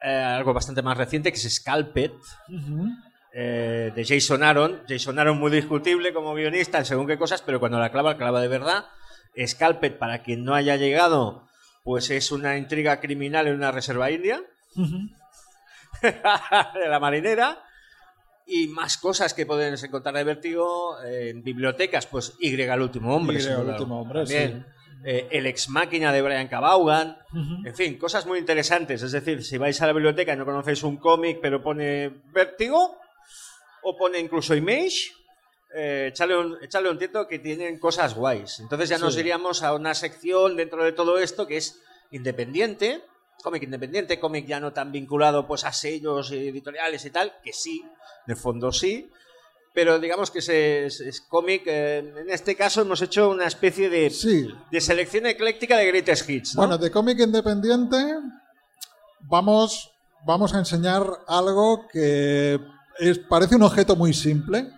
eh, 0.00 0.10
algo 0.12 0.52
bastante 0.52 0.82
más 0.82 0.96
reciente 0.98 1.32
que 1.32 1.38
es 1.38 1.54
Scalped, 1.56 2.12
Ujú. 2.48 2.88
Eh, 3.34 3.92
de 3.94 4.04
Jason 4.04 4.42
Aaron. 4.44 4.82
Jason 4.88 5.18
Aaron 5.18 5.38
muy 5.38 5.50
discutible 5.50 6.12
como 6.12 6.34
guionista 6.34 6.78
en 6.78 6.84
según 6.84 7.06
qué 7.06 7.18
cosas, 7.18 7.42
pero 7.42 7.58
cuando 7.58 7.78
la 7.80 7.90
clava, 7.90 8.16
clava 8.16 8.40
de 8.40 8.48
verdad. 8.48 8.86
Scalped, 9.44 9.98
para 9.98 10.22
quien 10.22 10.44
no 10.44 10.54
haya 10.54 10.76
llegado, 10.76 11.48
pues 11.82 12.10
es 12.10 12.30
una 12.30 12.56
intriga 12.56 13.00
criminal 13.00 13.48
en 13.48 13.56
una 13.56 13.72
reserva 13.72 14.10
india. 14.10 14.40
de 16.02 16.88
la 16.88 17.00
marinera. 17.00 17.60
Y 18.46 18.68
más 18.68 18.98
cosas 18.98 19.34
que 19.34 19.46
pueden 19.46 19.74
encontrar 19.82 20.14
de 20.14 20.22
Vértigo 20.22 21.02
eh, 21.02 21.30
en 21.30 21.42
bibliotecas, 21.42 22.06
pues 22.06 22.34
Y 22.38 22.54
el 22.54 22.80
último 22.80 23.16
hombre. 23.16 23.42
Y, 23.42 23.46
último 23.46 24.06
También. 24.12 24.66
Eh, 25.06 25.28
el 25.32 25.46
ex 25.46 25.68
máquina 25.68 26.12
de 26.12 26.22
Brian 26.22 26.48
Cabaugan. 26.48 27.18
En 27.64 27.74
fin, 27.74 27.98
cosas 27.98 28.26
muy 28.26 28.38
interesantes. 28.38 29.02
Es 29.02 29.12
decir, 29.12 29.42
si 29.42 29.58
vais 29.58 29.80
a 29.82 29.86
la 29.86 29.92
biblioteca 29.92 30.32
y 30.32 30.36
no 30.36 30.44
conocéis 30.44 30.82
un 30.82 30.98
cómic, 30.98 31.38
pero 31.42 31.62
pone 31.62 32.10
Vértigo, 32.32 32.98
o 33.84 33.96
pone 33.96 34.18
incluso 34.18 34.54
Image, 34.54 35.12
eh, 35.76 36.08
echadle, 36.12 36.88
un, 36.90 36.98
tiento 36.98 37.26
que 37.26 37.38
tienen 37.38 37.78
cosas 37.78 38.14
guays. 38.14 38.60
Entonces 38.60 38.88
ya 38.88 38.98
nos 38.98 39.16
iríamos 39.16 39.62
a 39.62 39.74
una 39.74 39.94
sección 39.94 40.56
dentro 40.56 40.84
de 40.84 40.92
todo 40.92 41.18
esto 41.18 41.46
que 41.46 41.56
es 41.56 41.80
independiente, 42.10 43.02
cómic 43.42 43.62
independiente, 43.64 44.18
cómic 44.20 44.46
ya 44.46 44.60
no 44.60 44.72
tan 44.72 44.92
vinculado 44.92 45.46
pues 45.46 45.64
a 45.64 45.72
sellos 45.72 46.30
editoriales 46.30 47.04
y 47.04 47.10
tal, 47.10 47.32
que 47.42 47.52
sí, 47.52 47.84
de 48.26 48.36
fondo 48.36 48.72
sí, 48.72 49.10
pero 49.74 49.98
digamos 49.98 50.30
que 50.30 50.38
es, 50.38 50.48
es- 50.48 51.00
es 51.00 51.20
cómic, 51.20 51.62
eh, 51.66 51.98
en 51.98 52.30
este 52.30 52.54
caso 52.54 52.82
hemos 52.82 53.02
hecho 53.02 53.28
una 53.30 53.46
especie 53.46 53.90
de, 53.90 54.08
Sí. 54.10 54.48
de 54.70 54.80
selección 54.80 55.26
ecléctica 55.26 55.76
de 55.76 55.86
greatest 55.88 56.30
hits, 56.30 56.54
¿no? 56.54 56.60
Bueno, 56.62 56.78
de 56.78 56.90
cómic 56.92 57.18
independiente 57.18 57.96
vamos, 59.20 59.90
vamos 60.24 60.54
a 60.54 60.58
enseñar 60.58 61.04
algo 61.26 61.86
que 61.88 62.60
es, 62.98 63.18
parece 63.18 63.56
un 63.56 63.62
objeto 63.62 63.96
muy 63.96 64.12
simple. 64.12 64.70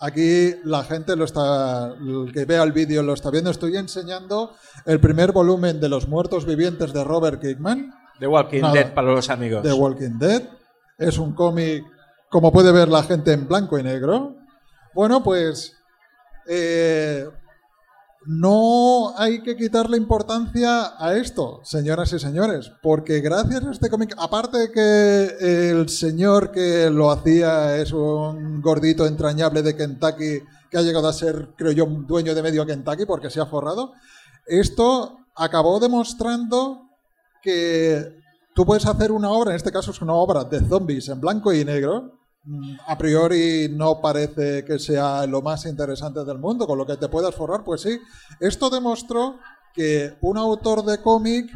Aquí 0.00 0.54
la 0.64 0.82
gente 0.82 1.14
lo 1.14 1.24
está, 1.24 1.94
el 1.94 2.32
que 2.32 2.44
vea 2.44 2.62
el 2.64 2.72
vídeo 2.72 3.02
lo 3.02 3.14
está 3.14 3.30
viendo. 3.30 3.50
Estoy 3.50 3.76
enseñando 3.76 4.54
el 4.84 4.98
primer 5.00 5.32
volumen 5.32 5.80
de 5.80 5.88
Los 5.88 6.08
Muertos 6.08 6.44
Vivientes 6.44 6.92
de 6.92 7.04
Robert 7.04 7.40
Kirkman, 7.40 7.92
The 8.18 8.26
Walking 8.26 8.62
Nada. 8.62 8.74
Dead 8.74 8.94
para 8.94 9.12
los 9.12 9.30
amigos. 9.30 9.62
de 9.62 9.72
Walking 9.72 10.18
Dead. 10.18 10.42
Es 10.98 11.18
un 11.18 11.34
cómic, 11.34 11.84
como 12.28 12.52
puede 12.52 12.72
ver 12.72 12.88
la 12.88 13.04
gente, 13.04 13.32
en 13.32 13.46
blanco 13.46 13.78
y 13.78 13.84
negro. 13.84 14.36
Bueno, 14.92 15.22
pues 15.22 15.76
eh, 16.48 17.28
no 18.26 19.16
hay 19.18 19.42
que 19.42 19.56
quitarle 19.56 19.96
importancia 19.96 20.92
a 20.98 21.14
esto, 21.16 21.60
señoras 21.64 22.12
y 22.12 22.18
señores, 22.18 22.70
porque 22.82 23.20
gracias 23.20 23.64
a 23.64 23.70
este 23.70 23.90
cómic, 23.90 24.14
aparte 24.18 24.58
de 24.58 24.72
que 24.72 25.70
el 25.70 25.88
señor 25.88 26.52
que 26.52 26.88
lo 26.90 27.10
hacía 27.10 27.76
es 27.76 27.92
un 27.92 28.60
gordito 28.62 29.06
entrañable 29.06 29.62
de 29.62 29.76
Kentucky 29.76 30.40
que 30.70 30.78
ha 30.78 30.82
llegado 30.82 31.08
a 31.08 31.12
ser, 31.12 31.50
creo 31.56 31.72
yo, 31.72 31.86
dueño 31.86 32.34
de 32.34 32.42
medio 32.42 32.64
Kentucky 32.64 33.04
porque 33.06 33.30
se 33.30 33.40
ha 33.40 33.46
forrado, 33.46 33.92
esto 34.46 35.18
acabó 35.34 35.80
demostrando 35.80 36.88
que 37.42 38.16
tú 38.54 38.64
puedes 38.64 38.86
hacer 38.86 39.10
una 39.10 39.30
obra, 39.30 39.50
en 39.50 39.56
este 39.56 39.72
caso 39.72 39.90
es 39.90 40.00
una 40.00 40.14
obra 40.14 40.44
de 40.44 40.60
zombies 40.60 41.08
en 41.08 41.20
blanco 41.20 41.52
y 41.52 41.64
negro, 41.64 42.21
a 42.86 42.98
priori 42.98 43.68
no 43.70 44.00
parece 44.00 44.64
que 44.64 44.78
sea 44.78 45.26
lo 45.26 45.42
más 45.42 45.64
interesante 45.66 46.24
del 46.24 46.38
mundo, 46.38 46.66
con 46.66 46.78
lo 46.78 46.86
que 46.86 46.96
te 46.96 47.08
puedas 47.08 47.34
forrar, 47.34 47.64
pues 47.64 47.82
sí. 47.82 47.98
Esto 48.40 48.70
demostró 48.70 49.38
que 49.74 50.16
un 50.20 50.36
autor 50.38 50.84
de 50.84 50.98
cómic 50.98 51.50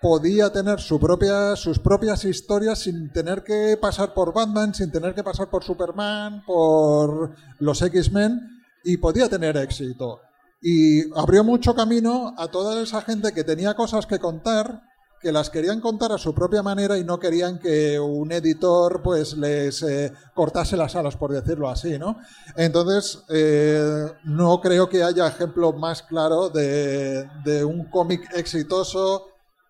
podía 0.00 0.52
tener 0.52 0.80
su 0.80 1.00
propia, 1.00 1.56
sus 1.56 1.78
propias 1.78 2.24
historias 2.24 2.80
sin 2.80 3.10
tener 3.10 3.42
que 3.42 3.78
pasar 3.80 4.12
por 4.12 4.34
Batman, 4.34 4.74
sin 4.74 4.90
tener 4.90 5.14
que 5.14 5.22
pasar 5.22 5.48
por 5.48 5.64
Superman, 5.64 6.42
por 6.44 7.34
los 7.58 7.80
X-Men, 7.80 8.40
y 8.84 8.98
podía 8.98 9.28
tener 9.28 9.56
éxito. 9.56 10.20
Y 10.60 11.10
abrió 11.18 11.42
mucho 11.42 11.74
camino 11.74 12.34
a 12.36 12.48
toda 12.48 12.82
esa 12.82 13.00
gente 13.00 13.32
que 13.32 13.44
tenía 13.44 13.74
cosas 13.74 14.06
que 14.06 14.18
contar, 14.18 14.82
que 15.24 15.32
las 15.32 15.48
querían 15.48 15.80
contar 15.80 16.12
a 16.12 16.18
su 16.18 16.34
propia 16.34 16.62
manera 16.62 16.98
y 16.98 17.02
no 17.02 17.18
querían 17.18 17.58
que 17.58 17.98
un 17.98 18.30
editor 18.30 19.00
pues 19.02 19.34
les 19.38 19.82
eh, 19.82 20.12
cortase 20.34 20.76
las 20.76 20.94
alas, 20.96 21.16
por 21.16 21.32
decirlo 21.32 21.70
así, 21.70 21.98
¿no? 21.98 22.18
Entonces, 22.56 23.24
eh, 23.30 24.04
no 24.24 24.60
creo 24.60 24.86
que 24.86 25.02
haya 25.02 25.26
ejemplo 25.26 25.72
más 25.72 26.02
claro 26.02 26.50
de, 26.50 27.26
de 27.42 27.64
un 27.64 27.86
cómic 27.86 28.36
exitoso, 28.36 29.28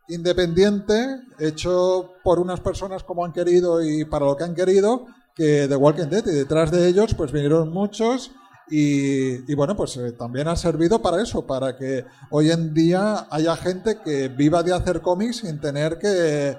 independiente, 0.09 1.21
hecho 1.39 2.15
por 2.25 2.41
unas 2.41 2.59
personas 2.59 3.05
como 3.05 3.25
han 3.25 3.33
querido 3.33 3.81
y 3.81 4.05
para 4.05 4.27
lo 4.27 4.37
que 4.37 4.43
han 4.43 4.57
querido, 4.57 5.07
que 5.37 5.69
The 5.69 5.77
Walking 5.77 6.09
Dead, 6.09 6.27
y 6.27 6.35
detrás 6.35 6.73
de 6.73 6.89
ellos 6.89 7.15
pues 7.15 7.31
vinieron 7.31 7.73
muchos 7.73 8.33
y, 8.71 9.51
y 9.51 9.55
bueno, 9.55 9.77
pues 9.77 9.97
eh, 9.97 10.13
también 10.13 10.49
ha 10.49 10.57
servido 10.57 11.01
para 11.03 11.23
eso, 11.23 11.47
para 11.47 11.77
que 11.77 12.05
hoy 12.31 12.51
en 12.51 12.73
día 12.75 13.27
haya 13.31 13.57
gente 13.57 13.99
que 14.05 14.29
viva 14.29 14.63
de 14.63 14.75
hacer 14.75 15.01
cómics 15.03 15.39
sin 15.39 15.61
tener 15.61 15.99
que, 15.99 16.57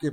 que 0.00 0.12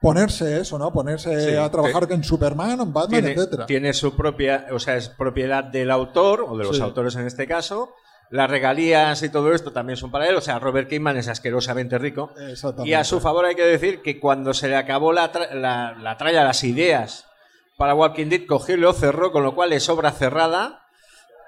ponerse 0.00 0.60
eso, 0.60 0.78
¿no? 0.78 0.92
Ponerse 0.92 1.50
Sí, 1.50 1.56
a 1.56 1.70
trabajar 1.70 2.06
en 2.10 2.24
Superman, 2.24 2.80
en 2.80 2.92
Batman, 2.92 3.20
tiene, 3.22 3.32
etcétera. 3.32 3.66
tiene 3.66 3.92
su 3.92 4.16
propia, 4.16 4.66
o 4.72 4.78
sea, 4.78 4.96
es 4.96 5.08
propiedad 5.08 5.64
del 5.64 5.90
autor, 5.90 6.44
o 6.48 6.56
de 6.56 6.64
los 6.64 6.76
Sí. 6.76 6.82
autores 6.82 7.14
en 7.16 7.26
este 7.26 7.46
caso. 7.46 7.90
Las 8.30 8.48
regalías 8.50 9.22
y 9.22 9.28
todo 9.28 9.52
esto 9.52 9.72
también 9.72 9.98
son 9.98 10.10
para 10.10 10.26
él. 10.26 10.34
O 10.36 10.40
sea, 10.40 10.58
Robert 10.58 10.88
Kirkman 10.88 11.18
es 11.18 11.28
asquerosamente 11.28 11.98
rico. 11.98 12.32
Y 12.82 12.94
a 12.94 13.04
su 13.04 13.20
favor 13.20 13.44
hay 13.44 13.54
que 13.54 13.62
decir 13.64 14.00
que 14.00 14.18
cuando 14.18 14.54
se 14.54 14.68
le 14.68 14.76
acabó 14.76 15.12
la, 15.12 15.30
tra- 15.30 15.52
la, 15.52 15.92
la 16.00 16.16
tralla, 16.16 16.42
las 16.42 16.64
ideas 16.64 17.26
para 17.76 17.94
Walking 17.94 18.26
Dead, 18.26 18.46
cogió 18.46 18.74
y 18.74 18.78
lo 18.78 18.92
cerró, 18.92 19.32
con 19.32 19.42
lo 19.42 19.54
cual 19.54 19.72
es 19.72 19.88
obra 19.88 20.12
cerrada. 20.12 20.86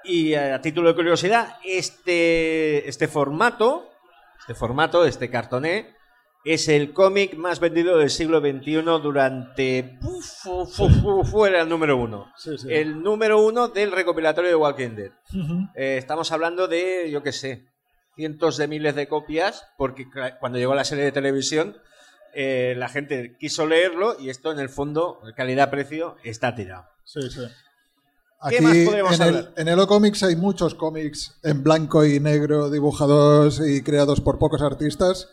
Y 0.03 0.33
eh, 0.33 0.53
a 0.53 0.61
título 0.61 0.89
de 0.89 0.95
curiosidad, 0.95 1.57
este, 1.63 2.87
este 2.87 3.07
formato, 3.07 3.89
este 4.39 4.53
formato, 4.53 5.05
este 5.05 5.29
cartoné, 5.29 5.95
es 6.45 6.67
el 6.67 6.93
cómic 6.93 7.35
más 7.35 7.59
vendido 7.59 7.97
del 7.97 8.11
siglo 8.11 8.39
XXI 8.39 8.83
durante... 9.01 9.97
Uf, 10.03 10.45
uf, 10.45 10.79
uf, 10.79 11.33
uf, 11.33 11.47
era 11.47 11.61
el 11.61 11.69
número 11.69 11.97
uno. 11.97 12.31
Sí, 12.37 12.55
sí. 12.55 12.67
El 12.69 13.01
número 13.01 13.41
uno 13.41 13.69
del 13.69 13.91
recopilatorio 13.91 14.51
de 14.51 14.55
Walking 14.55 14.95
Dead. 14.95 15.11
Eh, 15.73 15.97
estamos 15.97 16.31
hablando 16.31 16.67
de, 16.67 17.09
yo 17.09 17.23
qué 17.23 17.31
sé, 17.31 17.65
cientos 18.15 18.57
de 18.57 18.67
miles 18.67 18.93
de 18.93 19.07
copias, 19.07 19.67
porque 19.75 20.05
cuando 20.39 20.59
llegó 20.59 20.75
la 20.75 20.85
serie 20.85 21.03
de 21.03 21.11
televisión, 21.11 21.77
eh, 22.35 22.75
la 22.77 22.89
gente 22.89 23.37
quiso 23.39 23.65
leerlo 23.65 24.17
y 24.19 24.29
esto 24.29 24.51
en 24.51 24.59
el 24.59 24.69
fondo, 24.69 25.21
calidad-precio, 25.35 26.17
está 26.23 26.53
tirado. 26.53 26.85
Sí, 27.03 27.21
sí. 27.29 27.41
¿Qué 28.49 28.61
más 28.61 28.77
podemos 28.85 29.15
en 29.15 29.21
el, 29.21 29.27
hablar? 29.37 29.53
en 29.55 29.67
Elo 29.69 29.87
Comics 29.87 30.21
hay 30.23 30.35
muchos 30.35 30.75
cómics 30.75 31.39
en 31.41 31.63
blanco 31.63 32.05
y 32.05 32.19
negro 32.19 32.69
dibujados 32.69 33.59
y 33.65 33.81
creados 33.81 34.21
por 34.21 34.37
pocos 34.37 34.61
artistas. 34.61 35.29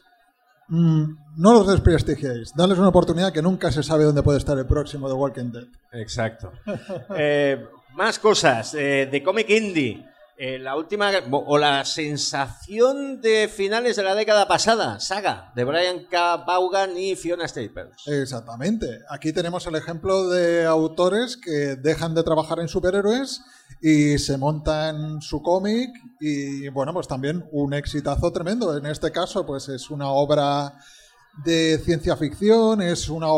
Mm, 0.69 1.17
no 1.37 1.53
los 1.53 1.67
desprestigiéis, 1.67 2.55
dales 2.55 2.79
una 2.79 2.89
oportunidad 2.89 3.33
que 3.33 3.43
nunca 3.43 3.71
se 3.71 3.83
sabe 3.83 4.05
dónde 4.05 4.23
puede 4.23 4.39
estar 4.39 4.57
el 4.57 4.67
próximo 4.67 5.09
de 5.09 5.15
Walking 5.15 5.51
Dead. 5.53 5.67
Exacto. 5.93 6.53
Eh, 7.17 7.63
más 7.95 8.19
cosas. 8.19 8.75
eh, 8.75 9.09
de 9.11 9.23
cómic 9.23 9.51
indie. 9.51 10.07
Eh, 10.45 10.59
la 10.59 10.75
última, 10.75 11.13
o 11.31 11.57
la 11.57 11.85
sensación 11.85 13.21
de 13.21 13.47
finales 13.47 13.95
de 13.95 14.03
la 14.03 14.17
década 14.17 14.49
pasada, 14.49 14.99
Saga, 14.99 15.53
de 15.55 15.63
Brian 15.63 16.07
K. 16.11 16.39
Vaughan 16.39 16.99
y 16.99 17.15
Fiona 17.15 17.47
Staples. 17.47 17.95
Exactamente. 18.07 18.89
Aquí 19.09 19.33
tenemos 19.33 19.65
el 19.69 19.77
ejemplo 19.77 20.31
de 20.31 20.65
autores 20.65 21.37
que 21.37 21.77
dejan 21.77 22.17
de 22.17 22.25
trabajar 22.25 22.59
en 22.59 22.67
superhéroes 22.67 23.41
y 23.81 24.19
se 24.19 24.37
montan 24.37 25.23
su 25.23 25.41
cómic 25.43 25.91
y, 26.19 26.69
bueno, 26.71 26.93
pues 26.93 27.07
también 27.07 27.45
un 27.53 27.73
exitazo 27.73 28.33
tremendo. 28.33 28.77
En 28.77 28.87
este 28.87 29.13
caso, 29.13 29.47
pues 29.47 29.69
es 29.69 29.91
una 29.91 30.11
obra 30.11 30.75
de 31.45 31.79
ciencia 31.79 32.17
ficción, 32.17 32.83
es 32.83 33.09
una 33.09 33.29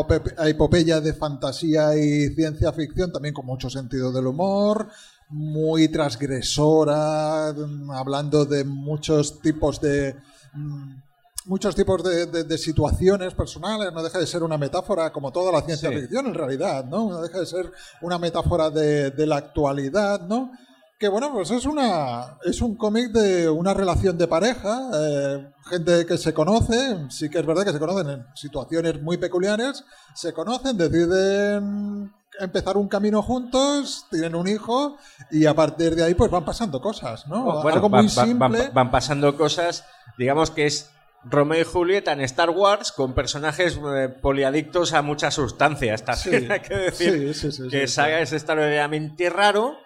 epopeya 0.43 0.99
de 1.01 1.13
fantasía 1.13 1.95
y 1.95 2.29
ciencia 2.33 2.73
ficción, 2.73 3.11
también 3.11 3.35
con 3.35 3.45
mucho 3.45 3.69
sentido 3.69 4.11
del 4.11 4.25
humor, 4.25 4.89
muy 5.29 5.87
transgresora, 5.87 7.47
hablando 7.93 8.45
de 8.45 8.63
muchos 8.63 9.41
tipos 9.41 9.81
de 9.81 10.15
mm, 10.53 11.05
muchos 11.45 11.75
tipos 11.75 12.03
de, 12.03 12.57
situaciones 12.57 13.33
personales, 13.33 13.93
no 13.93 14.03
deja 14.03 14.19
de 14.19 14.27
ser 14.27 14.43
una 14.43 14.57
metáfora, 14.57 15.11
como 15.11 15.31
toda 15.31 15.51
la 15.51 15.61
ciencia 15.61 15.91
ficción 15.91 16.27
en 16.27 16.33
realidad, 16.33 16.85
¿no? 16.85 17.09
No 17.09 17.21
deja 17.21 17.39
de 17.39 17.45
ser 17.45 17.71
una 18.01 18.17
metáfora 18.17 18.69
de, 18.69 19.25
la 19.25 19.37
actualidad, 19.37 20.21
¿no? 20.21 20.51
Que 20.97 21.07
bueno, 21.09 21.31
pues 21.33 21.51
es 21.51 21.65
una 21.65 22.37
es 22.45 22.61
un 22.61 22.77
cómic 22.77 23.11
de 23.11 23.49
una 23.49 23.73
relación 23.73 24.17
de 24.17 24.27
pareja, 24.27 24.89
eh, 24.93 25.51
gente 25.69 26.05
que 26.05 26.17
se 26.17 26.33
conoce, 26.33 27.09
sí 27.09 27.29
que 27.29 27.39
es 27.39 27.45
verdad 27.45 27.65
que 27.65 27.73
se 27.73 27.79
conocen 27.79 28.09
en 28.09 28.25
situaciones 28.33 29.01
muy 29.01 29.17
peculiares, 29.17 29.83
se 30.13 30.31
conocen, 30.31 30.77
deciden 30.77 32.13
empezar 32.39 32.77
un 32.77 32.87
camino 32.87 33.21
juntos, 33.21 34.05
tienen 34.09 34.35
un 34.35 34.47
hijo 34.47 34.97
y 35.31 35.45
a 35.45 35.53
partir 35.53 35.95
de 35.95 36.03
ahí 36.03 36.13
pues 36.13 36.31
van 36.31 36.45
pasando 36.45 36.81
cosas, 36.81 37.27
¿no? 37.27 37.45
Oh, 37.45 37.67
Algo 37.67 37.89
muy 37.89 38.09
simple. 38.09 38.69
Van, 38.73 38.91
pasando 38.91 39.35
cosas, 39.35 39.85
digamos 40.17 40.51
que 40.51 40.65
es 40.65 40.91
Romeo 41.23 41.61
y 41.61 41.63
Julieta 41.63 42.11
en 42.13 42.21
Star 42.21 42.49
Wars 42.49 42.91
con 42.91 43.13
personajes 43.13 43.79
eh, 43.95 44.09
poliadictos 44.09 44.93
a 44.93 45.01
muchas 45.01 45.33
sustancias. 45.33 46.03
También 46.03 46.51
hay 46.51 46.59
que 46.61 46.75
decir 46.75 47.33
que 47.69 47.87
Saga 47.87 48.19
es 48.19 48.33
extraordinariamente 48.33 49.29
raro. 49.29 49.77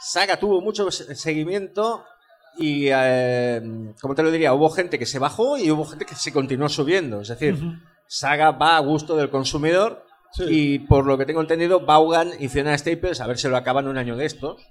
Saga 0.00 0.38
tuvo 0.38 0.60
mucho 0.60 0.90
seguimiento 0.90 2.04
y, 2.58 2.88
eh, 2.90 3.94
como 4.00 4.14
te 4.14 4.22
lo 4.22 4.30
diría, 4.30 4.52
hubo 4.52 4.68
gente 4.70 4.98
que 4.98 5.06
se 5.06 5.18
bajó 5.18 5.58
y 5.58 5.70
hubo 5.70 5.84
gente 5.84 6.04
que 6.04 6.14
se 6.14 6.32
continuó 6.32 6.68
subiendo. 6.68 7.20
Es 7.20 7.28
decir, 7.28 7.58
Saga 8.06 8.50
va 8.52 8.76
a 8.76 8.80
gusto 8.80 9.16
del 9.16 9.30
consumidor 9.30 10.07
y 10.38 10.80
por 10.80 11.06
lo 11.06 11.18
que 11.18 11.26
tengo 11.26 11.40
entendido, 11.40 11.80
Vaughan 11.80 12.30
y 12.38 12.48
Fiona 12.48 12.76
Staples, 12.76 13.20
a 13.20 13.26
ver 13.26 13.38
si 13.38 13.48
lo 13.48 13.56
acaban 13.56 13.88
un 13.88 13.98
año 13.98 14.16
de 14.16 14.26
estos, 14.26 14.66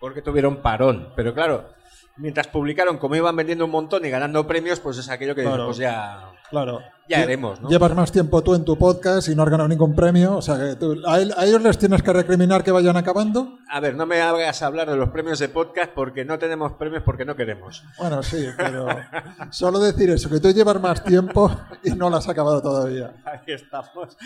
porque 0.00 0.22
tuvieron 0.22 0.62
parón. 0.62 1.12
Pero 1.16 1.34
claro, 1.34 1.68
mientras 2.16 2.48
publicaron 2.48 2.98
como 2.98 3.16
iban 3.16 3.34
vendiendo 3.36 3.64
un 3.64 3.70
montón 3.70 4.04
y 4.04 4.10
ganando 4.10 4.46
premios, 4.46 4.80
pues 4.80 4.98
es 4.98 5.08
aquello 5.08 5.34
que 5.34 5.44
pues 5.44 5.76
ya, 5.76 6.30
claro. 6.50 6.80
ya 7.08 7.22
haremos. 7.22 7.60
¿no? 7.60 7.68
Llevas 7.68 7.94
más 7.94 8.12
tiempo 8.12 8.42
tú 8.42 8.54
en 8.54 8.64
tu 8.64 8.76
podcast 8.76 9.28
y 9.28 9.34
no 9.34 9.42
has 9.42 9.50
ganado 9.50 9.68
ningún 9.68 9.94
premio. 9.94 10.36
O 10.36 10.42
sea, 10.42 10.58
que 10.58 10.76
tú, 10.76 11.00
¿a, 11.06 11.20
ellos 11.20 11.62
les 11.62 11.78
tienes 11.78 12.02
que 12.02 12.12
recriminar 12.12 12.62
que 12.62 12.70
vayan 12.70 12.96
acabando? 12.96 13.58
A 13.70 13.80
ver, 13.80 13.94
no 13.94 14.06
me 14.06 14.20
hagas 14.20 14.62
hablar 14.62 14.90
de 14.90 14.96
los 14.96 15.10
premios 15.10 15.38
de 15.38 15.48
podcast 15.48 15.92
porque 15.92 16.24
no 16.24 16.38
tenemos 16.38 16.72
premios 16.72 17.02
porque 17.02 17.24
no 17.24 17.36
queremos. 17.36 17.82
Bueno, 17.98 18.22
sí, 18.22 18.46
pero 18.56 18.86
solo 19.50 19.78
decir 19.78 20.10
eso, 20.10 20.28
que 20.28 20.40
tú 20.40 20.50
llevas 20.52 20.80
más 20.80 21.02
tiempo 21.04 21.50
y 21.82 21.90
no 21.90 22.10
lo 22.10 22.16
has 22.16 22.28
acabado 22.28 22.60
todavía. 22.60 23.14
Ahí 23.24 23.54
estamos. 23.54 24.16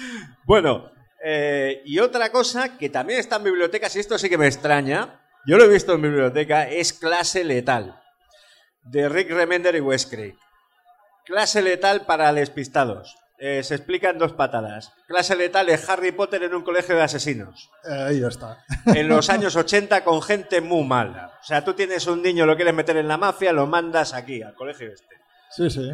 Bueno, 0.44 0.90
eh, 1.24 1.82
y 1.84 1.98
otra 1.98 2.30
cosa 2.30 2.76
que 2.76 2.88
también 2.88 3.20
está 3.20 3.36
en 3.36 3.44
bibliotecas, 3.44 3.96
y 3.96 4.00
esto 4.00 4.18
sí 4.18 4.28
que 4.28 4.38
me 4.38 4.46
extraña, 4.46 5.20
yo 5.46 5.56
lo 5.56 5.64
he 5.64 5.68
visto 5.68 5.94
en 5.94 6.00
mi 6.00 6.08
biblioteca, 6.08 6.68
es 6.68 6.92
Clase 6.92 7.44
Letal, 7.44 8.00
de 8.82 9.08
Rick 9.08 9.30
Remender 9.30 9.74
y 9.76 9.80
Wes 9.80 10.06
Craig. 10.06 10.36
Clase 11.24 11.62
Letal 11.62 12.06
para 12.06 12.32
despistados. 12.32 13.16
Eh, 13.38 13.62
se 13.62 13.74
explica 13.74 14.08
en 14.08 14.18
dos 14.18 14.32
patadas. 14.32 14.92
Clase 15.06 15.36
letal 15.36 15.68
es 15.68 15.86
Harry 15.90 16.10
Potter 16.10 16.42
en 16.44 16.54
un 16.54 16.62
colegio 16.62 16.96
de 16.96 17.02
asesinos. 17.02 17.70
ahí 17.84 18.24
está. 18.24 18.64
En 18.86 19.08
los 19.08 19.28
años 19.28 19.54
80 19.56 20.04
con 20.04 20.22
gente 20.22 20.62
muy 20.62 20.84
mala. 20.84 21.32
O 21.42 21.44
sea, 21.44 21.62
tú 21.62 21.74
tienes 21.74 22.06
un 22.06 22.22
niño, 22.22 22.46
lo 22.46 22.56
quieres 22.56 22.72
meter 22.72 22.96
en 22.96 23.08
la 23.08 23.18
mafia, 23.18 23.52
lo 23.52 23.66
mandas 23.66 24.14
aquí, 24.14 24.42
al 24.42 24.54
colegio 24.54 24.90
este. 24.90 25.16
Sí, 25.50 25.68
sí. 25.68 25.92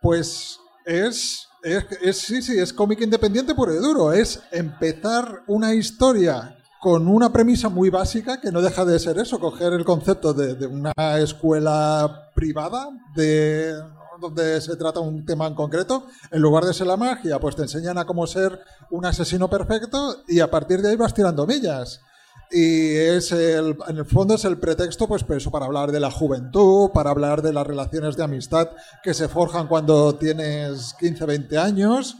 Pues 0.00 0.60
es, 0.84 1.48
es, 1.64 1.84
es 2.00 2.18
sí, 2.18 2.42
sí, 2.42 2.60
es 2.60 2.72
cómic 2.72 3.00
independiente 3.00 3.54
puro 3.54 3.72
y 3.74 3.78
duro. 3.78 4.12
Es 4.12 4.40
empezar 4.52 5.42
una 5.48 5.74
historia 5.74 6.56
con 6.84 7.08
una 7.08 7.32
premisa 7.32 7.70
muy 7.70 7.88
básica 7.88 8.42
que 8.42 8.52
no 8.52 8.60
deja 8.60 8.84
de 8.84 8.98
ser 8.98 9.16
eso, 9.16 9.40
coger 9.40 9.72
el 9.72 9.86
concepto 9.86 10.34
de, 10.34 10.66
una 10.66 10.92
escuela 11.18 12.28
privada 12.34 12.90
de 13.16 13.72
donde 14.20 14.60
se 14.60 14.76
trata 14.76 15.00
un 15.00 15.24
tema 15.24 15.46
en 15.46 15.54
concreto, 15.54 16.04
en 16.30 16.42
lugar 16.42 16.66
de 16.66 16.74
ser 16.74 16.86
la 16.86 16.98
magia, 16.98 17.40
pues 17.40 17.56
te 17.56 17.62
enseñan 17.62 17.96
a 17.96 18.04
cómo 18.04 18.26
ser 18.26 18.60
un 18.90 19.06
asesino 19.06 19.48
perfecto 19.48 20.24
y 20.28 20.40
a 20.40 20.50
partir 20.50 20.82
de 20.82 20.90
ahí 20.90 20.96
vas 20.96 21.14
tirando 21.14 21.46
millas. 21.46 22.02
Y 22.50 22.94
es 22.94 23.32
el, 23.32 23.78
en 23.88 23.96
el 23.96 24.04
fondo 24.04 24.34
es 24.34 24.44
el 24.44 24.58
pretexto 24.58 25.08
pues, 25.08 25.24
pues, 25.24 25.48
para 25.48 25.64
hablar 25.64 25.90
de 25.90 26.00
la 26.00 26.10
juventud, 26.10 26.90
para 26.92 27.08
hablar 27.08 27.40
de 27.40 27.54
las 27.54 27.66
relaciones 27.66 28.14
de 28.14 28.24
amistad 28.24 28.68
que 29.02 29.14
se 29.14 29.28
forjan 29.28 29.68
cuando 29.68 30.16
tienes 30.16 30.94
15, 31.00 31.24
20 31.24 31.56
años 31.56 32.18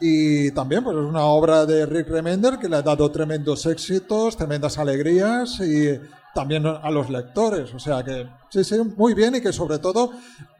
y 0.00 0.50
también 0.52 0.82
pues, 0.82 0.96
es 0.96 1.02
una 1.02 1.24
obra 1.24 1.66
de 1.66 1.86
Rick 1.86 2.08
Remender 2.08 2.58
que 2.58 2.68
le 2.68 2.76
ha 2.76 2.82
dado 2.82 3.10
tremendos 3.10 3.66
éxitos, 3.66 4.36
tremendas 4.36 4.78
alegrías 4.78 5.60
y 5.60 6.00
también 6.34 6.66
a 6.66 6.90
los 6.90 7.08
lectores. 7.08 7.72
O 7.72 7.78
sea 7.78 8.02
que 8.02 8.26
sí, 8.50 8.64
sí, 8.64 8.76
muy 8.96 9.14
bien 9.14 9.36
y 9.36 9.40
que 9.40 9.52
sobre 9.52 9.78
todo 9.78 10.10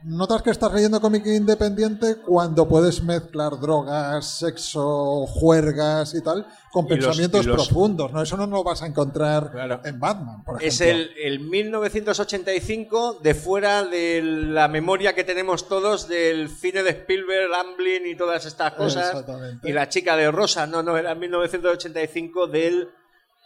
notas 0.04 0.42
que 0.42 0.50
estás 0.50 0.72
leyendo 0.72 1.00
cómic 1.00 1.26
independiente 1.26 2.16
cuando 2.16 2.68
puedes 2.68 3.02
mezclar 3.02 3.58
drogas, 3.58 4.38
sexo, 4.38 5.26
juergas 5.26 6.14
y 6.14 6.22
tal 6.22 6.46
con 6.72 6.86
pensamientos 6.86 7.46
profundos. 7.46 8.12
¿no? 8.12 8.22
Eso 8.22 8.36
no 8.36 8.46
lo 8.46 8.62
vas 8.62 8.82
a 8.82 8.86
encontrar 8.86 9.52
en 9.84 10.00
Batman, 10.00 10.44
por 10.44 10.56
ejemplo. 10.56 10.68
Es 10.68 10.80
el, 10.80 11.10
el 11.22 11.40
1985 11.40 13.20
de 13.22 13.34
fuera 13.34 13.84
de 13.84 14.22
la 14.22 14.68
memoria 14.68 15.14
que 15.14 15.24
tenemos 15.24 15.68
todos 15.68 16.08
del 16.08 16.48
cine 16.48 16.82
de 16.82 16.90
Spielberg, 16.90 17.52
Amblin 17.54 18.06
y 18.06 18.16
todas 18.16 18.44
estas 18.44 18.74
cosas. 18.74 19.24
Y 19.62 19.72
la 19.72 19.88
chica 19.88 20.16
de 20.16 20.30
Rosa, 20.30 20.66
no, 20.66 20.82
no, 20.82 20.96
era 20.96 21.14
1985 21.14 22.46
del 22.48 22.88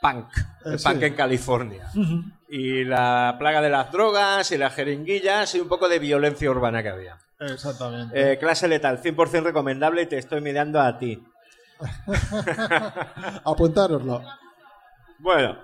punk, 0.01 0.27
el 0.65 0.75
eh, 0.75 0.79
punk 0.83 1.03
en 1.03 1.15
California. 1.15 1.91
Y 2.49 2.85
la 2.85 3.37
plaga 3.39 3.61
de 3.61 3.71
las 3.71 3.93
drogas 3.93 4.51
y 4.53 4.59
las 4.59 4.75
jeringuillas 4.75 5.55
y 5.55 5.61
un 5.61 5.69
poco 5.69 5.89
de 5.89 5.99
violencia 5.99 6.51
urbana 6.51 6.83
que 6.83 6.89
había. 6.89 7.19
Exactamente. 7.41 8.33
Eh, 8.33 8.39
clase 8.39 8.69
letal, 8.69 9.01
100% 9.03 9.43
recomendable 9.43 10.03
y 10.03 10.07
te 10.07 10.19
estoy 10.19 10.41
mirando 10.41 10.81
a 10.81 10.99
ti. 10.99 11.23
Apuntároslo. 13.45 14.23
Bueno, 15.19 15.59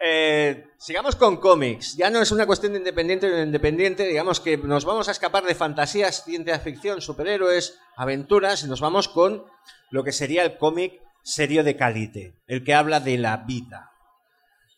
eh, 0.00 0.68
sigamos 0.76 1.16
con 1.16 1.38
cómics. 1.38 1.96
Ya 1.96 2.10
no 2.10 2.20
es 2.20 2.30
una 2.32 2.46
cuestión 2.46 2.72
de 2.72 2.78
independiente 2.78 3.32
o 3.32 3.42
independiente, 3.42 4.06
digamos 4.06 4.40
que 4.40 4.56
nos 4.56 4.84
vamos 4.84 5.08
a 5.08 5.12
escapar 5.12 5.44
de 5.44 5.54
fantasías, 5.54 6.24
ciencia 6.24 6.58
ficción, 6.58 7.00
superhéroes, 7.00 7.78
aventuras 7.96 8.62
y 8.64 8.68
nos 8.68 8.80
vamos 8.80 9.08
con 9.08 9.44
lo 9.90 10.04
que 10.04 10.12
sería 10.12 10.42
el 10.42 10.58
cómic 10.58 11.00
serio 11.24 11.64
de 11.64 11.76
calite, 11.76 12.34
el 12.46 12.62
que 12.62 12.74
habla 12.74 13.00
de 13.00 13.18
la 13.18 13.38
vida 13.38 13.90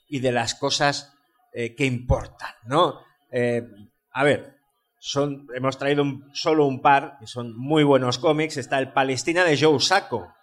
y 0.08 0.20
de 0.20 0.32
las 0.32 0.54
cosas 0.54 1.12
eh, 1.52 1.74
que 1.74 1.84
importan, 1.84 2.54
¿no? 2.64 3.00
Eh, 3.30 3.68
a 4.12 4.24
ver, 4.24 4.56
son, 4.98 5.48
hemos 5.54 5.76
traído 5.76 6.04
solo 6.32 6.66
un 6.66 6.80
par, 6.80 7.18
que 7.20 7.26
son 7.26 7.56
muy 7.56 7.84
buenos 7.84 8.18
cómics. 8.18 8.56
Está 8.56 8.78
el 8.78 8.92
Palestina 8.92 9.44
de 9.44 9.58
Joe 9.58 9.78
Sacco, 9.80 10.34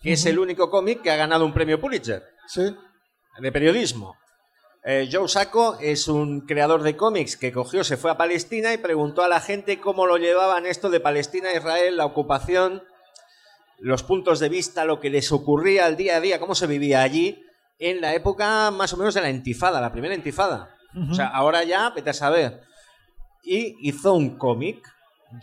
que 0.00 0.12
es 0.12 0.24
el 0.26 0.38
único 0.38 0.70
cómic 0.70 1.02
que 1.02 1.10
ha 1.10 1.16
ganado 1.16 1.44
un 1.44 1.52
premio 1.52 1.80
Pulitzer. 1.80 2.24
Sí. 2.46 2.74
De 3.38 3.52
periodismo. 3.52 4.16
Eh, 4.84 5.08
Joe 5.12 5.28
Sacco 5.28 5.76
es 5.80 6.08
un 6.08 6.42
creador 6.42 6.82
de 6.82 6.96
cómics 6.96 7.36
que 7.36 7.52
cogió, 7.52 7.84
se 7.84 7.96
fue 7.96 8.10
a 8.10 8.16
Palestina 8.16 8.72
y 8.72 8.78
preguntó 8.78 9.22
a 9.22 9.28
la 9.28 9.40
gente 9.40 9.80
cómo 9.80 10.06
lo 10.06 10.16
llevaban 10.16 10.66
esto 10.66 10.88
de 10.88 11.00
Palestina 11.00 11.50
a 11.50 11.56
Israel, 11.56 11.96
la 11.96 12.06
ocupación 12.06 12.82
los 13.78 14.02
puntos 14.02 14.40
de 14.40 14.48
vista, 14.48 14.84
lo 14.84 15.00
que 15.00 15.10
les 15.10 15.30
ocurría 15.32 15.86
al 15.86 15.96
día 15.96 16.16
a 16.16 16.20
día, 16.20 16.40
cómo 16.40 16.54
se 16.54 16.66
vivía 16.66 17.02
allí 17.02 17.44
en 17.78 18.00
la 18.00 18.14
época 18.14 18.70
más 18.70 18.92
o 18.92 18.96
menos 18.96 19.14
de 19.14 19.20
la 19.20 19.30
intifada, 19.30 19.80
la 19.80 19.92
primera 19.92 20.14
intifada. 20.14 20.74
O 21.10 21.14
sea, 21.14 21.28
ahora 21.28 21.62
ya, 21.62 21.90
vete 21.90 22.10
a 22.10 22.14
saber. 22.14 22.62
Y 23.42 23.76
hizo 23.88 24.14
un 24.14 24.36
cómic. 24.36 24.82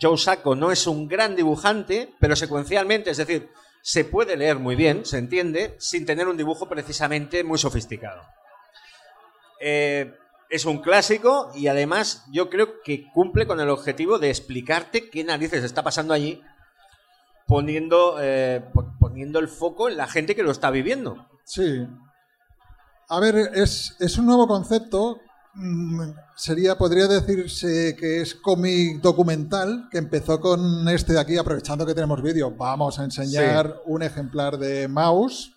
Joe 0.00 0.18
Sacco 0.18 0.54
no 0.54 0.70
es 0.70 0.86
un 0.86 1.08
gran 1.08 1.34
dibujante, 1.34 2.12
pero 2.20 2.36
secuencialmente, 2.36 3.10
es 3.10 3.16
decir, 3.16 3.48
se 3.80 4.04
puede 4.04 4.36
leer 4.36 4.58
muy 4.58 4.74
bien, 4.74 5.06
se 5.06 5.16
entiende, 5.16 5.76
sin 5.78 6.04
tener 6.04 6.26
un 6.26 6.36
dibujo 6.36 6.68
precisamente 6.68 7.44
muy 7.44 7.56
sofisticado. 7.56 8.22
Eh, 9.60 10.12
es 10.50 10.64
un 10.64 10.78
clásico 10.78 11.50
y 11.54 11.68
además 11.68 12.24
yo 12.30 12.50
creo 12.50 12.82
que 12.82 13.10
cumple 13.12 13.46
con 13.46 13.60
el 13.60 13.70
objetivo 13.70 14.18
de 14.18 14.28
explicarte 14.28 15.08
qué 15.08 15.24
narices 15.24 15.64
está 15.64 15.82
pasando 15.82 16.12
allí 16.12 16.42
poniendo, 17.46 18.16
eh, 18.20 18.64
poniendo 18.98 19.38
el 19.38 19.48
foco 19.48 19.88
en 19.88 19.96
la 19.96 20.08
gente 20.08 20.34
que 20.34 20.42
lo 20.42 20.50
está 20.50 20.70
viviendo. 20.70 21.26
Sí. 21.44 21.86
A 23.08 23.20
ver, 23.20 23.36
es, 23.54 24.18
un 24.18 24.26
nuevo 24.26 24.48
concepto 24.48 25.20
mm, 25.54 26.10
sería, 26.34 26.76
podría 26.76 27.06
decirse 27.06 27.96
que 27.96 28.20
es 28.20 28.34
cómic 28.34 29.00
documental, 29.00 29.88
que 29.90 29.98
empezó 29.98 30.40
con 30.40 30.88
este 30.88 31.12
de 31.12 31.20
aquí, 31.20 31.38
aprovechando 31.38 31.86
que 31.86 31.94
tenemos 31.94 32.20
vídeo, 32.20 32.50
vamos 32.50 32.98
a 32.98 33.04
enseñar 33.04 33.80
un 33.86 34.02
ejemplar 34.02 34.58
de 34.58 34.88
Mouse. 34.88 35.52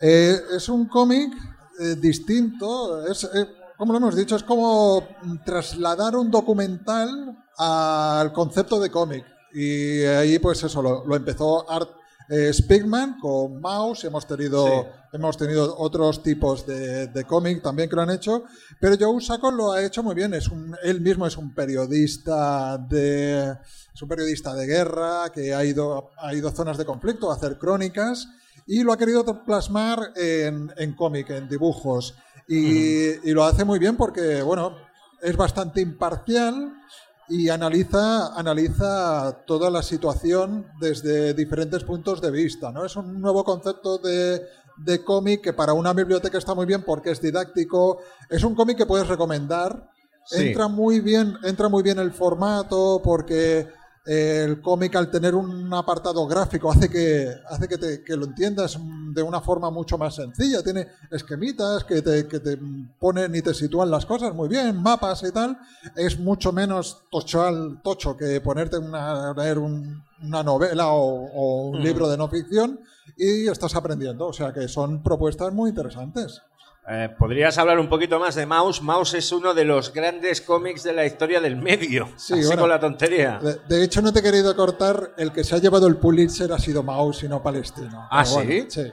Eh, 0.00 0.36
es 0.56 0.68
un 0.68 0.86
cómic 0.86 1.32
eh, 1.80 1.96
distinto, 1.96 3.04
es, 3.06 3.28
como 3.76 3.92
lo 3.92 3.98
hemos 3.98 4.14
dicho, 4.14 4.36
es 4.36 4.44
como 4.44 5.02
trasladar 5.44 6.14
un 6.14 6.30
documental 6.30 7.36
al 7.58 8.32
concepto 8.32 8.78
de 8.78 8.90
cómic. 8.90 9.29
Y 9.52 10.02
ahí, 10.04 10.38
pues 10.38 10.62
eso, 10.62 10.80
lo, 10.82 11.04
lo 11.06 11.16
empezó 11.16 11.68
Art 11.70 11.90
eh, 12.28 12.52
Spigman 12.52 13.18
con 13.18 13.60
Mouse, 13.60 14.04
hemos 14.04 14.24
tenido, 14.26 14.64
Sí. 14.64 14.88
hemos 15.14 15.36
tenido 15.36 15.76
otros 15.78 16.22
tipos 16.22 16.64
de, 16.64 17.08
de 17.08 17.24
cómic 17.24 17.60
también 17.60 17.88
que 17.88 17.96
lo 17.96 18.02
han 18.02 18.10
hecho, 18.10 18.44
pero 18.80 18.94
Joe 18.98 19.20
Sacco 19.20 19.50
lo 19.50 19.72
ha 19.72 19.82
hecho 19.82 20.04
muy 20.04 20.14
bien, 20.14 20.32
es 20.34 20.48
un, 20.48 20.76
él 20.84 21.00
mismo 21.00 21.26
es 21.26 21.36
un 21.36 21.52
periodista 21.54 22.78
de 22.78 23.50
es 23.92 24.00
un 24.02 24.08
periodista 24.08 24.54
de 24.54 24.66
guerra 24.66 25.32
que 25.34 25.52
ha 25.52 25.64
ido, 25.64 26.10
ha 26.18 26.32
ido 26.32 26.48
a 26.48 26.52
zonas 26.52 26.78
de 26.78 26.84
conflicto 26.84 27.30
a 27.30 27.34
hacer 27.34 27.58
crónicas 27.58 28.28
y 28.64 28.84
lo 28.84 28.92
ha 28.92 28.96
querido 28.96 29.24
plasmar 29.44 30.12
en, 30.14 30.72
en 30.76 30.94
cómic, 30.94 31.30
en 31.30 31.48
dibujos. 31.48 32.14
Y, 32.46 33.28
y 33.28 33.32
lo 33.32 33.42
hace 33.44 33.64
muy 33.64 33.80
bien 33.80 33.96
porque, 33.96 34.42
bueno, 34.42 34.76
es 35.20 35.36
bastante 35.36 35.80
imparcial 35.80 36.72
y 37.30 37.48
analiza, 37.48 38.34
analiza 38.34 39.44
toda 39.46 39.70
la 39.70 39.82
situación 39.82 40.66
desde 40.80 41.32
diferentes 41.32 41.84
puntos 41.84 42.20
de 42.20 42.32
vista. 42.32 42.72
¿no? 42.72 42.84
Es 42.84 42.96
un 42.96 43.20
nuevo 43.20 43.44
concepto 43.44 43.98
de, 43.98 44.42
de 44.76 45.04
cómic 45.04 45.40
que 45.40 45.52
para 45.52 45.72
una 45.72 45.92
biblioteca 45.92 46.38
está 46.38 46.54
muy 46.54 46.66
bien 46.66 46.82
porque 46.82 47.12
es 47.12 47.22
didáctico. 47.22 47.98
Es 48.28 48.42
un 48.42 48.56
cómic 48.56 48.76
que 48.76 48.86
puedes 48.86 49.06
recomendar. 49.06 49.90
Sí. 50.26 50.48
Entra 50.48 50.66
muy 50.66 51.00
bien, 51.00 51.36
entra 51.44 51.68
muy 51.68 51.84
bien 51.84 52.00
el 52.00 52.12
formato 52.12 53.00
porque 53.02 53.68
el 54.12 54.60
cómic 54.60 54.96
al 54.96 55.08
tener 55.08 55.36
un 55.36 55.72
apartado 55.72 56.26
gráfico 56.26 56.70
hace 56.72 56.88
que 56.90 57.32
hace 57.48 57.68
que, 57.68 57.78
te- 57.78 58.02
que 58.02 58.16
lo 58.16 58.24
entiendas 58.26 58.76
de 59.14 59.22
una 59.22 59.40
forma 59.40 59.70
mucho 59.70 59.96
más 59.98 60.16
sencilla. 60.16 60.62
Tiene 60.64 60.88
esquemitas 61.12 61.84
que 61.84 62.02
te, 62.02 62.26
que 62.26 62.40
te 62.40 62.58
ponen 62.98 63.34
y 63.36 63.40
te 63.42 63.54
sitúan 63.54 63.88
las 63.90 64.06
cosas 64.06 64.34
muy 64.34 64.48
bien, 64.48 64.82
mapas 64.82 65.22
y 65.22 65.30
tal. 65.30 65.56
Es 65.94 66.18
mucho 66.18 66.52
menos 66.52 67.02
tocho, 67.10 67.44
tocho 67.84 68.16
que 68.16 68.40
ponerte 68.40 68.78
una, 68.78 69.32
leer 69.34 69.58
un- 69.58 70.02
una 70.22 70.42
novela 70.42 70.88
o, 70.88 71.26
o 71.32 71.68
un 71.70 71.80
libro 71.82 72.08
de 72.08 72.16
no 72.16 72.28
ficción 72.28 72.80
y 73.16 73.46
estás 73.48 73.74
aprendiendo. 73.76 74.26
O 74.26 74.32
sea 74.32 74.52
que 74.52 74.66
son 74.66 75.02
propuestas 75.04 75.52
muy 75.52 75.70
interesantes. 75.70 76.42
Eh, 76.92 77.08
¿Podrías 77.16 77.56
hablar 77.56 77.78
un 77.78 77.88
poquito 77.88 78.18
más 78.18 78.34
de 78.34 78.46
Mouse? 78.46 78.82
Mouse 78.82 79.14
es 79.14 79.30
uno 79.30 79.54
de 79.54 79.64
los 79.64 79.92
grandes 79.92 80.40
cómics 80.40 80.82
de 80.82 80.92
la 80.92 81.06
historia 81.06 81.40
del 81.40 81.54
medio. 81.54 82.08
Sí, 82.16 82.32
así 82.32 82.46
bueno. 82.46 82.62
con 82.62 82.70
la 82.70 82.80
tontería. 82.80 83.38
De, 83.38 83.60
de 83.68 83.84
hecho, 83.84 84.02
no 84.02 84.12
te 84.12 84.18
he 84.18 84.22
querido 84.22 84.56
cortar. 84.56 85.12
El 85.16 85.30
que 85.30 85.44
se 85.44 85.54
ha 85.54 85.58
llevado 85.58 85.86
el 85.86 85.98
Pulitzer 85.98 86.52
ha 86.52 86.58
sido 86.58 86.82
Maus 86.82 87.22
y 87.22 87.28
no 87.28 87.40
Palestino. 87.40 88.08
¿Ah, 88.10 88.24
bueno, 88.32 88.66
sí? 88.68 88.92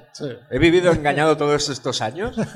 ¿He 0.51 0.59
vivido 0.59 0.91
engañado 0.91 1.35
todos 1.37 1.69
estos 1.69 2.01
años? 2.01 2.35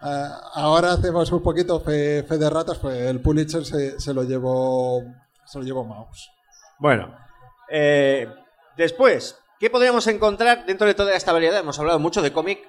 Eh, 0.00 0.28
ahora 0.54 0.92
hacemos 0.92 1.32
un 1.32 1.42
poquito 1.42 1.80
fe, 1.80 2.22
fe 2.22 2.38
de 2.38 2.48
ratas, 2.48 2.78
pues 2.78 2.96
el 3.00 3.20
Pulitzer 3.20 3.64
se, 3.64 3.98
se 3.98 4.14
lo 4.14 4.22
llevó 4.22 5.02
se 5.44 5.58
lo 5.58 5.64
llevó 5.64 5.84
Maus. 5.84 6.30
Bueno, 6.78 7.16
eh, 7.68 8.28
después, 8.76 9.36
¿qué 9.58 9.70
podríamos 9.70 10.06
encontrar 10.06 10.64
dentro 10.66 10.86
de 10.86 10.94
toda 10.94 11.16
esta 11.16 11.32
variedad? 11.32 11.58
Hemos 11.58 11.80
hablado 11.80 11.98
mucho 11.98 12.22
de 12.22 12.32
cómic 12.32 12.60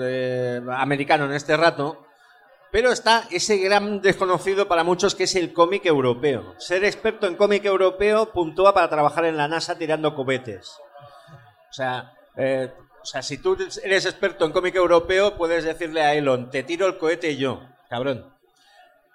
eh, 0.00 0.60
americano 0.70 1.24
en 1.26 1.32
este 1.32 1.56
rato, 1.56 2.06
pero 2.70 2.92
está 2.92 3.24
ese 3.30 3.56
gran 3.58 4.00
desconocido 4.02 4.68
para 4.68 4.84
muchos 4.84 5.14
que 5.14 5.24
es 5.24 5.34
el 5.34 5.52
cómic 5.52 5.86
europeo. 5.86 6.54
Ser 6.58 6.84
experto 6.84 7.26
en 7.26 7.36
cómic 7.36 7.64
europeo 7.64 8.32
puntúa 8.32 8.74
para 8.74 8.90
trabajar 8.90 9.24
en 9.24 9.36
la 9.36 9.48
NASA 9.48 9.78
tirando 9.78 10.14
cohetes. 10.14 10.76
O 11.70 11.72
sea, 11.72 12.12
eh, 12.36 12.72
o 13.02 13.04
sea, 13.06 13.22
si 13.22 13.38
tú 13.38 13.56
eres 13.82 14.06
experto 14.06 14.44
en 14.44 14.52
cómic 14.52 14.74
europeo, 14.74 15.36
puedes 15.36 15.64
decirle 15.64 16.02
a 16.02 16.14
Elon, 16.14 16.50
te 16.50 16.62
tiro 16.62 16.86
el 16.86 16.98
cohete 16.98 17.36
yo, 17.36 17.62
cabrón. 17.88 18.34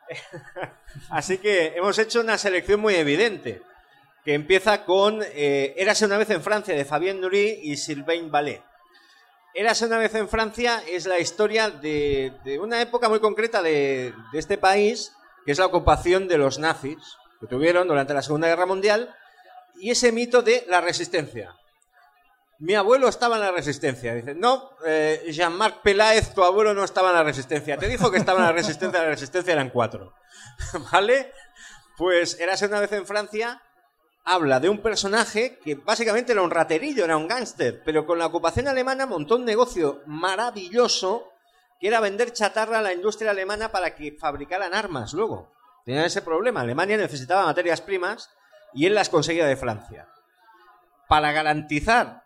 Así 1.10 1.38
que 1.38 1.74
hemos 1.76 1.98
hecho 2.00 2.22
una 2.22 2.38
selección 2.38 2.80
muy 2.80 2.96
evidente, 2.96 3.62
que 4.26 4.34
empieza 4.34 4.86
con 4.86 5.22
eh, 5.22 5.74
Érase 5.78 6.06
una 6.06 6.18
vez 6.18 6.30
en 6.30 6.42
Francia 6.42 6.74
de 6.74 6.86
Fabien 6.86 7.22
Nury 7.22 7.60
y 7.62 7.78
Sylvain 7.78 8.32
Ballet. 8.32 8.64
Érase 9.56 9.86
una 9.86 10.00
vez 10.00 10.16
en 10.16 10.28
Francia 10.28 10.84
es 10.88 11.06
la 11.06 11.20
historia 11.20 11.70
de, 11.70 12.34
una 12.60 12.82
época 12.82 13.08
muy 13.08 13.20
concreta 13.20 13.62
de, 13.62 14.14
este 14.34 14.58
país, 14.58 15.14
que 15.46 15.52
es 15.52 15.60
la 15.60 15.68
ocupación 15.68 16.28
de 16.28 16.40
los 16.40 16.58
nazis, 16.58 16.98
que 17.40 17.46
tuvieron 17.46 17.88
durante 17.88 18.16
la 18.16 18.24
Segunda 18.24 18.48
Guerra 18.48 18.66
Mundial, 18.66 19.16
y 19.76 19.92
ese 19.92 20.12
mito 20.12 20.42
de 20.42 20.66
la 20.68 20.82
resistencia. 20.82 21.56
Mi 22.58 22.74
abuelo 22.74 23.08
estaba 23.08 23.36
en 23.36 23.42
la 23.42 23.52
resistencia. 23.52 24.16
Dice, 24.16 24.34
no, 24.34 24.72
eh, 24.86 25.24
Jean-Marc 25.30 25.82
Peláez, 25.82 26.34
tu 26.34 26.44
abuelo 26.44 26.74
no 26.74 26.84
estaba 26.84 27.10
en 27.10 27.16
la 27.16 27.24
resistencia. 27.24 27.78
Te 27.78 27.88
dijo 27.88 28.10
que 28.10 28.18
estaba 28.18 28.40
en 28.40 28.46
la 28.46 28.52
resistencia, 28.54 29.02
la 29.02 29.10
resistencia 29.10 29.54
eran 29.54 29.70
cuatro. 29.70 30.16
¿Vale? 30.92 31.32
Pues 31.98 32.40
Érase 32.40 32.68
una 32.68 32.80
vez 32.80 32.92
en 32.94 33.06
Francia 33.06 33.62
habla 34.24 34.60
de 34.60 34.70
un 34.70 34.80
personaje 34.80 35.60
que 35.64 35.76
básicamente 35.76 36.32
era 36.32 36.42
un 36.42 36.52
raterillo, 36.52 37.04
era 37.04 37.18
un 37.18 37.28
gángster, 37.28 37.82
pero 37.84 38.06
con 38.06 38.20
la 38.20 38.28
ocupación 38.28 38.68
alemana 38.68 39.06
montó 39.06 39.36
un 39.36 39.46
negocio 39.46 40.02
maravilloso 40.06 41.30
que 41.80 41.88
era 41.88 42.00
vender 42.00 42.32
chatarra 42.32 42.80
a 42.80 42.82
la 42.82 42.94
industria 42.94 43.32
alemana 43.32 43.72
para 43.72 43.96
que 43.96 44.14
fabricaran 44.14 44.74
armas 44.74 45.14
luego. 45.14 45.52
Tenían 45.86 46.06
ese 46.06 46.22
problema. 46.22 46.62
Alemania 46.62 46.96
necesitaba 46.96 47.46
materias 47.46 47.82
primas 47.82 48.30
y 48.74 48.86
él 48.86 48.96
las 48.96 49.10
conseguía 49.10 49.46
de 49.46 49.58
Francia. 49.58 50.08
Para 51.10 51.34
garantizar 51.34 52.24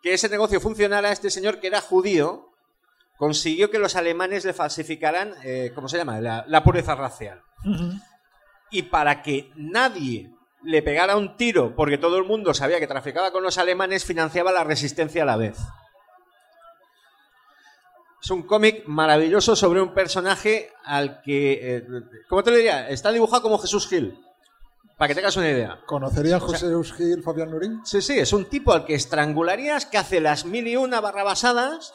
que 0.00 0.14
ese 0.14 0.28
negocio 0.28 0.60
funcionara, 0.60 1.10
este 1.10 1.30
señor 1.30 1.58
que 1.58 1.66
era 1.66 1.80
judío 1.80 2.52
consiguió 3.16 3.70
que 3.70 3.78
los 3.78 3.96
alemanes 3.96 4.44
le 4.44 4.52
falsificaran, 4.52 5.34
eh, 5.42 5.72
¿cómo 5.74 5.88
se 5.88 5.96
llama? 5.96 6.20
La, 6.20 6.44
la 6.46 6.62
pureza 6.62 6.94
racial. 6.94 7.42
Y 8.70 8.82
para 8.82 9.22
que 9.22 9.50
nadie 9.56 10.33
le 10.64 10.82
pegara 10.82 11.16
un 11.16 11.36
tiro, 11.36 11.74
porque 11.76 11.98
todo 11.98 12.16
el 12.18 12.24
mundo 12.24 12.54
sabía 12.54 12.80
que 12.80 12.86
traficaba 12.86 13.30
con 13.32 13.42
los 13.42 13.58
alemanes, 13.58 14.04
financiaba 14.04 14.50
la 14.52 14.64
resistencia 14.64 15.22
a 15.22 15.26
la 15.26 15.36
vez. 15.36 15.58
Es 18.22 18.30
un 18.30 18.42
cómic 18.44 18.84
maravilloso 18.86 19.54
sobre 19.54 19.82
un 19.82 19.92
personaje 19.92 20.72
al 20.84 21.20
que, 21.20 21.76
eh, 21.76 21.84
¿cómo 22.28 22.42
te 22.42 22.50
lo 22.50 22.56
diría? 22.56 22.88
Está 22.88 23.12
dibujado 23.12 23.42
como 23.42 23.58
Jesús 23.58 23.86
Gil, 23.86 24.18
para 24.96 25.08
que 25.08 25.14
tengas 25.14 25.36
una 25.36 25.50
idea. 25.50 25.80
¿Conocerían 25.84 26.40
O 26.40 26.48
sea- 26.56 26.70
José 26.70 26.94
Gil, 26.96 27.22
Fabián 27.22 27.50
Nurín? 27.50 27.80
Sí, 27.84 28.00
sí, 28.00 28.18
es 28.18 28.32
un 28.32 28.46
tipo 28.46 28.72
al 28.72 28.86
que 28.86 28.94
estrangularías, 28.94 29.84
que 29.84 29.98
hace 29.98 30.20
las 30.20 30.46
mil 30.46 30.66
y 30.66 30.76
una 30.76 31.02
barrabasadas, 31.02 31.92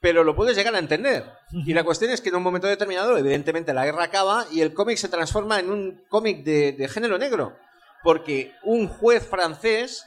pero 0.00 0.22
lo 0.22 0.36
puedes 0.36 0.54
llegar 0.54 0.74
a 0.74 0.78
entender. 0.80 1.24
Y 1.50 1.72
la 1.72 1.82
cuestión 1.82 2.10
es 2.10 2.20
que 2.20 2.28
en 2.28 2.36
un 2.36 2.42
momento 2.42 2.66
determinado, 2.66 3.16
evidentemente, 3.16 3.72
la 3.72 3.86
guerra 3.86 4.04
acaba 4.04 4.44
y 4.52 4.60
el 4.60 4.74
cómic 4.74 4.98
se 4.98 5.08
transforma 5.08 5.58
en 5.60 5.70
un 5.70 6.04
cómic 6.10 6.44
de, 6.44 6.72
de 6.72 6.88
género 6.88 7.16
negro. 7.16 7.56
Porque 8.04 8.52
un 8.62 8.86
juez 8.86 9.26
francés 9.26 10.06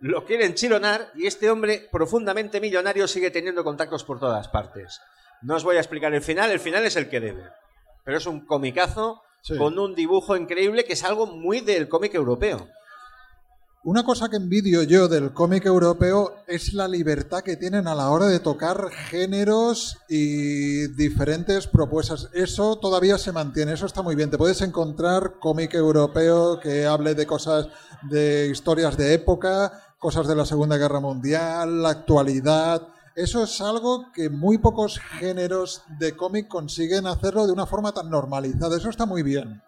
lo 0.00 0.24
quiere 0.24 0.46
enchilonar 0.46 1.12
y 1.14 1.26
este 1.28 1.48
hombre 1.50 1.88
profundamente 1.92 2.60
millonario 2.60 3.06
sigue 3.06 3.30
teniendo 3.30 3.62
contactos 3.62 4.02
por 4.02 4.18
todas 4.18 4.48
partes. 4.48 5.00
No 5.42 5.54
os 5.56 5.62
voy 5.62 5.76
a 5.76 5.80
explicar 5.80 6.12
el 6.12 6.22
final, 6.22 6.50
el 6.50 6.58
final 6.58 6.84
es 6.84 6.96
el 6.96 7.08
que 7.08 7.20
debe. 7.20 7.44
Pero 8.02 8.16
es 8.18 8.26
un 8.26 8.44
comicazo 8.44 9.22
Sí. 9.42 9.58
con 9.58 9.78
un 9.78 9.94
dibujo 9.94 10.36
increíble 10.38 10.86
que 10.86 10.94
es 10.94 11.04
algo 11.04 11.26
muy 11.26 11.60
del 11.60 11.86
cómic 11.86 12.14
europeo. 12.14 12.66
Una 13.86 14.02
cosa 14.02 14.30
que 14.30 14.36
envidio 14.36 14.82
yo 14.82 15.08
del 15.08 15.34
cómic 15.34 15.66
europeo 15.66 16.36
es 16.46 16.72
la 16.72 16.88
libertad 16.88 17.42
que 17.42 17.58
tienen 17.58 17.86
a 17.86 17.94
la 17.94 18.08
hora 18.08 18.28
de 18.28 18.40
tocar 18.40 18.90
géneros 18.90 19.98
y 20.08 20.86
diferentes 20.94 21.66
propuestas. 21.66 22.30
Eso 22.32 22.78
todavía 22.78 23.18
se 23.18 23.30
mantiene, 23.30 23.74
eso 23.74 23.84
está 23.84 24.00
muy 24.00 24.14
bien. 24.14 24.30
Te 24.30 24.38
puedes 24.38 24.62
encontrar 24.62 25.34
cómic 25.38 25.74
europeo 25.74 26.58
que 26.60 26.86
hable 26.86 27.14
de 27.14 27.26
cosas, 27.26 27.68
de 28.08 28.48
historias 28.50 28.96
de 28.96 29.12
época, 29.12 29.70
cosas 29.98 30.26
de 30.28 30.36
la 30.36 30.46
Segunda 30.46 30.78
Guerra 30.78 31.00
Mundial, 31.00 31.82
la 31.82 31.90
actualidad. 31.90 32.88
Eso 33.14 33.44
es 33.44 33.60
algo 33.60 34.10
que 34.14 34.30
muy 34.30 34.56
pocos 34.56 34.98
géneros 34.98 35.82
de 35.98 36.16
cómic 36.16 36.48
consiguen 36.48 37.06
hacerlo 37.06 37.46
de 37.46 37.52
una 37.52 37.66
forma 37.66 37.92
tan 37.92 38.08
normalizada. 38.08 38.78
Eso 38.78 38.88
está 38.88 39.04
muy 39.04 39.22
bien 39.22 39.60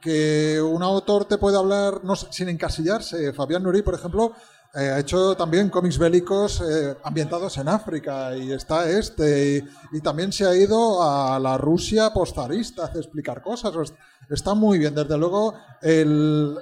que 0.00 0.60
un 0.62 0.82
autor 0.82 1.24
te 1.24 1.38
puede 1.38 1.56
hablar 1.56 2.00
sin 2.30 2.48
encasillarse. 2.48 3.32
Fabián 3.32 3.62
Nurí, 3.62 3.82
por 3.82 3.94
ejemplo, 3.94 4.32
eh, 4.74 4.90
ha 4.90 4.98
hecho 5.00 5.34
también 5.36 5.70
cómics 5.70 5.98
bélicos 5.98 6.60
eh, 6.60 6.96
ambientados 7.02 7.56
en 7.58 7.68
África 7.68 8.36
y 8.36 8.52
está 8.52 8.88
este. 8.90 9.64
Y, 9.92 10.00
también 10.00 10.32
se 10.32 10.44
ha 10.46 10.54
ido 10.54 11.02
a 11.02 11.38
la 11.40 11.56
Rusia 11.56 12.12
postzarista 12.12 12.86
a 12.86 12.98
explicar 12.98 13.42
cosas. 13.42 13.72
Es- 13.82 13.94
Está 14.28 14.54
muy 14.54 14.78
bien. 14.78 14.92
Desde 14.94 15.16
luego, 15.16 15.54
el, 15.82 16.56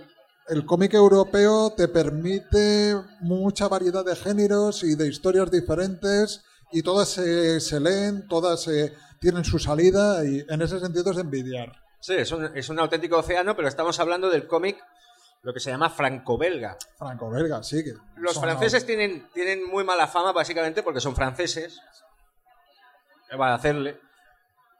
el 0.48 0.66
cómic 0.66 0.92
europeo 0.94 1.72
te 1.74 1.88
permite 1.88 2.94
mucha 3.20 3.68
variedad 3.68 4.05
de 4.05 4.14
géneros 4.14 4.84
y 4.84 4.94
de 4.94 5.09
historias 5.09 5.50
diferentes 5.50 6.42
y 6.72 6.82
todas 6.82 7.09
se, 7.09 7.61
se 7.61 7.80
leen, 7.80 8.28
todas 8.28 8.62
se- 8.62 8.92
tienen 9.18 9.44
su 9.44 9.59
salida 9.59 10.24
y 10.26 10.44
en 10.46 10.61
ese 10.61 10.78
sentido 10.78 11.11
es 11.12 11.16
envidiar. 11.18 11.72
Sí, 12.05 12.12
es 12.16 12.30
un, 12.32 12.44
es 12.55 12.68
un 12.68 12.78
auténtico 12.78 13.16
océano, 13.16 13.57
pero 13.57 13.66
estamos 13.66 13.98
hablando 13.98 14.28
del 14.28 14.46
cómic, 14.46 14.76
lo 15.40 15.55
que 15.55 15.61
se 15.61 15.70
llama 15.70 15.88
franco-belga. 15.88 16.76
Franco-belga, 16.98 17.62
sí. 17.62 17.82
Que 17.82 17.92
Los 18.16 18.38
franceses 18.38 18.84
tienen, 18.84 19.26
tienen 19.32 19.66
muy 19.70 19.84
mala 19.84 20.07
fama 20.07 20.32
básicamente 20.32 20.82
porque 20.82 21.00
son 21.00 21.16
franceses. 21.16 21.80
¿Qué 23.30 23.36
van 23.36 23.52
a 23.52 23.55
hacerle? 23.55 23.98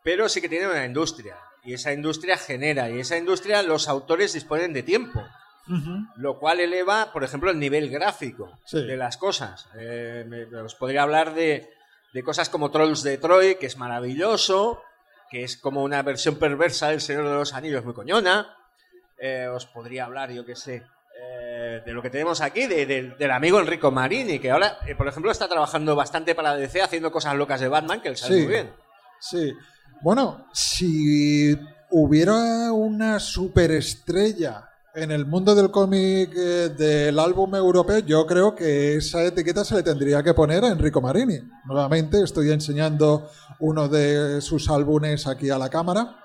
Pero 0.03 0.29
sí 0.29 0.43
que 0.43 0.51
tienen 0.51 0.69
una 0.69 0.85
industria. 0.85 1.35
Y 1.63 1.73
esa 1.73 1.95
industria 1.95 2.37
genera. 2.37 2.91
Y 2.91 3.01
esa 3.01 3.17
industria 3.17 3.63
los 3.63 3.89
autores 3.89 4.35
disponen 4.35 4.75
de 4.75 4.83
tiempo. 4.83 5.23
Lo 6.17 6.39
cual 6.39 6.61
eleva, 6.61 7.11
por 7.11 7.25
ejemplo, 7.25 7.51
el 7.51 7.59
nivel 7.59 7.89
gráfico 7.89 8.59
Sí. 8.67 8.85
de 8.85 8.99
las 8.99 9.17
cosas. 9.17 9.67
Eh, 9.79 10.27
me- 10.29 10.45
os 10.61 10.75
podría 10.75 11.05
hablar 11.05 11.33
de, 11.33 11.73
de 12.13 12.23
cosas 12.23 12.51
como 12.51 12.71
Trolls 12.71 13.03
de 13.03 13.17
Troy, 13.17 13.55
que 13.55 13.65
es 13.65 13.79
maravilloso, 13.79 14.83
que 15.31 15.45
es 15.45 15.57
como 15.57 15.83
una 15.83 16.03
versión 16.03 16.37
perversa 16.37 16.89
del 16.89 17.01
Señor 17.01 17.25
de 17.25 17.35
los 17.35 17.55
Anillos 17.55 17.85
muy 17.85 17.95
coñona. 17.95 18.57
Eh, 19.19 19.47
os 19.49 19.67
podría 19.67 20.05
hablar, 20.05 20.31
yo 20.33 20.45
qué 20.45 20.55
sé, 20.57 20.83
eh, 21.21 21.83
de 21.85 21.93
lo 21.93 22.03
que 22.03 22.11
tenemos 22.11 22.41
aquí, 22.41 22.67
de- 22.67 22.85
de- 22.87 23.11
del 23.19 23.31
amigo 23.31 23.61
Enrico 23.61 23.91
Marini, 23.91 24.39
que 24.39 24.51
ahora, 24.51 24.79
eh, 24.87 24.95
por 24.95 25.07
ejemplo, 25.09 25.31
está 25.31 25.49
trabajando 25.49 25.95
bastante 25.97 26.35
para 26.35 26.57
DC, 26.57 26.83
haciendo 26.83 27.11
cosas 27.13 27.35
locas 27.37 27.61
de 27.61 27.69
Batman, 27.69 28.01
que 28.01 28.09
él 28.09 28.17
sabe 28.17 28.35
Sí. 28.35 28.41
muy 28.43 28.53
bien. 28.53 28.73
Sí. 29.21 29.55
Bueno, 30.03 30.49
si 30.53 31.57
hubiera 31.91 32.73
una 32.73 33.19
superestrella 33.21 34.69
en 34.95 35.11
el 35.11 35.27
mundo 35.27 35.55
del 35.55 35.71
cómic 35.71 36.33
eh, 36.37 36.69
del 36.69 37.19
álbum 37.19 37.55
europeo, 37.55 37.99
yo 37.99 38.25
creo 38.27 38.55
que 38.55 38.97
esa 38.97 39.25
etiqueta 39.25 39.65
se 39.65 39.75
le 39.75 39.83
tendría 39.83 40.23
que 40.23 40.35
poner 40.35 40.65
a 40.65 40.69
Enrico 40.69 41.01
Marini. 41.01 41.41
Nuevamente 41.65 42.23
estoy 42.23 42.53
enseñando 42.53 43.29
uno 43.59 43.89
de 43.89 44.41
sus 44.41 44.71
álbumes 44.71 45.27
aquí 45.27 45.51
a 45.51 45.59
la 45.59 45.69
cámara. 45.69 46.21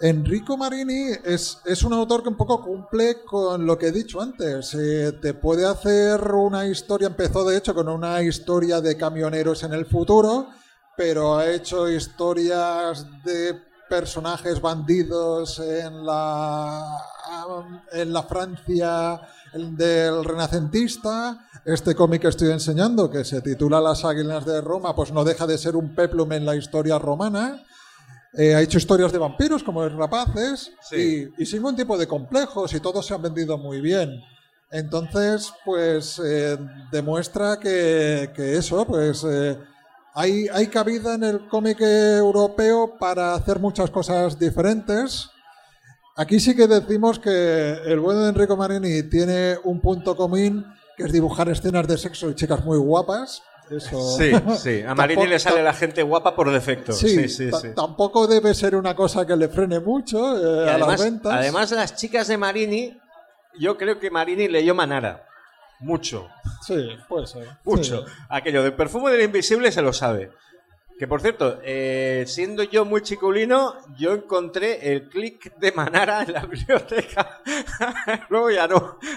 Enrico 0.00 0.56
Marini 0.56 1.10
es, 1.24 1.58
es 1.64 1.82
un 1.82 1.92
autor 1.92 2.22
que 2.22 2.28
un 2.28 2.36
poco 2.36 2.62
cumple 2.62 3.22
con 3.24 3.66
lo 3.66 3.76
que 3.76 3.88
he 3.88 3.92
dicho 3.92 4.20
antes. 4.20 4.74
Eh, 4.74 5.12
te 5.20 5.34
puede 5.34 5.66
hacer 5.66 6.20
una 6.32 6.66
historia, 6.66 7.08
empezó 7.08 7.44
de 7.44 7.56
hecho 7.56 7.74
con 7.74 7.88
una 7.88 8.22
historia 8.22 8.80
de 8.80 8.96
camioneros 8.96 9.62
en 9.64 9.72
el 9.72 9.86
futuro, 9.86 10.48
pero 10.96 11.36
ha 11.36 11.50
hecho 11.50 11.88
historias 11.88 13.06
de 13.24 13.71
personajes 13.92 14.58
bandidos 14.62 15.58
en 15.58 16.06
la, 16.06 16.82
en 17.92 18.10
la 18.10 18.22
Francia 18.22 19.20
del 19.52 20.24
renacentista. 20.24 21.46
Este 21.62 21.94
cómic 21.94 22.22
que 22.22 22.28
estoy 22.28 22.50
enseñando, 22.52 23.10
que 23.10 23.22
se 23.22 23.42
titula 23.42 23.82
Las 23.82 24.06
Águilas 24.06 24.46
de 24.46 24.62
Roma, 24.62 24.96
pues 24.96 25.12
no 25.12 25.24
deja 25.24 25.46
de 25.46 25.58
ser 25.58 25.76
un 25.76 25.94
peplum 25.94 26.32
en 26.32 26.46
la 26.46 26.56
historia 26.56 26.98
romana. 26.98 27.62
Eh, 28.32 28.54
ha 28.54 28.62
hecho 28.62 28.78
historias 28.78 29.12
de 29.12 29.18
vampiros 29.18 29.62
como 29.62 29.84
los 29.84 29.92
rapaces 29.92 30.72
Sí. 30.88 31.30
y, 31.36 31.42
y 31.42 31.44
sin 31.44 31.58
ningún 31.58 31.76
tipo 31.76 31.98
de 31.98 32.06
complejos 32.08 32.72
y 32.72 32.80
todos 32.80 33.04
se 33.06 33.12
han 33.12 33.20
vendido 33.20 33.58
muy 33.58 33.82
bien. 33.82 34.22
Entonces, 34.70 35.52
pues 35.66 36.18
eh, 36.24 36.56
demuestra 36.90 37.58
que, 37.60 38.32
que 38.34 38.56
eso, 38.56 38.86
pues 38.86 39.22
eh, 39.28 39.58
hay, 40.14 40.46
hay 40.52 40.66
cabida 40.68 41.14
en 41.14 41.24
el 41.24 41.48
cómic 41.48 41.78
europeo 41.80 42.96
para 42.98 43.34
hacer 43.34 43.58
muchas 43.58 43.90
cosas 43.90 44.38
diferentes. 44.38 45.30
Aquí 46.16 46.38
sí 46.40 46.54
que 46.54 46.66
decimos 46.66 47.18
que 47.18 47.30
el 47.86 47.98
bueno 48.00 48.20
de 48.22 48.28
Enrico 48.30 48.56
Marini 48.56 49.02
tiene 49.04 49.56
un 49.64 49.80
punto 49.80 50.14
común, 50.16 50.66
que 50.96 51.04
es 51.04 51.12
dibujar 51.12 51.48
escenas 51.48 51.86
de 51.88 51.96
sexo 51.96 52.28
y 52.30 52.34
chicas 52.34 52.64
muy 52.64 52.78
guapas. 52.78 53.42
Eso. 53.70 53.98
Sí, 54.18 54.32
sí. 54.58 54.82
A 54.86 54.94
Marini 54.94 55.26
le 55.26 55.38
sale 55.38 55.62
la 55.62 55.72
gente 55.72 56.02
guapa 56.02 56.34
por 56.36 56.50
defecto. 56.52 56.92
Sí, 56.92 57.08
Sí, 57.08 57.28
sí, 57.28 57.50
ta- 57.50 57.60
sí. 57.60 57.68
tampoco 57.74 58.26
debe 58.26 58.52
ser 58.54 58.76
una 58.76 58.94
cosa 58.94 59.26
que 59.26 59.34
le 59.36 59.48
frene 59.48 59.80
mucho 59.80 60.36
eh, 60.36 60.66
Y 60.66 60.68
a 60.68 60.72
las 60.78 60.82
además, 60.88 61.00
ventas. 61.00 61.32
además, 61.32 61.70
las 61.70 61.96
chicas 61.96 62.28
de 62.28 62.36
Marini, 62.36 62.98
yo 63.58 63.78
creo 63.78 63.98
que 63.98 64.10
Marini 64.10 64.48
leyó 64.48 64.74
Manara. 64.74 65.24
Mucho, 65.82 66.28
sí, 66.64 66.90
puede 67.08 67.26
ser. 67.26 67.48
mucho. 67.64 68.06
Sí. 68.06 68.12
Aquello 68.28 68.62
del 68.62 68.74
perfume 68.74 69.10
del 69.10 69.22
invisible 69.22 69.72
se 69.72 69.82
lo 69.82 69.92
sabe. 69.92 70.30
Que 70.98 71.08
por 71.08 71.20
cierto, 71.20 71.58
eh, 71.64 72.24
siendo 72.28 72.62
yo 72.62 72.84
muy 72.84 73.02
chiculino, 73.02 73.74
yo 73.96 74.12
encontré 74.12 74.92
el 74.92 75.08
clic 75.08 75.56
de 75.56 75.72
Manara 75.72 76.22
en 76.22 76.32
la 76.32 76.42
biblioteca. 76.46 77.40
Luego 78.28 78.50
ya 78.50 78.68
no. 78.68 78.98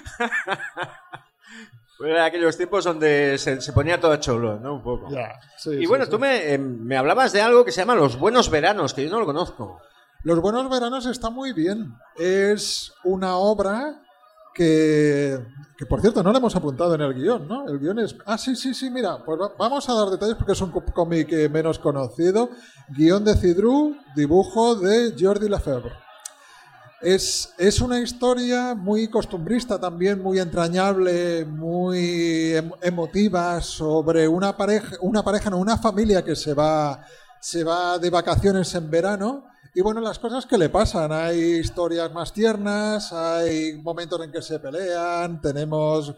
Fueron 1.97 2.21
aquellos 2.21 2.57
tiempos 2.57 2.83
donde 2.83 3.37
se, 3.37 3.61
se 3.61 3.71
ponía 3.71 3.99
todo 3.99 4.15
cholo, 4.17 4.59
¿no? 4.59 4.73
Un 4.73 4.83
poco. 4.83 5.09
Sí, 5.57 5.69
y 5.69 5.79
sí, 5.81 5.85
bueno, 5.85 6.05
sí. 6.05 6.11
tú 6.11 6.19
me, 6.19 6.53
eh, 6.53 6.57
me 6.57 6.97
hablabas 6.97 7.31
de 7.31 7.41
algo 7.41 7.63
que 7.63 7.71
se 7.71 7.81
llama 7.81 7.95
Los 7.95 8.19
Buenos 8.19 8.49
Veranos, 8.49 8.93
que 8.93 9.03
yo 9.03 9.09
no 9.09 9.19
lo 9.19 9.25
conozco. 9.25 9.79
Los 10.23 10.41
Buenos 10.41 10.69
Veranos 10.69 11.05
está 11.05 11.29
muy 11.29 11.53
bien. 11.53 11.93
Es 12.17 12.91
una 13.03 13.37
obra 13.37 14.01
que, 14.55 15.39
por 15.87 16.01
cierto, 16.01 16.23
no 16.23 16.31
la 16.31 16.37
hemos 16.39 16.55
apuntado 16.55 16.95
en 16.95 17.01
el 17.01 17.13
guion, 17.13 17.47
¿no? 17.47 17.67
El 17.67 17.77
guion 17.79 17.99
es... 17.99 18.15
Ah, 18.25 18.37
sí, 18.37 18.55
sí, 18.55 18.73
sí, 18.73 18.89
mira, 18.89 19.23
pues 19.23 19.39
va- 19.39 19.51
vamos 19.59 19.87
a 19.89 19.93
dar 19.93 20.09
detalles 20.09 20.35
porque 20.35 20.53
es 20.53 20.61
un 20.61 20.71
cómic 20.71 21.31
eh, 21.33 21.49
menos 21.49 21.77
conocido. 21.77 22.49
Guión 22.89 23.25
de 23.25 23.35
Cidru, 23.35 23.95
dibujo 24.15 24.75
de 24.75 25.13
Jordi 25.19 25.49
Lefebvre. 25.49 25.91
Es, 27.01 27.53
es 27.57 27.81
una 27.81 27.99
historia 27.99 28.73
muy 28.73 29.09
costumbrista 29.09 29.79
también, 29.79 30.23
muy 30.23 30.39
entrañable, 30.39 31.45
muy 31.45 32.55
em- 32.55 32.71
emotiva 32.81 33.61
sobre 33.61 34.27
una 34.27 34.55
pareja, 34.57 34.95
una 35.01 35.21
pareja, 35.21 35.49
no, 35.49 35.57
una 35.57 35.77
familia 35.77 36.23
que 36.23 36.35
se 36.35 36.53
va, 36.53 37.05
se 37.41 37.63
va 37.63 37.99
de 37.99 38.09
vacaciones 38.09 38.73
en 38.73 38.89
verano. 38.89 39.45
Y 39.77 39.81
bueno, 39.81 39.99
las 39.99 40.19
cosas 40.19 40.45
que 40.45 40.57
le 40.57 40.69
pasan. 40.69 41.11
Hay 41.11 41.57
historias 41.57 42.09
más 42.13 42.31
tiernas, 42.31 43.11
hay 43.11 43.73
momentos 43.73 44.23
en 44.23 44.31
que 44.31 44.41
se 44.41 44.57
pelean, 44.57 45.41
tenemos 45.41 46.15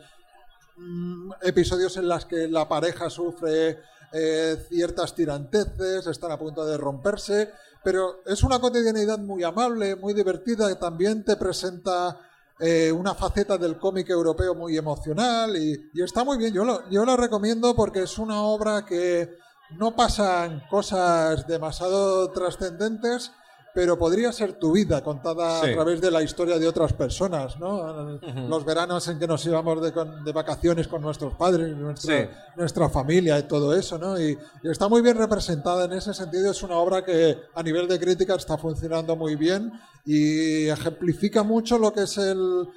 mm, 0.78 1.32
episodios 1.42 1.98
en 1.98 2.08
los 2.08 2.26
que 2.26 2.48
la 2.48 2.70
pareja 2.70 3.10
sufre 3.10 3.80
eh, 4.14 4.64
ciertas 4.70 5.16
tiranteces, 5.16 6.06
están 6.06 6.32
a 6.32 6.38
punto 6.38 6.64
de 6.68 6.78
romperse, 6.78 7.52
pero 7.84 8.22
es 8.28 8.44
una 8.44 8.60
cotidianidad 8.60 9.18
muy 9.18 9.44
amable, 9.44 9.96
muy 9.96 10.14
divertida, 10.14 10.70
que 10.70 10.76
también 10.76 11.26
te 11.26 11.36
presenta 11.36 12.16
eh, 12.60 12.92
una 12.92 13.16
faceta 13.16 13.58
del 13.58 13.80
cómic 13.80 14.08
europeo 14.12 14.54
muy 14.54 14.78
emocional 14.78 15.58
y, 15.58 15.90
y 15.96 16.04
está 16.04 16.24
muy 16.24 16.38
bien. 16.38 16.54
Yo 16.54 16.64
lo, 16.64 16.88
yo 16.92 17.04
lo 17.04 17.18
recomiendo 17.18 17.76
porque 17.76 18.04
es 18.04 18.20
una 18.20 18.40
obra 18.44 18.86
que 18.86 19.36
no 19.72 19.96
pasan 19.96 20.62
cosas 20.70 21.48
demasiado 21.48 22.30
trascendentes, 22.30 23.32
pero 23.78 23.96
podría 23.96 24.32
ser 24.32 24.54
tu 24.54 24.72
vida 24.72 25.04
contada 25.04 25.62
Sí. 25.62 25.70
a 25.70 25.74
través 25.76 26.02
de 26.02 26.10
la 26.10 26.24
historia 26.24 26.58
de 26.58 26.68
otras 26.68 26.94
personas, 26.94 27.60
¿no? 27.60 28.18
Los 28.50 28.66
veranos 28.66 29.08
en 29.08 29.20
que 29.20 29.28
nos 29.28 29.46
íbamos 29.46 29.80
de, 29.84 30.32
vacaciones 30.32 30.88
con 30.88 31.00
nuestros 31.00 31.36
padres, 31.36 31.78
nuestra, 31.78 32.24
Sí. 32.24 32.30
nuestra 32.56 32.90
familia 32.90 33.38
y 33.38 33.44
todo 33.44 33.76
eso, 33.78 34.00
¿no? 34.00 34.20
Y, 34.20 34.36
y 34.64 34.72
está 34.72 34.90
muy 34.90 35.04
bien 35.04 35.16
representada 35.16 35.86
en 35.86 35.94
ese 35.94 36.16
sentido. 36.16 36.50
Es 36.50 36.64
una 36.64 36.78
obra 36.78 37.06
que 37.06 37.38
a 37.54 37.62
nivel 37.62 37.88
de 37.88 38.00
crítica 38.00 38.34
está 38.34 38.58
funcionando 38.58 39.16
muy 39.16 39.36
bien 39.36 39.72
y 40.04 40.70
ejemplifica 40.70 41.44
mucho 41.44 41.78
lo 41.78 41.94
que 41.94 42.02
es 42.02 42.18
el, 42.18 42.68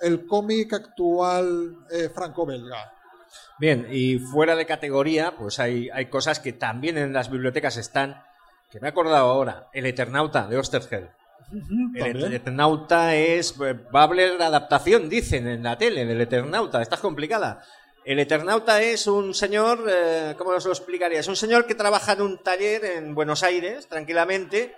el 0.00 0.26
cómic 0.26 0.72
actual 0.72 1.76
eh, 1.90 2.08
franco-belga. 2.08 2.90
Bien, 3.58 3.86
y 3.90 4.18
fuera 4.18 4.56
de 4.56 4.64
categoría, 4.64 5.36
pues 5.36 5.58
hay, 5.58 5.90
hay 5.90 6.06
cosas 6.06 6.40
que 6.40 6.54
también 6.54 6.96
en 6.96 7.12
las 7.12 7.30
bibliotecas 7.30 7.76
están, 7.76 8.22
que 8.70 8.80
me 8.80 8.88
he 8.88 8.90
acordado 8.90 9.30
ahora, 9.30 9.68
El 9.72 9.86
Eternauta 9.86 10.46
de 10.46 10.58
Osterheld. 10.58 11.10
El 11.50 11.98
También. 11.98 12.32
Eternauta 12.34 13.14
es, 13.14 13.54
eh, 13.60 13.72
va 13.94 14.00
a 14.00 14.04
haber 14.04 14.40
adaptación, 14.40 15.08
dicen 15.08 15.48
en 15.48 15.62
la 15.62 15.78
tele, 15.78 16.04
del 16.04 16.20
Eternauta, 16.20 16.82
está 16.82 16.98
complicada. 16.98 17.64
El 18.04 18.18
Eternauta 18.18 18.82
es 18.82 19.06
un 19.06 19.34
señor, 19.34 19.86
eh, 19.88 20.34
¿cómo 20.36 20.50
os 20.50 20.64
lo 20.66 20.72
explicaría? 20.72 21.20
Es 21.20 21.28
un 21.28 21.36
señor 21.36 21.66
que 21.66 21.74
trabaja 21.74 22.12
en 22.12 22.22
un 22.22 22.42
taller 22.42 22.84
en 22.84 23.14
Buenos 23.14 23.42
Aires, 23.42 23.88
tranquilamente, 23.88 24.74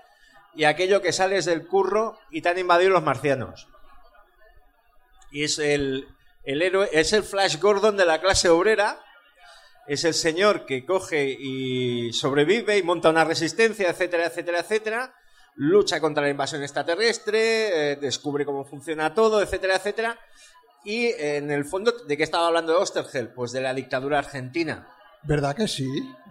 y 0.54 0.64
aquello 0.64 1.02
que 1.02 1.12
sales 1.12 1.44
del 1.44 1.66
curro 1.66 2.18
y 2.30 2.42
te 2.42 2.48
han 2.48 2.58
invadido 2.58 2.90
los 2.90 3.02
marcianos. 3.02 3.68
Y 5.32 5.44
es 5.44 5.58
el, 5.58 6.08
el 6.44 6.62
héroe, 6.62 6.88
es 6.92 7.12
el 7.12 7.22
Flash 7.22 7.58
Gordon 7.58 7.96
de 7.96 8.06
la 8.06 8.20
clase 8.20 8.48
obrera, 8.48 9.00
es 9.86 10.04
el 10.04 10.14
señor 10.14 10.66
que 10.66 10.84
coge 10.84 11.28
y 11.38 12.12
sobrevive 12.12 12.78
y 12.78 12.82
monta 12.82 13.10
una 13.10 13.24
resistencia, 13.24 13.90
etcétera, 13.90 14.26
etcétera, 14.26 14.60
etcétera, 14.60 15.14
lucha 15.56 16.00
contra 16.00 16.22
la 16.22 16.30
invasión 16.30 16.62
extraterrestre, 16.62 17.92
eh, 17.92 17.96
descubre 17.96 18.44
cómo 18.44 18.64
funciona 18.64 19.14
todo, 19.14 19.42
etcétera, 19.42 19.76
etcétera. 19.76 20.18
Y 20.84 21.06
eh, 21.06 21.36
en 21.36 21.50
el 21.50 21.64
fondo, 21.64 21.92
¿de 22.06 22.16
qué 22.16 22.22
estaba 22.22 22.46
hablando 22.46 22.78
Osterheld? 22.78 23.34
Pues 23.34 23.52
de 23.52 23.60
la 23.60 23.74
dictadura 23.74 24.18
argentina. 24.18 24.88
¿Verdad 25.22 25.54
que 25.54 25.68
sí? 25.68 25.86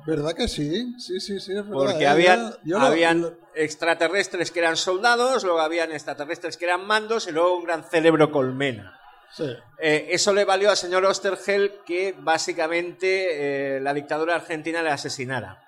¿Verdad 0.08 0.34
que 0.34 0.47
sí? 0.47 0.95
Sí, 0.97 1.20
sí, 1.20 1.39
sí, 1.39 1.52
es 1.52 1.58
verdad. 1.68 1.72
Porque 1.74 2.04
Eh, 2.06 2.08
habían, 2.08 2.50
yo- 2.52 2.58
yo 2.64 2.80
lo- 2.80 2.86
habían 2.88 3.22
lo- 3.22 3.38
extraterrestres 3.54 4.50
que 4.50 4.60
eran 4.60 4.78
soldados, 4.78 5.43
luego 5.43 5.60
habían 5.60 5.91
extraterrestres 5.91 6.58
que 6.58 6.66
eran 6.66 6.88
mandos 6.88 7.28
y 7.28 7.32
luego 7.32 7.56
un 7.58 7.66
gran 7.66 7.84
cerebro 7.84 8.32
colmena. 8.32 8.99
Sí. 9.32 9.49
Eh, 9.80 10.07
eso 10.11 10.34
le 10.34 10.45
valió 10.45 10.69
al 10.69 10.77
señor 10.77 11.05
Osterheld 11.05 11.84
que 11.86 12.15
básicamente 12.17 13.77
eh, 13.77 13.80
la 13.80 13.93
dictadura 13.93 14.36
argentina 14.36 14.82
le 14.82 14.89
asesinara. 14.91 15.61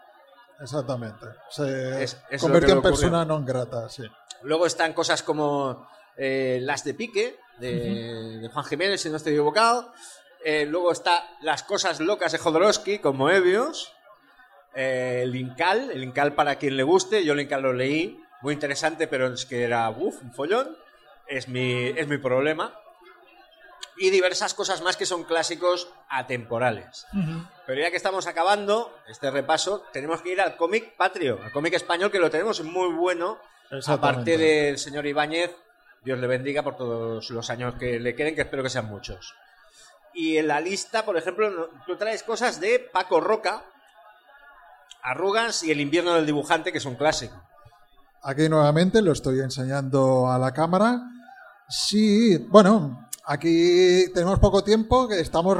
exactamente. 0.59 1.25
Se 1.49 2.03
Es- 2.03 2.17
convirtió 2.39 2.73
en 2.75 2.81
persona 2.81 3.25
non 3.25 3.45
grata, 3.45 3.89
sí. 3.89 4.03
Luego 4.43 4.65
están 4.65 4.93
cosas 4.93 5.23
como 5.23 5.87
eh, 6.17 6.59
las 6.61 6.83
de 6.83 6.93
Pique, 6.93 7.37
de, 7.57 8.39
de 8.41 8.47
Juan 8.49 8.65
Jiménez, 8.65 9.01
si 9.01 9.09
no 9.09 9.17
estoy 9.17 9.33
equivocado. 9.33 9.93
Luego 10.67 10.91
está 10.91 11.21
las 11.41 11.61
cosas 11.61 11.99
locas 11.99 12.31
de 12.31 12.39
Jodorowsky, 12.39 12.97
como 12.97 13.29
Evios. 13.29 13.93
El 14.73 15.35
Incal, 15.35 15.91
el 15.91 16.03
Incal 16.03 16.33
para 16.33 16.55
quien 16.55 16.77
le 16.77 16.83
guste. 16.83 17.23
Yo 17.23 17.33
el 17.33 17.41
Incal 17.41 17.61
lo 17.61 17.73
leí, 17.73 18.19
muy 18.41 18.53
interesante, 18.55 19.05
pero 19.07 19.27
es 19.33 19.45
que 19.45 19.63
era 19.63 19.87
uf, 19.91 20.21
un 20.23 20.33
follón. 20.33 20.75
Es 21.27 21.47
mi, 21.47 21.89
es 21.95 22.07
mi 22.07 22.17
problema. 22.17 22.73
Y 23.97 24.09
diversas 24.09 24.53
cosas 24.53 24.81
más 24.81 24.97
que 24.97 25.05
son 25.05 25.23
clásicos 25.23 25.89
atemporales. 26.09 27.05
Pero 27.65 27.81
ya 27.81 27.91
que 27.91 27.97
estamos 27.97 28.25
acabando 28.25 28.97
este 29.07 29.29
repaso, 29.29 29.83
tenemos 29.93 30.21
que 30.21 30.31
ir 30.31 30.41
al 30.41 30.57
cómic 30.57 30.95
patrio, 30.95 31.39
al 31.43 31.51
cómic 31.51 31.73
español 31.73 32.11
que 32.11 32.19
lo 32.19 32.29
tenemos 32.29 32.63
muy 32.63 32.93
bueno. 32.93 33.37
Aparte 33.87 34.37
del 34.37 34.77
señor 34.77 35.05
Ibáñez, 35.05 35.51
Dios 36.03 36.19
le 36.19 36.27
bendiga 36.27 36.63
por 36.63 36.77
todos 36.77 37.29
los 37.29 37.49
años 37.49 37.75
que 37.75 37.99
le 37.99 38.15
queden, 38.15 38.33
que 38.33 38.41
espero 38.41 38.63
que 38.63 38.69
sean 38.69 38.87
muchos. 38.87 39.35
Y 40.13 40.37
en 40.37 40.47
la 40.47 40.59
lista, 40.59 41.05
por 41.05 41.17
ejemplo, 41.17 41.69
tú 41.85 41.95
traes 41.95 42.23
cosas 42.23 42.59
de 42.59 42.79
Paco 42.79 43.21
Roca, 43.21 43.63
Arrugas 45.03 45.63
y 45.63 45.71
El 45.71 45.79
invierno 45.79 46.13
del 46.13 46.25
dibujante, 46.25 46.71
que 46.71 46.79
es 46.79 46.85
un 46.85 46.95
clásico. 46.95 47.35
Aquí 48.23 48.49
nuevamente 48.49 49.01
lo 49.01 49.13
estoy 49.13 49.39
enseñando 49.39 50.29
a 50.29 50.37
la 50.37 50.53
cámara. 50.53 51.01
Sí, 51.69 52.37
bueno, 52.49 53.09
aquí 53.31 54.11
tenemos 54.13 54.39
poco 54.39 54.63
tiempo, 54.63 55.07
que 55.07 55.19
estamos, 55.19 55.57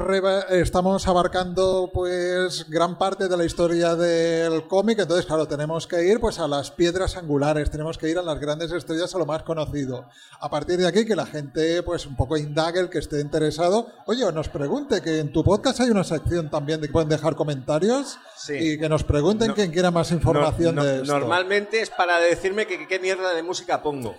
estamos 0.50 1.08
abarcando 1.08 1.90
pues 1.94 2.66
gran 2.70 2.98
parte 2.98 3.28
de 3.30 3.38
la 3.38 3.46
historia 3.46 3.96
del 3.96 4.68
cómic, 4.68 5.00
entonces 5.00 5.26
claro, 5.26 5.48
tenemos 5.48 5.88
que 5.88 6.04
ir 6.06 6.20
pues 6.20 6.40
a 6.40 6.48
las 6.48 6.70
piedras 6.72 7.16
angulares, 7.16 7.70
tenemos 7.72 7.98
que 7.98 8.10
ir 8.10 8.18
a 8.18 8.22
las 8.24 8.40
grandes 8.40 8.72
estrellas, 8.72 9.16
a 9.16 9.18
lo 9.18 9.26
más 9.26 9.44
conocido. 9.44 10.06
A 10.40 10.50
partir 10.50 10.78
de 10.80 10.88
aquí 10.88 11.06
que 11.06 11.16
la 11.16 11.26
gente 11.26 11.82
pues 11.84 12.06
un 12.06 12.16
poco 12.16 12.36
indague, 12.38 12.80
el 12.82 12.90
que 12.90 13.00
esté 13.00 13.22
interesado, 13.22 13.88
oye, 14.06 14.30
nos 14.34 14.50
pregunte, 14.50 15.02
que 15.02 15.20
en 15.20 15.32
tu 15.32 15.44
podcast 15.44 15.80
hay 15.80 15.90
una 15.90 16.04
sección 16.04 16.50
también 16.50 16.82
de 16.82 16.88
que 16.88 16.94
pueden 16.94 17.10
dejar 17.10 17.36
comentarios 17.36 18.18
Sí. 18.36 18.54
y 18.56 18.80
que 18.80 18.90
nos 18.90 19.04
pregunten 19.04 19.50
No- 19.50 19.56
quien 19.56 19.72
quiera 19.72 19.92
más 19.92 20.12
información 20.12 20.76
No- 20.76 20.82
no- 20.84 20.88
de 20.88 20.96
esto. 21.04 21.14
Normalmente 21.20 21.82
es 21.82 21.90
para 21.90 22.20
decirme 22.20 22.66
que 22.68 22.88
qué 22.88 23.00
mierda 23.00 23.34
de 23.34 23.44
música 23.44 23.82
pongo. 23.82 24.16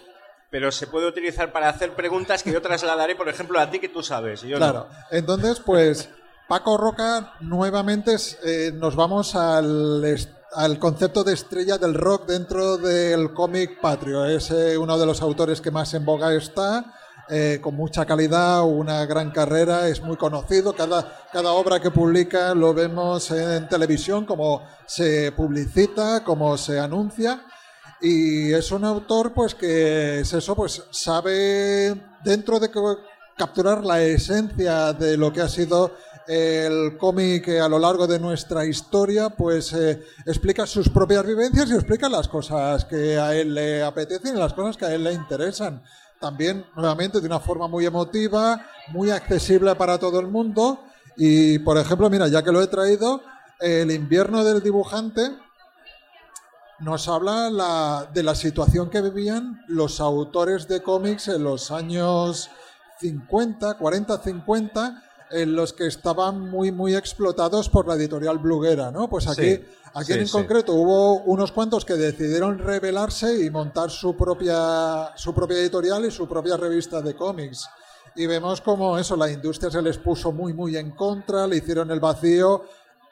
Pero 0.52 0.70
se 0.70 0.86
puede 0.86 1.08
utilizar 1.08 1.50
para 1.50 1.70
hacer 1.70 1.94
preguntas 1.94 2.42
que 2.42 2.52
yo 2.52 2.60
trasladaré, 2.62 3.16
por 3.16 3.28
ejemplo, 3.28 3.58
a 3.58 3.70
ti 3.70 3.80
que 3.80 3.88
tú 3.88 4.02
sabes. 4.02 4.44
y 4.44 4.48
yo 4.48 4.58
no. 4.58 4.70
Claro, 4.70 4.88
entonces 5.10 5.58
pues 5.58 6.10
Paco 6.46 6.76
Roca 6.76 7.34
nuevamente 7.40 8.14
eh, 8.44 8.70
nos 8.74 8.94
vamos 8.94 9.34
al, 9.34 10.04
al 10.54 10.78
concepto 10.78 11.24
de 11.24 11.32
estrella 11.32 11.78
del 11.78 11.94
rock 11.94 12.26
dentro 12.26 12.76
del 12.76 13.32
cómic 13.32 13.80
patrio. 13.80 14.26
Es 14.26 14.50
eh, 14.50 14.76
uno 14.76 14.98
de 14.98 15.06
los 15.06 15.22
autores 15.22 15.62
que 15.62 15.70
más 15.70 15.94
en 15.94 16.04
boga 16.04 16.34
está, 16.34 16.84
eh, 17.30 17.58
con 17.62 17.74
mucha 17.74 18.04
calidad, 18.04 18.62
una 18.64 19.06
gran 19.06 19.30
carrera, 19.30 19.88
es 19.88 20.02
muy 20.02 20.18
conocido. 20.18 20.74
Cada, 20.74 21.22
cada 21.32 21.52
obra 21.52 21.80
que 21.80 21.90
publica 21.90 22.54
lo 22.54 22.74
vemos 22.74 23.30
en 23.30 23.66
televisión, 23.68 24.26
como 24.26 24.66
se 24.86 25.32
publicita, 25.32 26.22
como 26.22 26.58
se 26.58 26.78
anuncia. 26.78 27.46
Y 28.02 28.52
es 28.52 28.72
un 28.72 28.84
autor, 28.84 29.32
pues, 29.32 29.54
que 29.54 30.20
es 30.20 30.32
eso, 30.32 30.56
pues, 30.56 30.82
sabe 30.90 31.94
dentro 32.24 32.58
de 32.58 32.68
capturar 33.36 33.84
la 33.84 34.02
esencia 34.02 34.92
de 34.92 35.16
lo 35.16 35.32
que 35.32 35.40
ha 35.40 35.48
sido 35.48 35.92
el 36.26 36.96
cómic 36.98 37.48
a 37.48 37.68
lo 37.68 37.78
largo 37.78 38.06
de 38.08 38.18
nuestra 38.18 38.64
historia, 38.64 39.30
pues 39.30 39.72
eh, 39.72 40.02
explica 40.26 40.66
sus 40.66 40.88
propias 40.88 41.26
vivencias 41.26 41.70
y 41.70 41.74
explica 41.74 42.08
las 42.08 42.28
cosas 42.28 42.84
que 42.84 43.18
a 43.18 43.34
él 43.34 43.54
le 43.54 43.82
apetecen 43.82 44.36
y 44.36 44.38
las 44.38 44.52
cosas 44.52 44.76
que 44.76 44.84
a 44.84 44.94
él 44.94 45.04
le 45.04 45.12
interesan. 45.12 45.82
También, 46.20 46.64
nuevamente, 46.76 47.20
de 47.20 47.26
una 47.26 47.40
forma 47.40 47.66
muy 47.66 47.86
emotiva, 47.86 48.66
muy 48.88 49.10
accesible 49.10 49.74
para 49.74 49.98
todo 49.98 50.20
el 50.20 50.28
mundo. 50.28 50.80
Y, 51.16 51.58
por 51.60 51.78
ejemplo, 51.78 52.08
mira, 52.08 52.28
ya 52.28 52.42
que 52.42 52.52
lo 52.52 52.62
he 52.62 52.68
traído, 52.68 53.22
el 53.60 53.90
invierno 53.90 54.44
del 54.44 54.62
dibujante 54.62 55.30
nos 56.82 57.08
habla 57.08 57.48
la- 57.50 58.08
de 58.12 58.22
la 58.22 58.34
situación 58.34 58.90
que 58.90 59.00
vivían 59.00 59.62
los 59.68 60.00
autores 60.00 60.66
de 60.68 60.82
cómics 60.82 61.28
en 61.28 61.44
los 61.44 61.70
años 61.70 62.50
50, 63.00 63.74
40, 63.78 64.18
50, 64.18 65.02
en 65.30 65.54
los 65.56 65.72
que 65.72 65.86
estaban 65.86 66.40
muy, 66.50 66.70
muy 66.72 66.94
explotados 66.94 67.68
por 67.68 67.88
la 67.88 67.94
editorial 67.94 68.38
Bluguera, 68.38 68.90
¿no? 68.90 69.08
Pues 69.08 69.26
aquí, 69.28 69.54
Sí, 69.56 69.64
aquí 69.94 70.12
sí, 70.12 70.18
en 70.18 70.26
sí. 70.26 70.32
concreto 70.32 70.74
hubo 70.74 71.20
unos 71.22 71.52
cuantos 71.52 71.84
que 71.84 71.94
decidieron 71.94 72.58
rebelarse 72.58 73.42
y 73.44 73.48
montar 73.50 73.90
su 73.90 74.14
propia, 74.16 75.10
su 75.16 75.32
propia 75.34 75.58
editorial 75.58 76.04
y 76.04 76.10
su 76.10 76.28
propia 76.28 76.56
revista 76.56 77.00
de 77.00 77.14
cómics. 77.14 77.66
Y 78.14 78.26
vemos 78.26 78.60
como 78.60 78.98
eso, 78.98 79.16
la 79.16 79.30
industria 79.30 79.70
se 79.70 79.80
les 79.80 79.96
puso 79.96 80.32
muy, 80.32 80.52
muy 80.52 80.76
en 80.76 80.90
contra, 80.90 81.46
le 81.46 81.56
hicieron 81.56 81.90
el 81.90 82.00
vacío 82.00 82.64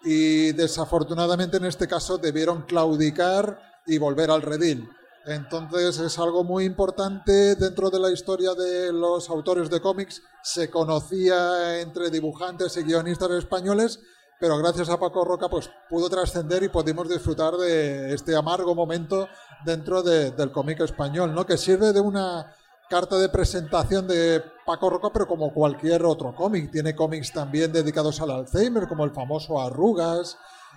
y 0.02 0.52
desafortunadamente 0.52 1.58
en 1.58 1.64
este 1.66 1.86
caso 1.88 2.18
debieron 2.18 2.62
claudicar 2.62 3.60
y 3.86 3.98
volver 3.98 4.30
al 4.30 4.42
redil. 4.42 4.88
Entonces 5.26 5.98
es 5.98 6.18
algo 6.18 6.44
muy 6.44 6.64
importante 6.64 7.54
dentro 7.54 7.90
de 7.90 7.98
la 8.00 8.10
historia 8.10 8.54
de 8.54 8.92
los 8.92 9.28
autores 9.28 9.68
de 9.68 9.80
cómics. 9.80 10.22
Se 10.42 10.70
conocía 10.70 11.80
entre 11.80 12.10
dibujantes 12.10 12.76
y 12.78 12.82
guionistas 12.82 13.30
españoles, 13.32 14.00
pero 14.40 14.56
gracias 14.56 14.88
a 14.88 14.98
Paco 14.98 15.22
Roca 15.24 15.50
pues 15.50 15.68
pudo 15.90 16.08
trascender 16.08 16.62
y 16.62 16.68
pudimos 16.70 17.08
disfrutar 17.08 17.54
de 17.58 18.14
este 18.14 18.34
amargo 18.34 18.74
momento 18.74 19.28
dentro 19.66 20.02
de- 20.02 20.30
del 20.30 20.50
cómic 20.50 20.80
español, 20.80 21.34
¿no? 21.34 21.44
Que 21.44 21.58
sirve 21.58 21.92
de 21.92 22.00
una 22.00 22.54
carta 22.90 23.16
de 23.18 23.28
presentación 23.28 24.08
de 24.08 24.42
Paco 24.66 24.90
Roca, 24.90 25.10
pero 25.12 25.28
como 25.28 25.54
cualquier 25.54 26.04
otro 26.04 26.34
cómic. 26.34 26.72
Tiene 26.72 26.94
cómics 26.94 27.32
también 27.32 27.72
dedicados 27.72 28.20
al 28.20 28.32
Alzheimer, 28.32 28.88
como 28.88 29.04
el 29.04 29.12
famoso 29.12 29.60
Arrugas. 29.60 30.36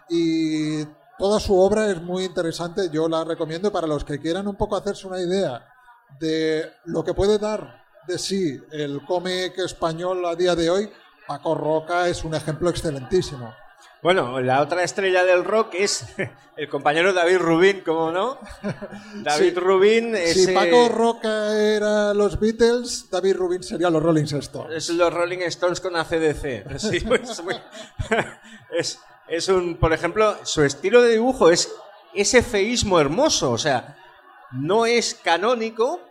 Y 0.09 0.86
toda 1.18 1.39
su 1.39 1.57
obra 1.59 1.89
es 1.89 1.99
muy 1.99 2.26
interesante. 2.26 2.89
Yo 2.91 3.09
la 3.09 3.24
recomiendo 3.24 3.72
para 3.72 3.88
los 3.88 4.05
que 4.05 4.20
quieran 4.20 4.47
un 4.47 4.55
poco 4.55 4.76
hacerse 4.76 5.07
una 5.07 5.20
idea 5.20 5.68
de 6.20 6.72
lo 6.86 7.03
que 7.03 7.16
puede 7.16 7.39
dar 7.39 7.84
de 8.07 8.20
sí 8.20 8.61
el 8.72 9.03
cómic 9.05 9.57
español 9.57 10.24
a 10.28 10.36
día 10.36 10.55
de 10.55 10.70
hoy. 10.70 10.91
Paco 11.28 11.55
Roca 11.55 12.07
es 12.07 12.24
un 12.24 12.36
ejemplo 12.36 12.70
excelentísimo. 12.70 13.51
Bueno, 14.03 14.41
la 14.41 14.61
otra 14.61 14.83
estrella 14.83 15.23
del 15.23 15.45
rock 15.45 15.75
es 15.75 16.05
el 16.57 16.67
compañero 16.69 17.13
David 17.13 17.37
Rubin, 17.37 17.81
¿cómo 17.85 18.11
no? 18.11 18.37
David 19.23 19.53
Sí. 19.53 19.59
Rubin 19.59 20.15
es, 20.15 20.45
Si 20.45 20.53
Paco 20.53 20.89
Roca 20.89 21.57
era 21.57 22.13
los 22.13 22.39
Beatles, 22.39 23.09
David 23.09 23.35
Rubin 23.37 23.63
sería 23.63 23.89
los 23.89 24.03
Rolling 24.03 24.25
Stones. 24.25 24.75
es 24.75 24.89
los 24.89 25.13
Rolling 25.13 25.39
Stones 25.39 25.79
con 25.79 25.95
ACDC. 25.95 26.77
Sí, 26.79 26.99
pues, 26.99 27.41
muy- 27.43 27.55
es, 28.77 28.99
es 29.29 29.47
un, 29.47 29.77
por 29.77 29.93
ejemplo, 29.93 30.35
su 30.43 30.63
estilo 30.63 31.01
de 31.01 31.11
dibujo 31.13 31.49
es 31.49 31.71
ese 32.13 32.43
feísmo 32.43 32.99
hermoso, 32.99 33.51
o 33.51 33.57
sea, 33.57 33.97
no 34.51 34.85
es 34.85 35.15
canónico, 35.15 36.01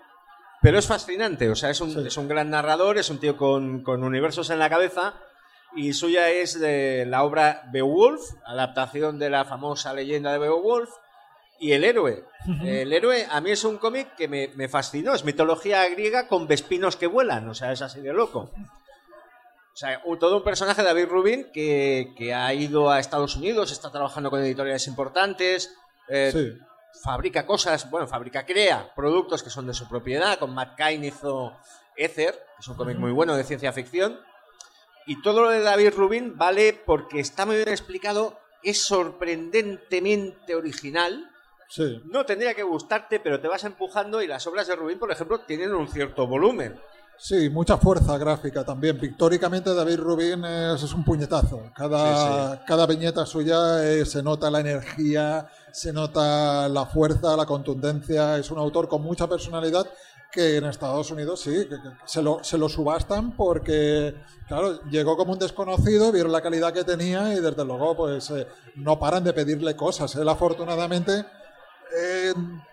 pero 0.62 0.78
es 0.78 0.86
fascinante, 0.86 1.50
o 1.50 1.54
sea, 1.54 1.70
es 1.70 1.80
un, 1.80 1.90
Sí. 1.92 2.04
es 2.06 2.16
un 2.16 2.26
gran 2.26 2.48
narrador, 2.50 2.96
es 2.98 3.10
un 3.10 3.18
tío 3.18 3.36
con, 3.36 3.82
con 3.82 4.02
universos 4.02 4.48
en 4.50 4.58
la 4.58 4.70
cabeza 4.70 5.14
y 5.74 5.92
suya 5.92 6.30
es 6.30 6.58
de 6.58 7.04
la 7.06 7.22
obra 7.24 7.62
Beowulf, 7.72 8.20
adaptación 8.44 9.18
de 9.18 9.30
la 9.30 9.44
famosa 9.44 9.92
leyenda 9.94 10.32
de 10.32 10.38
Beowulf, 10.38 10.90
y 11.58 11.72
El 11.72 11.84
Héroe. 11.84 12.24
El 12.64 12.92
Héroe 12.92 13.26
a 13.30 13.40
mí 13.40 13.52
es 13.52 13.62
un 13.62 13.78
cómic 13.78 14.16
que 14.16 14.26
me, 14.26 14.48
me 14.56 14.68
fascinó, 14.68 15.14
es 15.14 15.24
mitología 15.24 15.88
griega 15.88 16.26
con 16.26 16.48
vespinos 16.48 16.96
que 16.96 17.06
vuelan, 17.06 17.48
o 17.48 17.54
sea, 17.54 17.70
es 17.72 17.82
así 17.82 18.00
de 18.00 18.12
loco. 18.12 18.50
O 19.74 19.76
sea, 19.76 20.02
todo 20.20 20.36
un 20.38 20.44
personaje, 20.44 20.82
David 20.82 21.06
Rubin, 21.06 21.50
que, 21.52 22.12
que 22.16 22.34
ha 22.34 22.52
ido 22.52 22.90
a 22.90 22.98
Estados 23.00 23.36
Unidos, 23.36 23.72
está 23.72 23.90
trabajando 23.90 24.28
con 24.28 24.40
editoriales 24.40 24.86
importantes, 24.86 25.72
eh, 26.08 26.30
Sí. 26.32 26.58
fabrica 27.02 27.46
cosas, 27.46 27.88
bueno, 27.90 28.06
fabrica, 28.06 28.44
crea 28.44 28.92
productos 28.94 29.42
que 29.42 29.48
son 29.48 29.66
de 29.66 29.72
su 29.72 29.88
propiedad. 29.88 30.38
Con 30.38 30.52
Matt 30.52 30.76
Cain 30.76 31.02
hizo 31.04 31.56
Ether, 31.96 32.34
que 32.34 32.60
es 32.60 32.68
un 32.68 32.76
cómic 32.76 32.98
muy 32.98 33.12
bueno 33.12 33.34
de 33.36 33.44
ciencia 33.44 33.72
ficción. 33.72 34.20
Y 35.06 35.20
todo 35.22 35.42
lo 35.42 35.50
de 35.50 35.60
David 35.60 35.94
Rubin 35.96 36.36
vale 36.36 36.80
porque 36.86 37.20
está 37.20 37.46
muy 37.46 37.56
bien 37.56 37.68
explicado, 37.68 38.38
es 38.62 38.82
sorprendentemente 38.82 40.54
original. 40.54 41.28
Sí. 41.68 42.02
No 42.04 42.26
tendría 42.26 42.54
que 42.54 42.62
gustarte, 42.62 43.18
pero 43.18 43.40
te 43.40 43.48
vas 43.48 43.64
empujando 43.64 44.22
y 44.22 44.26
las 44.26 44.46
obras 44.46 44.66
de 44.66 44.76
Rubin, 44.76 44.98
por 44.98 45.10
ejemplo, 45.10 45.40
tienen 45.40 45.74
un 45.74 45.88
cierto 45.88 46.26
volumen. 46.26 46.78
Sí, 47.18 47.48
mucha 47.50 47.76
fuerza 47.76 48.18
gráfica 48.18 48.64
también. 48.64 48.98
Pictóricamente 48.98 49.72
David 49.72 49.98
Rubin 50.00 50.44
es, 50.44 50.82
es 50.82 50.92
un 50.92 51.04
puñetazo. 51.04 51.70
Cada, 51.74 52.64
cada 52.64 52.86
viñeta 52.86 53.24
suya 53.26 53.84
eh, 53.84 54.04
se 54.04 54.22
nota 54.22 54.50
la 54.50 54.60
energía, 54.60 55.48
se 55.70 55.92
nota 55.92 56.68
la 56.68 56.84
fuerza, 56.86 57.36
la 57.36 57.46
contundencia. 57.46 58.38
Es 58.38 58.50
un 58.50 58.58
autor 58.58 58.88
con 58.88 59.02
mucha 59.02 59.28
personalidad 59.28 59.86
que 60.32 60.56
en 60.56 60.64
Estados 60.64 61.10
Unidos 61.10 61.40
sí, 61.40 61.68
que, 61.68 61.76
se, 62.06 62.22
lo, 62.22 62.42
se 62.42 62.56
lo 62.56 62.68
subastan 62.68 63.32
porque, 63.32 64.14
claro, 64.48 64.82
llegó 64.84 65.16
como 65.16 65.34
un 65.34 65.38
desconocido, 65.38 66.10
vieron 66.10 66.32
la 66.32 66.40
calidad 66.40 66.72
que 66.72 66.84
tenía 66.84 67.34
y 67.34 67.40
desde 67.40 67.64
luego 67.64 67.94
pues 67.94 68.30
eh, 68.30 68.46
no 68.76 68.98
paran 68.98 69.22
de 69.22 69.34
pedirle 69.34 69.76
cosas. 69.76 70.14
Él 70.16 70.28
afortunadamente 70.28 71.26
eh, 71.94 72.32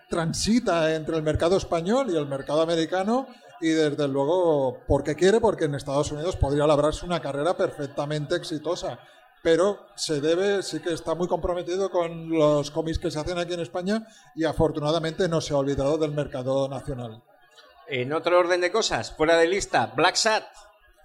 transita 0.10 0.95
entre 0.95 1.18
el 1.18 1.24
mercado 1.24 1.57
español 1.57 2.10
y 2.10 2.16
el 2.16 2.28
mercado 2.28 2.62
americano 2.62 3.28
y 3.60 3.70
desde 3.70 4.07
luego 4.07 4.80
porque 4.88 5.16
quiere, 5.16 5.41
porque 5.41 5.66
en 5.66 5.76
Estados 5.76 6.14
Unidos 6.14 6.38
podría 6.38 6.66
labrarse 6.66 7.05
una 7.05 7.22
carrera 7.22 7.57
perfectamente 7.57 8.36
exitosa. 8.36 8.99
Pero 9.41 9.88
se 9.95 10.20
debe, 10.20 10.64
sí 10.64 10.80
que 10.82 10.93
está 10.93 11.16
muy 11.16 11.28
comprometido 11.28 11.89
con 11.89 12.30
los 12.30 12.72
cómics 12.72 12.99
que 12.99 13.12
se 13.12 13.20
hacen 13.20 13.38
aquí 13.38 13.53
en 13.53 13.62
España 13.62 14.05
y 14.36 14.43
afortunadamente 14.43 15.30
no 15.30 15.39
se 15.39 15.53
ha 15.53 15.57
olvidado 15.57 15.97
del 15.97 16.12
mercado 16.12 16.68
nacional. 16.68 17.24
En 17.90 18.14
otro 18.14 18.38
orden 18.38 18.62
de 18.62 18.72
cosas, 18.72 19.12
fuera 19.16 19.36
de 19.38 19.48
lista, 19.48 19.92
Black 19.96 20.16
Sat. 20.16 20.46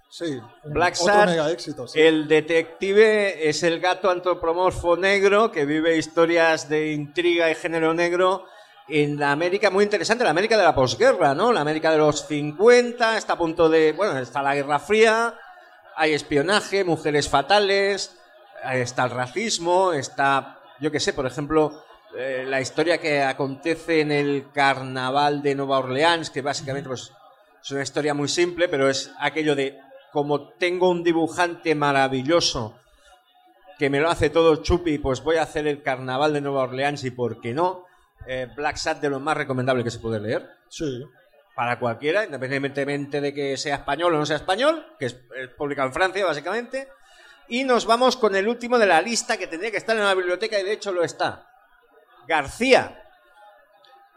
Sí, 0.09 0.39
Black 0.63 0.95
otro 1.01 1.13
Sat, 1.13 1.29
mega 1.29 1.51
éxito. 1.51 1.87
sí. 1.87 1.99
El 1.99 2.27
detective 2.27 3.49
es 3.49 3.63
el 3.63 3.79
gato 3.79 4.09
antropomorfo 4.09 4.95
negro 4.95 5.51
que 5.51 5.65
vive 5.65 5.97
historias 5.97 6.69
de 6.69 6.91
intriga 6.91 7.49
y 7.49 7.55
género 7.55 7.93
negro 7.93 8.45
en 8.87 9.19
la 9.19 9.31
América 9.31 9.71
muy 9.71 9.83
interesante, 9.83 10.23
la 10.23 10.29
América 10.29 10.57
de 10.57 10.63
la 10.63 10.75
posguerra, 10.75 11.33
¿no? 11.33 11.51
La 11.51 11.61
América 11.61 11.91
de 11.91 11.97
los 11.97 12.27
50, 12.27 13.17
está 13.17 13.33
a 13.33 13.37
punto 13.37 13.67
de, 13.67 13.93
bueno, 13.93 14.17
está 14.19 14.43
la 14.43 14.55
Guerra 14.55 14.79
Fría, 14.79 15.33
hay 15.95 16.13
espionaje, 16.13 16.83
mujeres 16.83 17.27
fatales, 17.27 18.15
está 18.71 19.05
el 19.05 19.11
racismo, 19.11 19.93
está, 19.93 20.59
yo 20.79 20.91
qué 20.91 20.99
sé, 20.99 21.13
por 21.13 21.25
ejemplo, 21.25 21.83
eh, 22.17 22.45
la 22.47 22.61
historia 22.61 22.97
que 22.97 23.21
acontece 23.21 24.01
en 24.01 24.11
el 24.11 24.51
carnaval 24.53 25.41
de 25.41 25.55
Nueva 25.55 25.79
Orleans, 25.79 26.29
que 26.29 26.41
básicamente 26.41 26.87
pues, 26.87 27.11
es 27.61 27.71
una 27.71 27.83
historia 27.83 28.13
muy 28.13 28.27
simple, 28.27 28.69
pero 28.69 28.89
es 28.89 29.11
aquello 29.19 29.55
de 29.55 29.79
como 30.11 30.49
tengo 30.53 30.89
un 30.89 31.03
dibujante 31.03 31.75
maravilloso 31.75 32.79
que 33.77 33.89
me 33.89 33.99
lo 33.99 34.09
hace 34.09 34.29
todo 34.29 34.55
chupi, 34.57 34.97
pues 34.97 35.21
voy 35.21 35.35
a 35.35 35.43
hacer 35.43 35.67
el 35.67 35.81
carnaval 35.81 36.31
de 36.31 36.39
Nueva 36.39 36.63
Orleans 36.63 37.03
y 37.03 37.11
por 37.11 37.41
qué 37.41 37.53
no. 37.53 37.85
Eh, 38.25 38.47
Black 38.55 38.77
Sat 38.77 39.01
de 39.01 39.09
lo 39.09 39.19
más 39.19 39.35
recomendable 39.35 39.83
que 39.83 39.91
se 39.91 39.99
puede 39.99 40.19
leer 40.19 40.49
Sí, 40.69 41.03
para 41.53 41.77
cualquiera, 41.77 42.23
independientemente 42.23 43.19
de 43.19 43.33
que 43.33 43.57
sea 43.57 43.75
español 43.75 44.15
o 44.15 44.17
no 44.17 44.25
sea 44.25 44.37
español, 44.37 44.85
que 44.97 45.07
es, 45.07 45.19
es 45.35 45.49
publicado 45.49 45.89
en 45.89 45.93
Francia 45.93 46.25
básicamente. 46.25 46.87
Y 47.47 47.65
nos 47.65 47.85
vamos 47.85 48.15
con 48.15 48.35
el 48.35 48.47
último 48.47 48.79
de 48.79 48.87
la 48.87 49.01
lista 49.01 49.37
que 49.37 49.47
tendría 49.47 49.71
que 49.71 49.77
estar 49.77 49.95
en 49.97 50.03
la 50.03 50.15
biblioteca 50.15 50.57
y 50.57 50.63
de 50.63 50.71
hecho 50.71 50.93
lo 50.93 51.03
está. 51.03 51.54
García. 52.27 53.01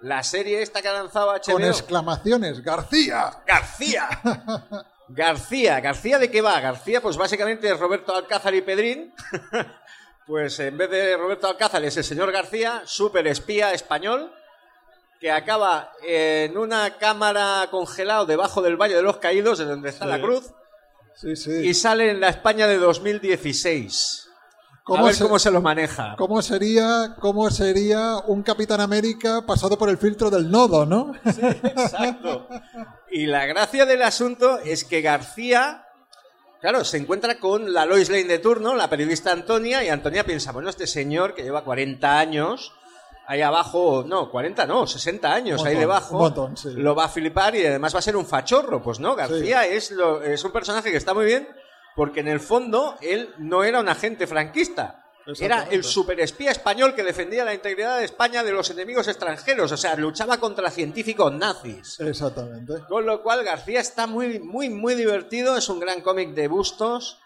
La 0.00 0.22
serie 0.22 0.62
esta 0.62 0.80
que 0.80 0.88
ha 0.88 0.92
lanzado 0.92 1.32
HBO. 1.32 1.54
con 1.54 1.64
exclamaciones, 1.64 2.62
García. 2.62 3.30
García. 3.46 4.08
García. 5.08 5.80
¿García 5.80 6.18
de 6.18 6.30
qué 6.30 6.40
va? 6.40 6.60
García, 6.60 7.00
pues 7.00 7.16
básicamente 7.16 7.68
es 7.70 7.78
Roberto 7.80 8.14
Alcázar 8.14 8.54
y 8.54 8.60
Pedrín. 8.62 9.12
pues 10.26 10.58
en 10.60 10.76
vez 10.76 10.90
de 10.90 11.16
Roberto 11.16 11.48
Alcázar 11.48 11.82
es 11.84 11.96
el 11.96 12.04
señor 12.04 12.30
García, 12.30 12.82
súper 12.84 13.26
espía 13.26 13.72
español, 13.72 14.32
que 15.18 15.32
acaba 15.32 15.92
en 16.06 16.56
una 16.56 16.96
cámara 16.98 17.66
congelado 17.70 18.24
debajo 18.26 18.62
del 18.62 18.76
Valle 18.76 18.94
de 18.94 19.02
los 19.02 19.16
Caídos, 19.16 19.58
de 19.58 19.64
donde 19.64 19.88
está 19.88 20.04
Sí. 20.04 20.10
la 20.12 20.20
cruz, 20.20 20.52
Sí, 21.16 21.34
sí. 21.34 21.50
y 21.50 21.74
sale 21.74 22.10
en 22.10 22.20
la 22.20 22.28
España 22.28 22.68
de 22.68 22.76
2016. 22.78 24.27
A 24.88 24.90
¿Cómo 24.96 25.04
ver 25.04 25.14
se- 25.14 25.22
cómo 25.24 25.38
se 25.38 25.50
lo 25.50 25.60
maneja. 25.60 26.14
¿Cómo 26.16 26.40
sería, 26.40 27.14
¿Cómo 27.20 27.50
sería 27.50 28.16
un 28.26 28.42
Capitán 28.42 28.80
América 28.80 29.44
pasado 29.46 29.76
por 29.76 29.90
el 29.90 29.98
filtro 29.98 30.30
del 30.30 30.50
nodo, 30.50 30.86
no? 30.86 31.12
Exacto. 31.24 32.48
Y 33.10 33.26
la 33.26 33.46
gracia 33.46 33.86
del 33.86 34.02
asunto 34.02 34.58
es 34.58 34.84
que 34.84 35.00
García, 35.02 35.84
claro, 36.60 36.84
se 36.84 36.96
encuentra 36.98 37.38
con 37.38 37.72
la 37.72 37.84
Lois 37.86 38.08
Lane 38.10 38.24
de 38.24 38.38
turno, 38.38 38.74
la 38.74 38.88
periodista 38.90 39.32
Antonia, 39.32 39.82
y 39.84 39.88
Antonia 39.88 40.24
piensa, 40.24 40.52
bueno, 40.52 40.70
este 40.70 40.86
señor 40.86 41.34
que 41.34 41.42
lleva 41.42 41.64
40 41.64 42.18
años, 42.18 42.72
ahí 43.26 43.42
abajo, 43.42 44.04
no, 44.06 44.30
40 44.30 44.66
no, 44.66 44.86
60 44.86 45.32
años 45.32 45.60
Un 45.60 45.66
ahí 45.66 45.74
montón, 45.74 45.80
debajo, 45.88 46.18
montón, 46.18 46.56
sí. 46.56 46.70
lo 46.72 46.94
va 46.94 47.04
a 47.04 47.08
flipar 47.08 47.54
y 47.56 47.66
además 47.66 47.94
va 47.94 47.98
a 47.98 48.02
ser 48.02 48.16
un 48.16 48.24
fachorro. 48.26 48.82
Pues 48.82 49.00
no, 49.00 49.14
García 49.14 49.66
es, 49.66 49.90
lo- 49.90 50.22
es 50.22 50.42
un 50.44 50.50
personaje 50.52 50.90
que 50.90 50.96
está 50.96 51.12
muy 51.14 51.26
bien 51.26 51.46
porque 51.98 52.20
en 52.20 52.28
el 52.28 52.38
fondo 52.38 52.96
él 53.00 53.34
no 53.38 53.64
era 53.64 53.80
un 53.80 53.88
agente 53.88 54.28
franquista. 54.28 55.04
Era 55.40 55.64
el 55.68 55.82
superespía 55.82 56.52
español 56.52 56.94
que 56.94 57.02
defendía 57.02 57.44
la 57.44 57.54
integridad 57.54 57.98
de 57.98 58.04
España 58.04 58.44
de 58.44 58.52
los 58.52 58.70
enemigos 58.70 59.08
extranjeros, 59.08 59.72
o 59.72 59.76
sea, 59.76 59.96
luchaba 59.96 60.38
contra 60.38 60.70
científicos 60.70 61.32
nazis. 61.32 61.98
Exactamente. 61.98 62.74
Con 62.88 63.04
lo 63.04 63.20
cual 63.20 63.42
García 63.42 63.80
está 63.80 64.06
muy, 64.06 64.38
muy, 64.38 64.70
muy 64.70 64.94
divertido, 64.94 65.56
es 65.56 65.68
un 65.68 65.80
gran 65.80 66.00
cómic 66.00 66.34
de 66.34 66.46
bustos, 66.46 67.18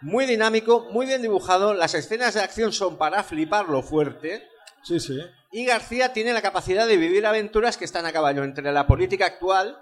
muy 0.00 0.26
dinámico, 0.26 0.88
muy 0.90 1.06
bien 1.06 1.22
dibujado, 1.22 1.72
las 1.72 1.94
escenas 1.94 2.34
de 2.34 2.40
acción 2.40 2.72
son 2.72 2.98
para 2.98 3.22
fliparlo 3.22 3.82
fuerte, 3.82 4.48
Sí, 4.82 4.98
sí. 4.98 5.16
y 5.52 5.64
García 5.64 6.12
tiene 6.12 6.32
la 6.32 6.42
capacidad 6.42 6.88
de 6.88 6.96
vivir 6.96 7.24
aventuras 7.24 7.76
que 7.76 7.84
están 7.84 8.04
a 8.04 8.12
caballo 8.12 8.42
entre 8.42 8.72
la 8.72 8.88
política 8.88 9.26
actual, 9.26 9.80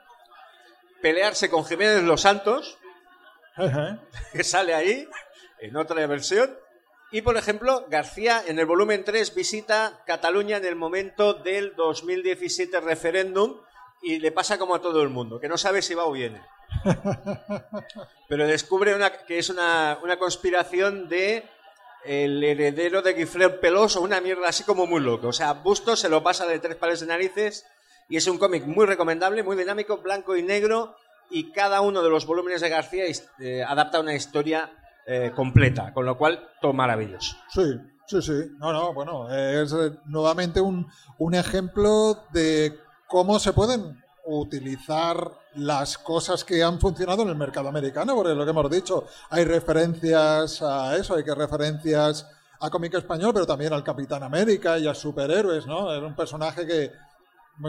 pelearse 1.01 1.49
con 1.49 1.65
Jiménez 1.65 2.03
Los 2.03 2.21
Santos, 2.21 2.77
Que 4.33 4.45
sale 4.45 4.75
ahí, 4.75 5.09
en 5.61 5.77
otra 5.77 6.07
versión. 6.07 6.57
Y, 7.13 7.23
por 7.23 7.37
ejemplo, 7.37 7.87
García 7.89 8.43
en 8.47 8.59
el 8.59 8.67
volumen 8.67 9.05
3 9.05 9.35
visita 9.35 10.03
Cataluña 10.07 10.57
en 10.57 10.65
el 10.65 10.77
momento 10.77 11.35
del 11.35 11.75
2017 11.77 12.81
referéndum 12.81 13.61
y 14.03 14.19
le 14.19 14.33
pasa 14.33 14.59
como 14.59 14.75
a 14.75 14.81
todo 14.81 15.03
el 15.03 15.09
mundo, 15.09 15.41
que 15.41 15.49
no 15.49 15.57
sabe 15.57 15.83
si 15.83 15.95
va 15.95 16.05
o 16.05 16.13
viene. 16.13 16.43
Pero 18.29 18.47
descubre 18.47 18.95
una, 18.95 19.11
que 19.11 19.39
es 19.39 19.51
una, 19.51 19.99
una 20.03 20.19
conspiración 20.19 21.09
de 21.09 21.49
el 22.05 22.43
heredero 22.43 23.03
de 23.03 23.15
Guifré 23.15 23.49
Peloso, 23.51 24.01
una 24.01 24.21
mierda 24.21 24.49
así 24.49 24.65
como 24.65 24.87
muy 24.87 25.01
loco. 25.01 25.29
O 25.29 25.33
sea, 25.33 25.53
Busto 25.53 25.97
se 25.97 26.09
lo 26.09 26.23
pasa 26.23 26.47
de 26.47 26.59
tres 26.59 26.77
pares 26.77 27.01
de 27.01 27.07
narices 27.07 27.67
y 28.09 28.17
es 28.17 28.27
un 28.27 28.39
cómic 28.39 28.65
muy 28.65 28.87
recomendable, 28.87 29.43
muy 29.43 29.57
dinámico, 29.57 29.99
blanco 29.99 30.37
y 30.37 30.43
negro 30.43 30.97
y 31.31 31.51
cada 31.53 31.81
uno 31.81 32.03
de 32.03 32.11
los 32.11 32.27
volúmenes 32.27 32.61
de 32.61 32.69
García 32.69 33.05
eh, 33.39 33.63
adapta 33.63 34.01
una 34.01 34.15
historia 34.15 34.71
eh, 35.07 35.33
completa, 35.35 35.93
con 35.93 36.05
lo 36.05 36.17
cual 36.17 36.51
todo 36.61 36.73
maravilloso. 36.73 37.37
Sí, 37.49 37.79
sí, 38.07 38.23
sí. 38.23 38.51
No, 38.59 38.73
no, 38.73 38.93
bueno, 38.93 39.31
es 39.31 39.73
eh, 39.73 39.93
nuevamente 40.07 40.61
un, 40.61 40.87
un 41.19 41.35
ejemplo 41.35 42.25
de 42.33 42.79
cómo 43.07 43.39
se 43.39 43.53
pueden 43.53 44.03
utilizar 44.25 45.31
las 45.55 45.97
cosas 45.99 46.45
que 46.45 46.63
han 46.63 46.81
funcionado 46.81 47.23
en 47.23 47.29
el 47.29 47.37
mercado 47.37 47.69
americano, 47.69 48.15
porque 48.15 48.35
lo 48.35 48.45
que 48.45 48.51
hemos 48.51 48.71
dicho, 48.71 49.07
hay 49.31 49.45
referencias 49.45 50.61
a 50.63 50.97
eso, 50.97 51.15
hay 51.15 51.25
que 51.25 51.35
referencias 51.35 52.29
a 52.61 52.71
cómic 52.71 52.95
español, 52.95 53.33
pero 53.33 53.47
también 53.47 53.73
al 53.73 53.85
Capitán 53.85 54.23
América 54.23 54.79
y 54.79 54.89
a 54.89 54.95
superhéroes, 54.95 55.67
¿no? 55.67 55.95
Es 55.95 56.03
un 56.03 56.15
personaje 56.15 56.67
que 56.67 56.93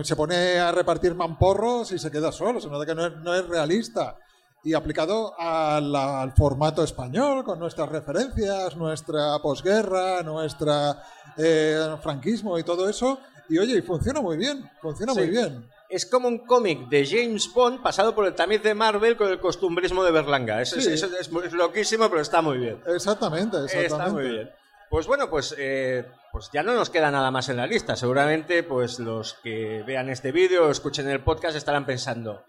se 0.03 0.15
pone 0.15 0.59
a 0.59 0.71
repartir 0.71 1.15
mamporros 1.15 1.91
y 1.91 1.99
se 1.99 2.11
queda 2.11 2.31
solo, 2.31 2.59
se 2.59 2.67
nota 2.69 2.85
que 2.85 2.95
no 2.95 3.05
es, 3.07 3.15
no 3.17 3.33
es 3.33 3.47
realista. 3.47 4.17
Y 4.63 4.73
aplicado 4.73 5.33
la- 5.39 6.21
al 6.21 6.33
formato 6.33 6.83
español, 6.83 7.43
con 7.45 7.57
nuestras 7.59 7.87
referencias, 7.89 8.75
nuestra 8.75 9.39
posguerra, 9.39 10.23
nuestra 10.23 11.01
eh, 11.37 11.95
franquismo 12.01 12.57
y 12.57 12.63
todo 12.63 12.89
eso. 12.89 13.19
Y 13.49 13.59
oye, 13.59 13.77
y 13.77 13.81
funciona 13.81 14.19
muy 14.21 14.35
bien, 14.35 14.69
funciona 14.81 15.13
Sí. 15.13 15.19
muy 15.19 15.29
bien. 15.29 15.69
Es 15.89 16.05
como 16.05 16.27
un 16.27 16.39
cómic 16.39 16.89
de 16.89 17.05
James 17.07 17.49
Bond 17.53 17.81
pasado 17.81 18.13
por 18.13 18.25
el 18.25 18.35
tamiz 18.35 18.61
de 18.61 18.73
Marvel 18.73 19.15
con 19.15 19.29
el 19.29 19.39
costumbrismo 19.39 20.03
de 20.03 20.11
Berlanga. 20.11 20.61
Es- 20.61 20.71
Sí. 20.71 20.79
eso 20.91 21.05
es, 21.05 21.29
es 21.29 21.53
loquísimo, 21.53 22.09
pero 22.09 22.21
está 22.21 22.41
muy 22.41 22.57
bien. 22.57 22.81
Exactamente, 22.87 23.55
exactamente. 23.63 23.85
Está 23.85 24.09
muy 24.09 24.23
bien. 24.27 24.49
Pues 24.89 25.05
bueno, 25.05 25.29
pues, 25.29 25.53
eh, 25.57 26.05
pues 26.31 26.49
ya 26.53 26.63
no 26.63 26.73
nos 26.73 26.89
queda 26.89 27.11
nada 27.11 27.29
más 27.29 27.49
en 27.49 27.57
la 27.57 27.67
lista. 27.67 27.95
Seguramente 27.95 28.63
pues 28.63 28.99
los 28.99 29.33
que 29.35 29.83
vean 29.85 30.09
este 30.09 30.31
vídeo 30.31 30.67
o 30.67 30.71
escuchen 30.71 31.09
el 31.09 31.23
podcast 31.23 31.57
estarán 31.57 31.85
pensando, 31.85 32.45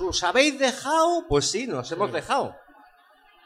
¿os 0.00 0.22
habéis 0.22 0.58
dejado? 0.58 1.26
Pues 1.28 1.50
sí, 1.50 1.66
nos 1.66 1.90
hemos 1.92 2.12
dejado. 2.12 2.56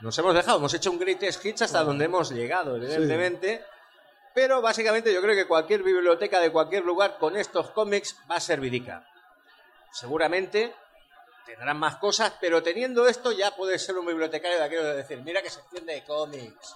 Nos 0.01 0.19
hemos 0.19 0.35
dejado, 0.35 0.59
hemos 0.59 0.75
hecho 0.75 0.91
un 0.91 0.99
greatest 0.99 1.45
hits 1.45 1.63
hasta 1.63 1.85
donde 1.85 2.07
hemos 2.07 2.31
llegado, 2.31 2.77
evidentemente. 2.77 3.65
Pero 4.35 4.63
básicamente 4.63 5.13
yo 5.13 5.21
creo 5.21 5.35
que 5.35 5.47
cualquier 5.47 5.83
biblioteca 5.83 6.41
de 6.41 6.51
cualquier 6.51 6.85
lugar 6.85 7.19
con 7.19 7.37
estos 7.37 7.71
cómics 7.71 8.17
va 8.31 8.37
a 8.37 8.41
ser 8.41 8.61
vidica. 8.61 9.07
Seguramente 9.93 10.75
tendrán 11.45 11.77
más 11.77 11.97
cosas, 11.97 12.33
pero 12.41 12.63
teniendo 12.63 13.07
esto 13.07 13.33
ya 13.33 13.55
puedes 13.55 13.85
ser 13.85 13.99
un 13.99 14.07
bibliotecario 14.07 14.59
de 14.59 14.65
aquello 14.65 14.85
de 14.85 14.97
decir, 14.97 15.21
mira 15.23 15.43
que 15.43 15.51
sección 15.51 15.85
de 15.85 16.03
cómics, 16.05 16.75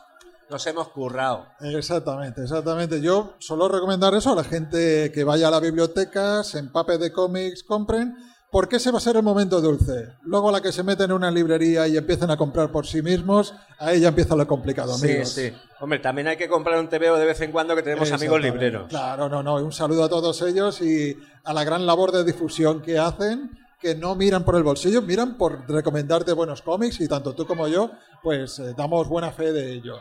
nos 0.49 0.67
hemos 0.67 0.89
currado. 0.89 1.47
Exactamente, 1.61 2.43
exactamente. 2.43 3.01
Yo 3.01 3.35
solo 3.39 3.69
recomendar 3.69 4.15
eso 4.15 4.33
a 4.33 4.37
la 4.37 4.45
gente 4.45 5.11
que 5.13 5.25
vaya 5.25 5.49
a 5.49 5.51
la 5.51 5.61
biblioteca, 5.61 6.45
se 6.45 6.59
empape 6.59 6.99
de 6.99 7.13
cómics, 7.13 7.63
compren, 7.63 8.17
porque 8.51 8.77
ese 8.77 8.91
va 8.91 8.99
a 8.99 9.01
ser 9.01 9.17
el 9.17 9.23
momento 9.23 9.61
dulce. 9.61 10.15
Luego 10.23 10.49
a 10.49 10.53
la 10.53 10.61
que 10.61 10.73
se 10.73 10.83
meten 10.83 11.11
en 11.11 11.17
una 11.17 11.31
librería 11.31 11.89
y 11.89 11.97
empiecen 11.97 12.31
a 12.31 12.37
comprar 12.37 12.71
por 12.71 12.87
sí 12.87 13.03
mismos, 13.03 13.55
ahí 13.79 14.01
ya 14.01 14.09
empieza 14.09 14.37
lo 14.37 14.47
complicado, 14.47 14.95
amigos. 14.95 15.31
Sí, 15.31 15.51
sí. 15.51 15.57
Hombre, 15.81 15.99
también 15.99 16.29
hay 16.29 16.37
que 16.37 16.49
comprar 16.49 16.79
un 16.79 16.89
TVO 16.89 17.17
de 17.17 17.27
vez 17.27 17.41
en 17.41 17.53
cuando 17.53 17.75
que 17.75 17.83
tenemos 17.83 18.11
amigos 18.13 18.41
libreros. 18.41 18.89
Claro, 18.89 19.29
no, 19.29 19.43
no. 19.43 19.57
Un 19.57 19.73
saludo 19.73 20.05
a 20.05 20.09
todos 20.09 20.41
ellos 20.43 20.81
y 20.81 21.17
a 21.45 21.53
la 21.53 21.65
gran 21.65 21.85
labor 21.87 22.13
de 22.13 22.25
difusión 22.25 22.81
que 22.81 22.99
hacen, 22.99 23.51
que 23.81 23.95
no 23.95 24.15
miran 24.15 24.45
por 24.45 24.57
el 24.57 24.63
bolsillo, 24.63 25.03
miran 25.03 25.37
por 25.37 25.69
recomendarte 25.69 26.33
buenos 26.33 26.63
cómics 26.63 27.01
y 27.01 27.09
tanto 27.09 27.35
tú 27.35 27.47
como 27.47 27.69
yo, 27.69 27.91
pues 28.23 28.59
eh, 28.59 28.75
damos 28.77 29.09
buena 29.09 29.33
fe 29.33 29.53
de 29.53 29.73
ello. 29.73 29.97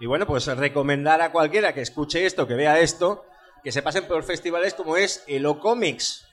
Y 0.00 0.06
bueno, 0.06 0.26
pues 0.26 0.46
recomendar 0.46 1.20
a 1.20 1.32
cualquiera 1.32 1.72
que 1.72 1.80
escuche 1.82 2.24
esto, 2.26 2.46
que 2.46 2.54
vea 2.54 2.78
esto, 2.80 3.24
que 3.64 3.72
se 3.72 3.82
pasen 3.82 4.06
por 4.06 4.22
festivales 4.24 4.74
como 4.74 4.96
es 4.96 5.24
el 5.26 5.44
O-Comics. 5.46 6.24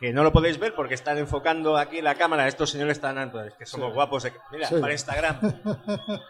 Que 0.00 0.12
no 0.12 0.22
lo 0.22 0.32
podéis 0.32 0.58
ver 0.58 0.74
porque 0.74 0.94
están 0.94 1.18
enfocando 1.18 1.76
aquí 1.76 2.00
la 2.02 2.14
cámara. 2.14 2.46
Estos 2.46 2.70
señores 2.70 2.98
están 2.98 3.18
antes, 3.18 3.54
que 3.54 3.66
somos 3.66 3.88
Sí. 3.88 3.94
guapos. 3.94 4.26
Mira, 4.52 4.68
Sí. 4.68 4.76
para 4.80 4.92
Instagram. 4.92 5.40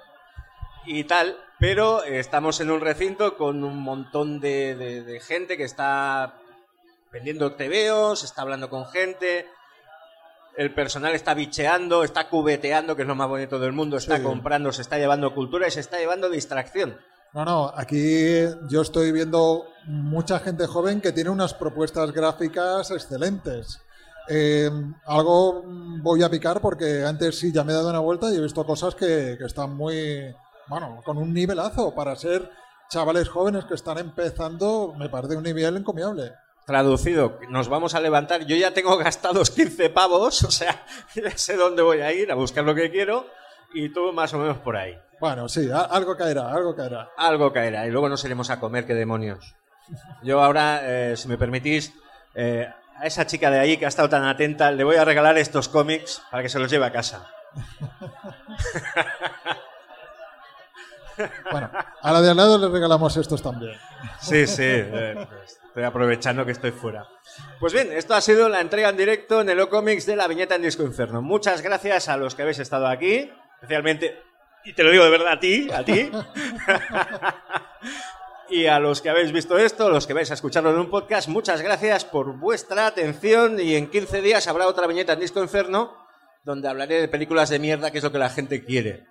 y 0.87 1.05
tal. 1.05 1.37
Pero 1.59 2.05
estamos 2.05 2.61
en 2.61 2.71
un 2.71 2.81
recinto 2.81 3.37
con 3.37 3.65
un 3.65 3.79
montón 3.79 4.41
de, 4.41 4.75
de- 4.77 5.03
de 5.03 5.21
gente 5.21 5.57
que 5.57 5.65
está 5.65 6.35
vendiendo 7.13 7.55
tebeos, 7.57 8.23
está 8.25 8.43
hablando 8.43 8.71
con 8.71 8.87
gente. 8.87 9.47
El 10.59 10.75
personal 10.75 11.15
está 11.15 11.35
bicheando, 11.35 12.03
está 12.03 12.29
cubeteando, 12.29 12.97
que 12.97 13.03
es 13.03 13.09
lo 13.09 13.15
más 13.15 13.29
bonito 13.29 13.61
del 13.61 13.73
mundo, 13.73 13.97
está 13.97 14.17
Sí. 14.17 14.23
comprando, 14.25 14.73
se 14.73 14.83
está 14.83 14.99
llevando 14.99 15.33
cultura 15.33 15.69
y 15.69 15.71
se 15.71 15.79
está 15.79 15.99
llevando 15.99 16.29
distracción. 16.29 16.99
No, 17.33 17.45
no, 17.45 17.73
aquí 17.77 18.41
yo 18.69 18.83
estoy 18.83 19.13
viendo 19.13 19.67
mucha 19.87 20.41
gente 20.41 20.67
joven 20.67 21.01
que 21.01 21.13
tiene 21.13 21.31
unas 21.31 21.55
propuestas 21.55 22.11
gráficas 22.11 22.91
excelentes. 22.91 23.81
Eh, 24.29 24.69
algo 25.07 25.63
voy 26.03 26.25
a 26.25 26.29
picar 26.29 26.61
porque 26.61 27.05
antes 27.05 27.39
sí 27.39 27.53
ya 27.53 27.63
me 27.63 27.71
he 27.73 27.77
dado 27.77 27.91
una 27.91 28.01
vuelta 28.01 28.29
y 28.31 28.37
he 28.37 28.41
visto 28.41 28.67
cosas 28.67 28.97
que, 28.97 29.37
que 29.39 29.45
están 29.45 29.77
muy, 29.77 30.35
bueno, 30.67 31.01
con 31.05 31.19
un 31.19 31.33
nivelazo 31.33 31.95
para 31.95 32.17
ser 32.17 32.51
chavales 32.91 33.29
jóvenes 33.29 33.65
que 33.67 33.75
están 33.75 33.99
empezando, 33.99 34.93
me 34.99 35.09
parece 35.09 35.37
un 35.37 35.45
nivel 35.45 35.77
encomiable. 35.77 36.33
Traducido, 36.69 37.41
nos 37.49 37.71
vamos 37.71 37.95
a 37.95 38.01
levantar. 38.01 38.45
Yo 38.45 38.55
ya 38.55 38.73
tengo 38.73 38.99
gastados 38.99 39.51
15 39.51 39.89
pavos, 39.89 40.45
o 40.45 40.51
sea, 40.51 40.85
ya 41.15 41.31
sé 41.31 41.57
dónde 41.57 41.81
voy 41.81 42.03
a 42.03 42.13
ir 42.13 42.31
a 42.31 42.35
buscar 42.35 42.63
lo 42.63 42.75
que 42.75 42.91
quiero 42.91 43.27
y 43.73 43.89
tú 43.89 44.13
más 44.13 44.35
o 44.35 44.39
menos 44.39 44.59
por 44.59 44.77
ahí. 44.77 44.95
Bueno, 45.19 45.49
sí, 45.49 45.71
algo 45.73 46.15
caerá, 46.15 46.53
algo 46.53 46.77
caerá. 46.77 47.09
Algo 47.17 47.55
caerá 47.55 47.87
y 47.87 47.91
luego 47.91 48.11
nos 48.11 48.23
iremos 48.23 48.51
a 48.51 48.61
comer, 48.61 48.85
qué 48.85 48.93
demonios. 48.93 49.55
Yo 50.23 50.43
ahora, 50.43 50.81
eh, 50.83 51.17
si 51.17 51.27
me 51.27 51.39
permitís, 51.39 51.95
eh, 52.35 52.69
a 52.99 53.07
esa 53.07 53.27
chica 53.27 53.51
de 53.51 53.61
ahí 53.61 53.79
que 53.79 53.87
ha 53.87 53.89
estado 53.89 54.11
tan 54.11 54.27
atenta, 54.27 54.71
le 54.71 54.85
voy 54.85 54.97
a 54.97 55.07
regalar 55.07 55.39
estos 55.39 55.71
cómics 55.71 56.21
para 56.31 56.43
que 56.43 56.51
se 56.51 56.59
los 56.59 56.71
lleve 56.71 56.85
a 56.85 56.93
casa. 56.93 57.33
Bueno, 61.51 61.71
a 62.03 62.13
la 62.13 62.21
de 62.21 62.31
al 62.31 62.37
lado 62.37 62.59
le 62.59 62.69
regalamos 62.69 63.17
estos 63.17 63.43
también. 63.43 63.77
Sí, 64.21 64.47
sí, 64.47 64.63
eh, 64.63 65.27
pues, 65.29 65.59
estoy 65.69 65.85
aprovechando 65.85 66.45
que 66.45 66.53
estoy 66.53 66.73
fuera. 66.73 67.07
Pues 67.61 67.73
bien, 67.73 67.93
esto 67.93 68.15
ha 68.15 68.21
sido 68.21 68.49
la 68.49 68.61
entrega 68.61 68.89
en 68.89 68.97
directo 68.97 69.41
en 69.41 69.51
el 69.51 69.61
O-Comics 69.61 70.07
de 70.07 70.17
la 70.17 70.27
viñeta 70.27 70.57
en 70.57 70.63
Disco 70.63 70.83
Inferno. 70.83 71.23
Muchas 71.23 71.63
gracias 71.63 72.09
a 72.09 72.17
los 72.17 72.35
que 72.35 72.43
habéis 72.43 72.59
estado 72.59 72.87
aquí, 72.87 73.31
especialmente, 73.55 74.21
y 74.65 74.73
te 74.73 74.83
lo 74.83 74.91
digo 74.91 75.05
de 75.05 75.11
verdad 75.11 75.33
a 75.33 75.41
ti, 75.41 75.69
a 75.73 75.85
ti. 75.85 76.11
y 78.51 78.67
a 78.67 78.79
los 78.81 79.01
que 79.01 79.11
habéis 79.11 79.33
visto 79.33 79.57
esto, 79.59 79.91
los 79.91 80.07
que 80.07 80.15
vais 80.15 80.31
a 80.31 80.35
escucharlo 80.35 80.71
en 80.71 80.79
un 80.79 80.91
podcast, 80.91 81.29
muchas 81.29 81.63
gracias 81.63 82.05
por 82.05 82.37
vuestra 82.39 82.87
atención 82.87 83.61
y 83.61 83.77
en 83.77 83.89
15 83.89 84.21
días 84.23 84.49
habrá 84.49 84.67
otra 84.67 84.87
viñeta 84.87 85.13
en 85.13 85.21
Disco 85.21 85.43
Inferno 85.43 86.09
donde 86.49 86.67
hablaré 86.67 87.01
de 87.01 87.09
películas 87.09 87.51
de 87.51 87.59
mierda, 87.59 87.91
que 87.91 87.99
es 87.99 88.05
lo 88.05 88.11
que 88.11 88.19
la 88.19 88.31
gente 88.31 88.65
quiere. 88.65 89.07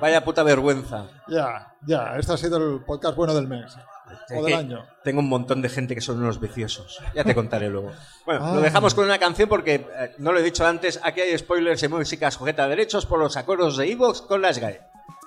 Vaya 0.00 0.24
puta 0.24 0.42
vergüenza. 0.42 1.06
Ya, 1.28 1.74
ya, 1.86 2.16
este 2.18 2.32
ha 2.32 2.36
sido 2.36 2.56
el 2.58 2.84
podcast 2.84 3.16
bueno 3.16 3.34
del 3.34 3.46
mes. 3.46 3.76
O 4.10 4.34
Es 4.34 4.42
del 4.42 4.46
que 4.46 4.54
año. 4.54 4.84
Tengo 5.04 5.20
un 5.20 5.28
montón 5.28 5.62
de 5.62 5.68
gente 5.68 5.94
que 5.94 6.00
son 6.00 6.18
unos 6.18 6.40
viciosos. 6.40 6.98
Ya 7.14 7.24
te 7.24 7.34
contaré 7.34 7.68
luego. 7.68 7.92
Bueno, 8.26 8.46
Ah. 8.46 8.54
lo 8.54 8.60
dejamos 8.60 8.94
con 8.94 9.04
una 9.06 9.18
canción 9.18 9.48
porque, 9.48 9.74
eh, 9.98 10.14
no 10.18 10.32
lo 10.32 10.38
he 10.38 10.42
dicho 10.42 10.64
antes, 10.66 11.00
aquí 11.02 11.20
hay 11.20 11.36
spoilers 11.38 11.82
y 11.82 11.88
música 11.88 12.30
sujeta 12.30 12.64
a 12.64 12.68
derechos 12.68 13.06
por 13.06 13.18
los 13.18 13.36
acuerdos 13.36 13.76
de 13.76 13.90
Evox 13.90 14.22
con 14.22 14.40
la 14.42 14.52
SGAE. 14.52 14.80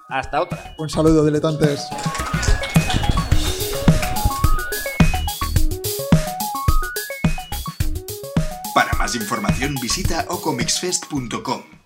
Hasta 0.09 0.41
otra. 0.41 0.75
Un 0.77 0.89
saludo, 0.89 1.25
diletantes. 1.25 1.87
Para 8.73 8.93
más 8.97 9.15
información 9.15 9.75
visita 9.81 10.25
ocomixfest.com. 10.29 11.82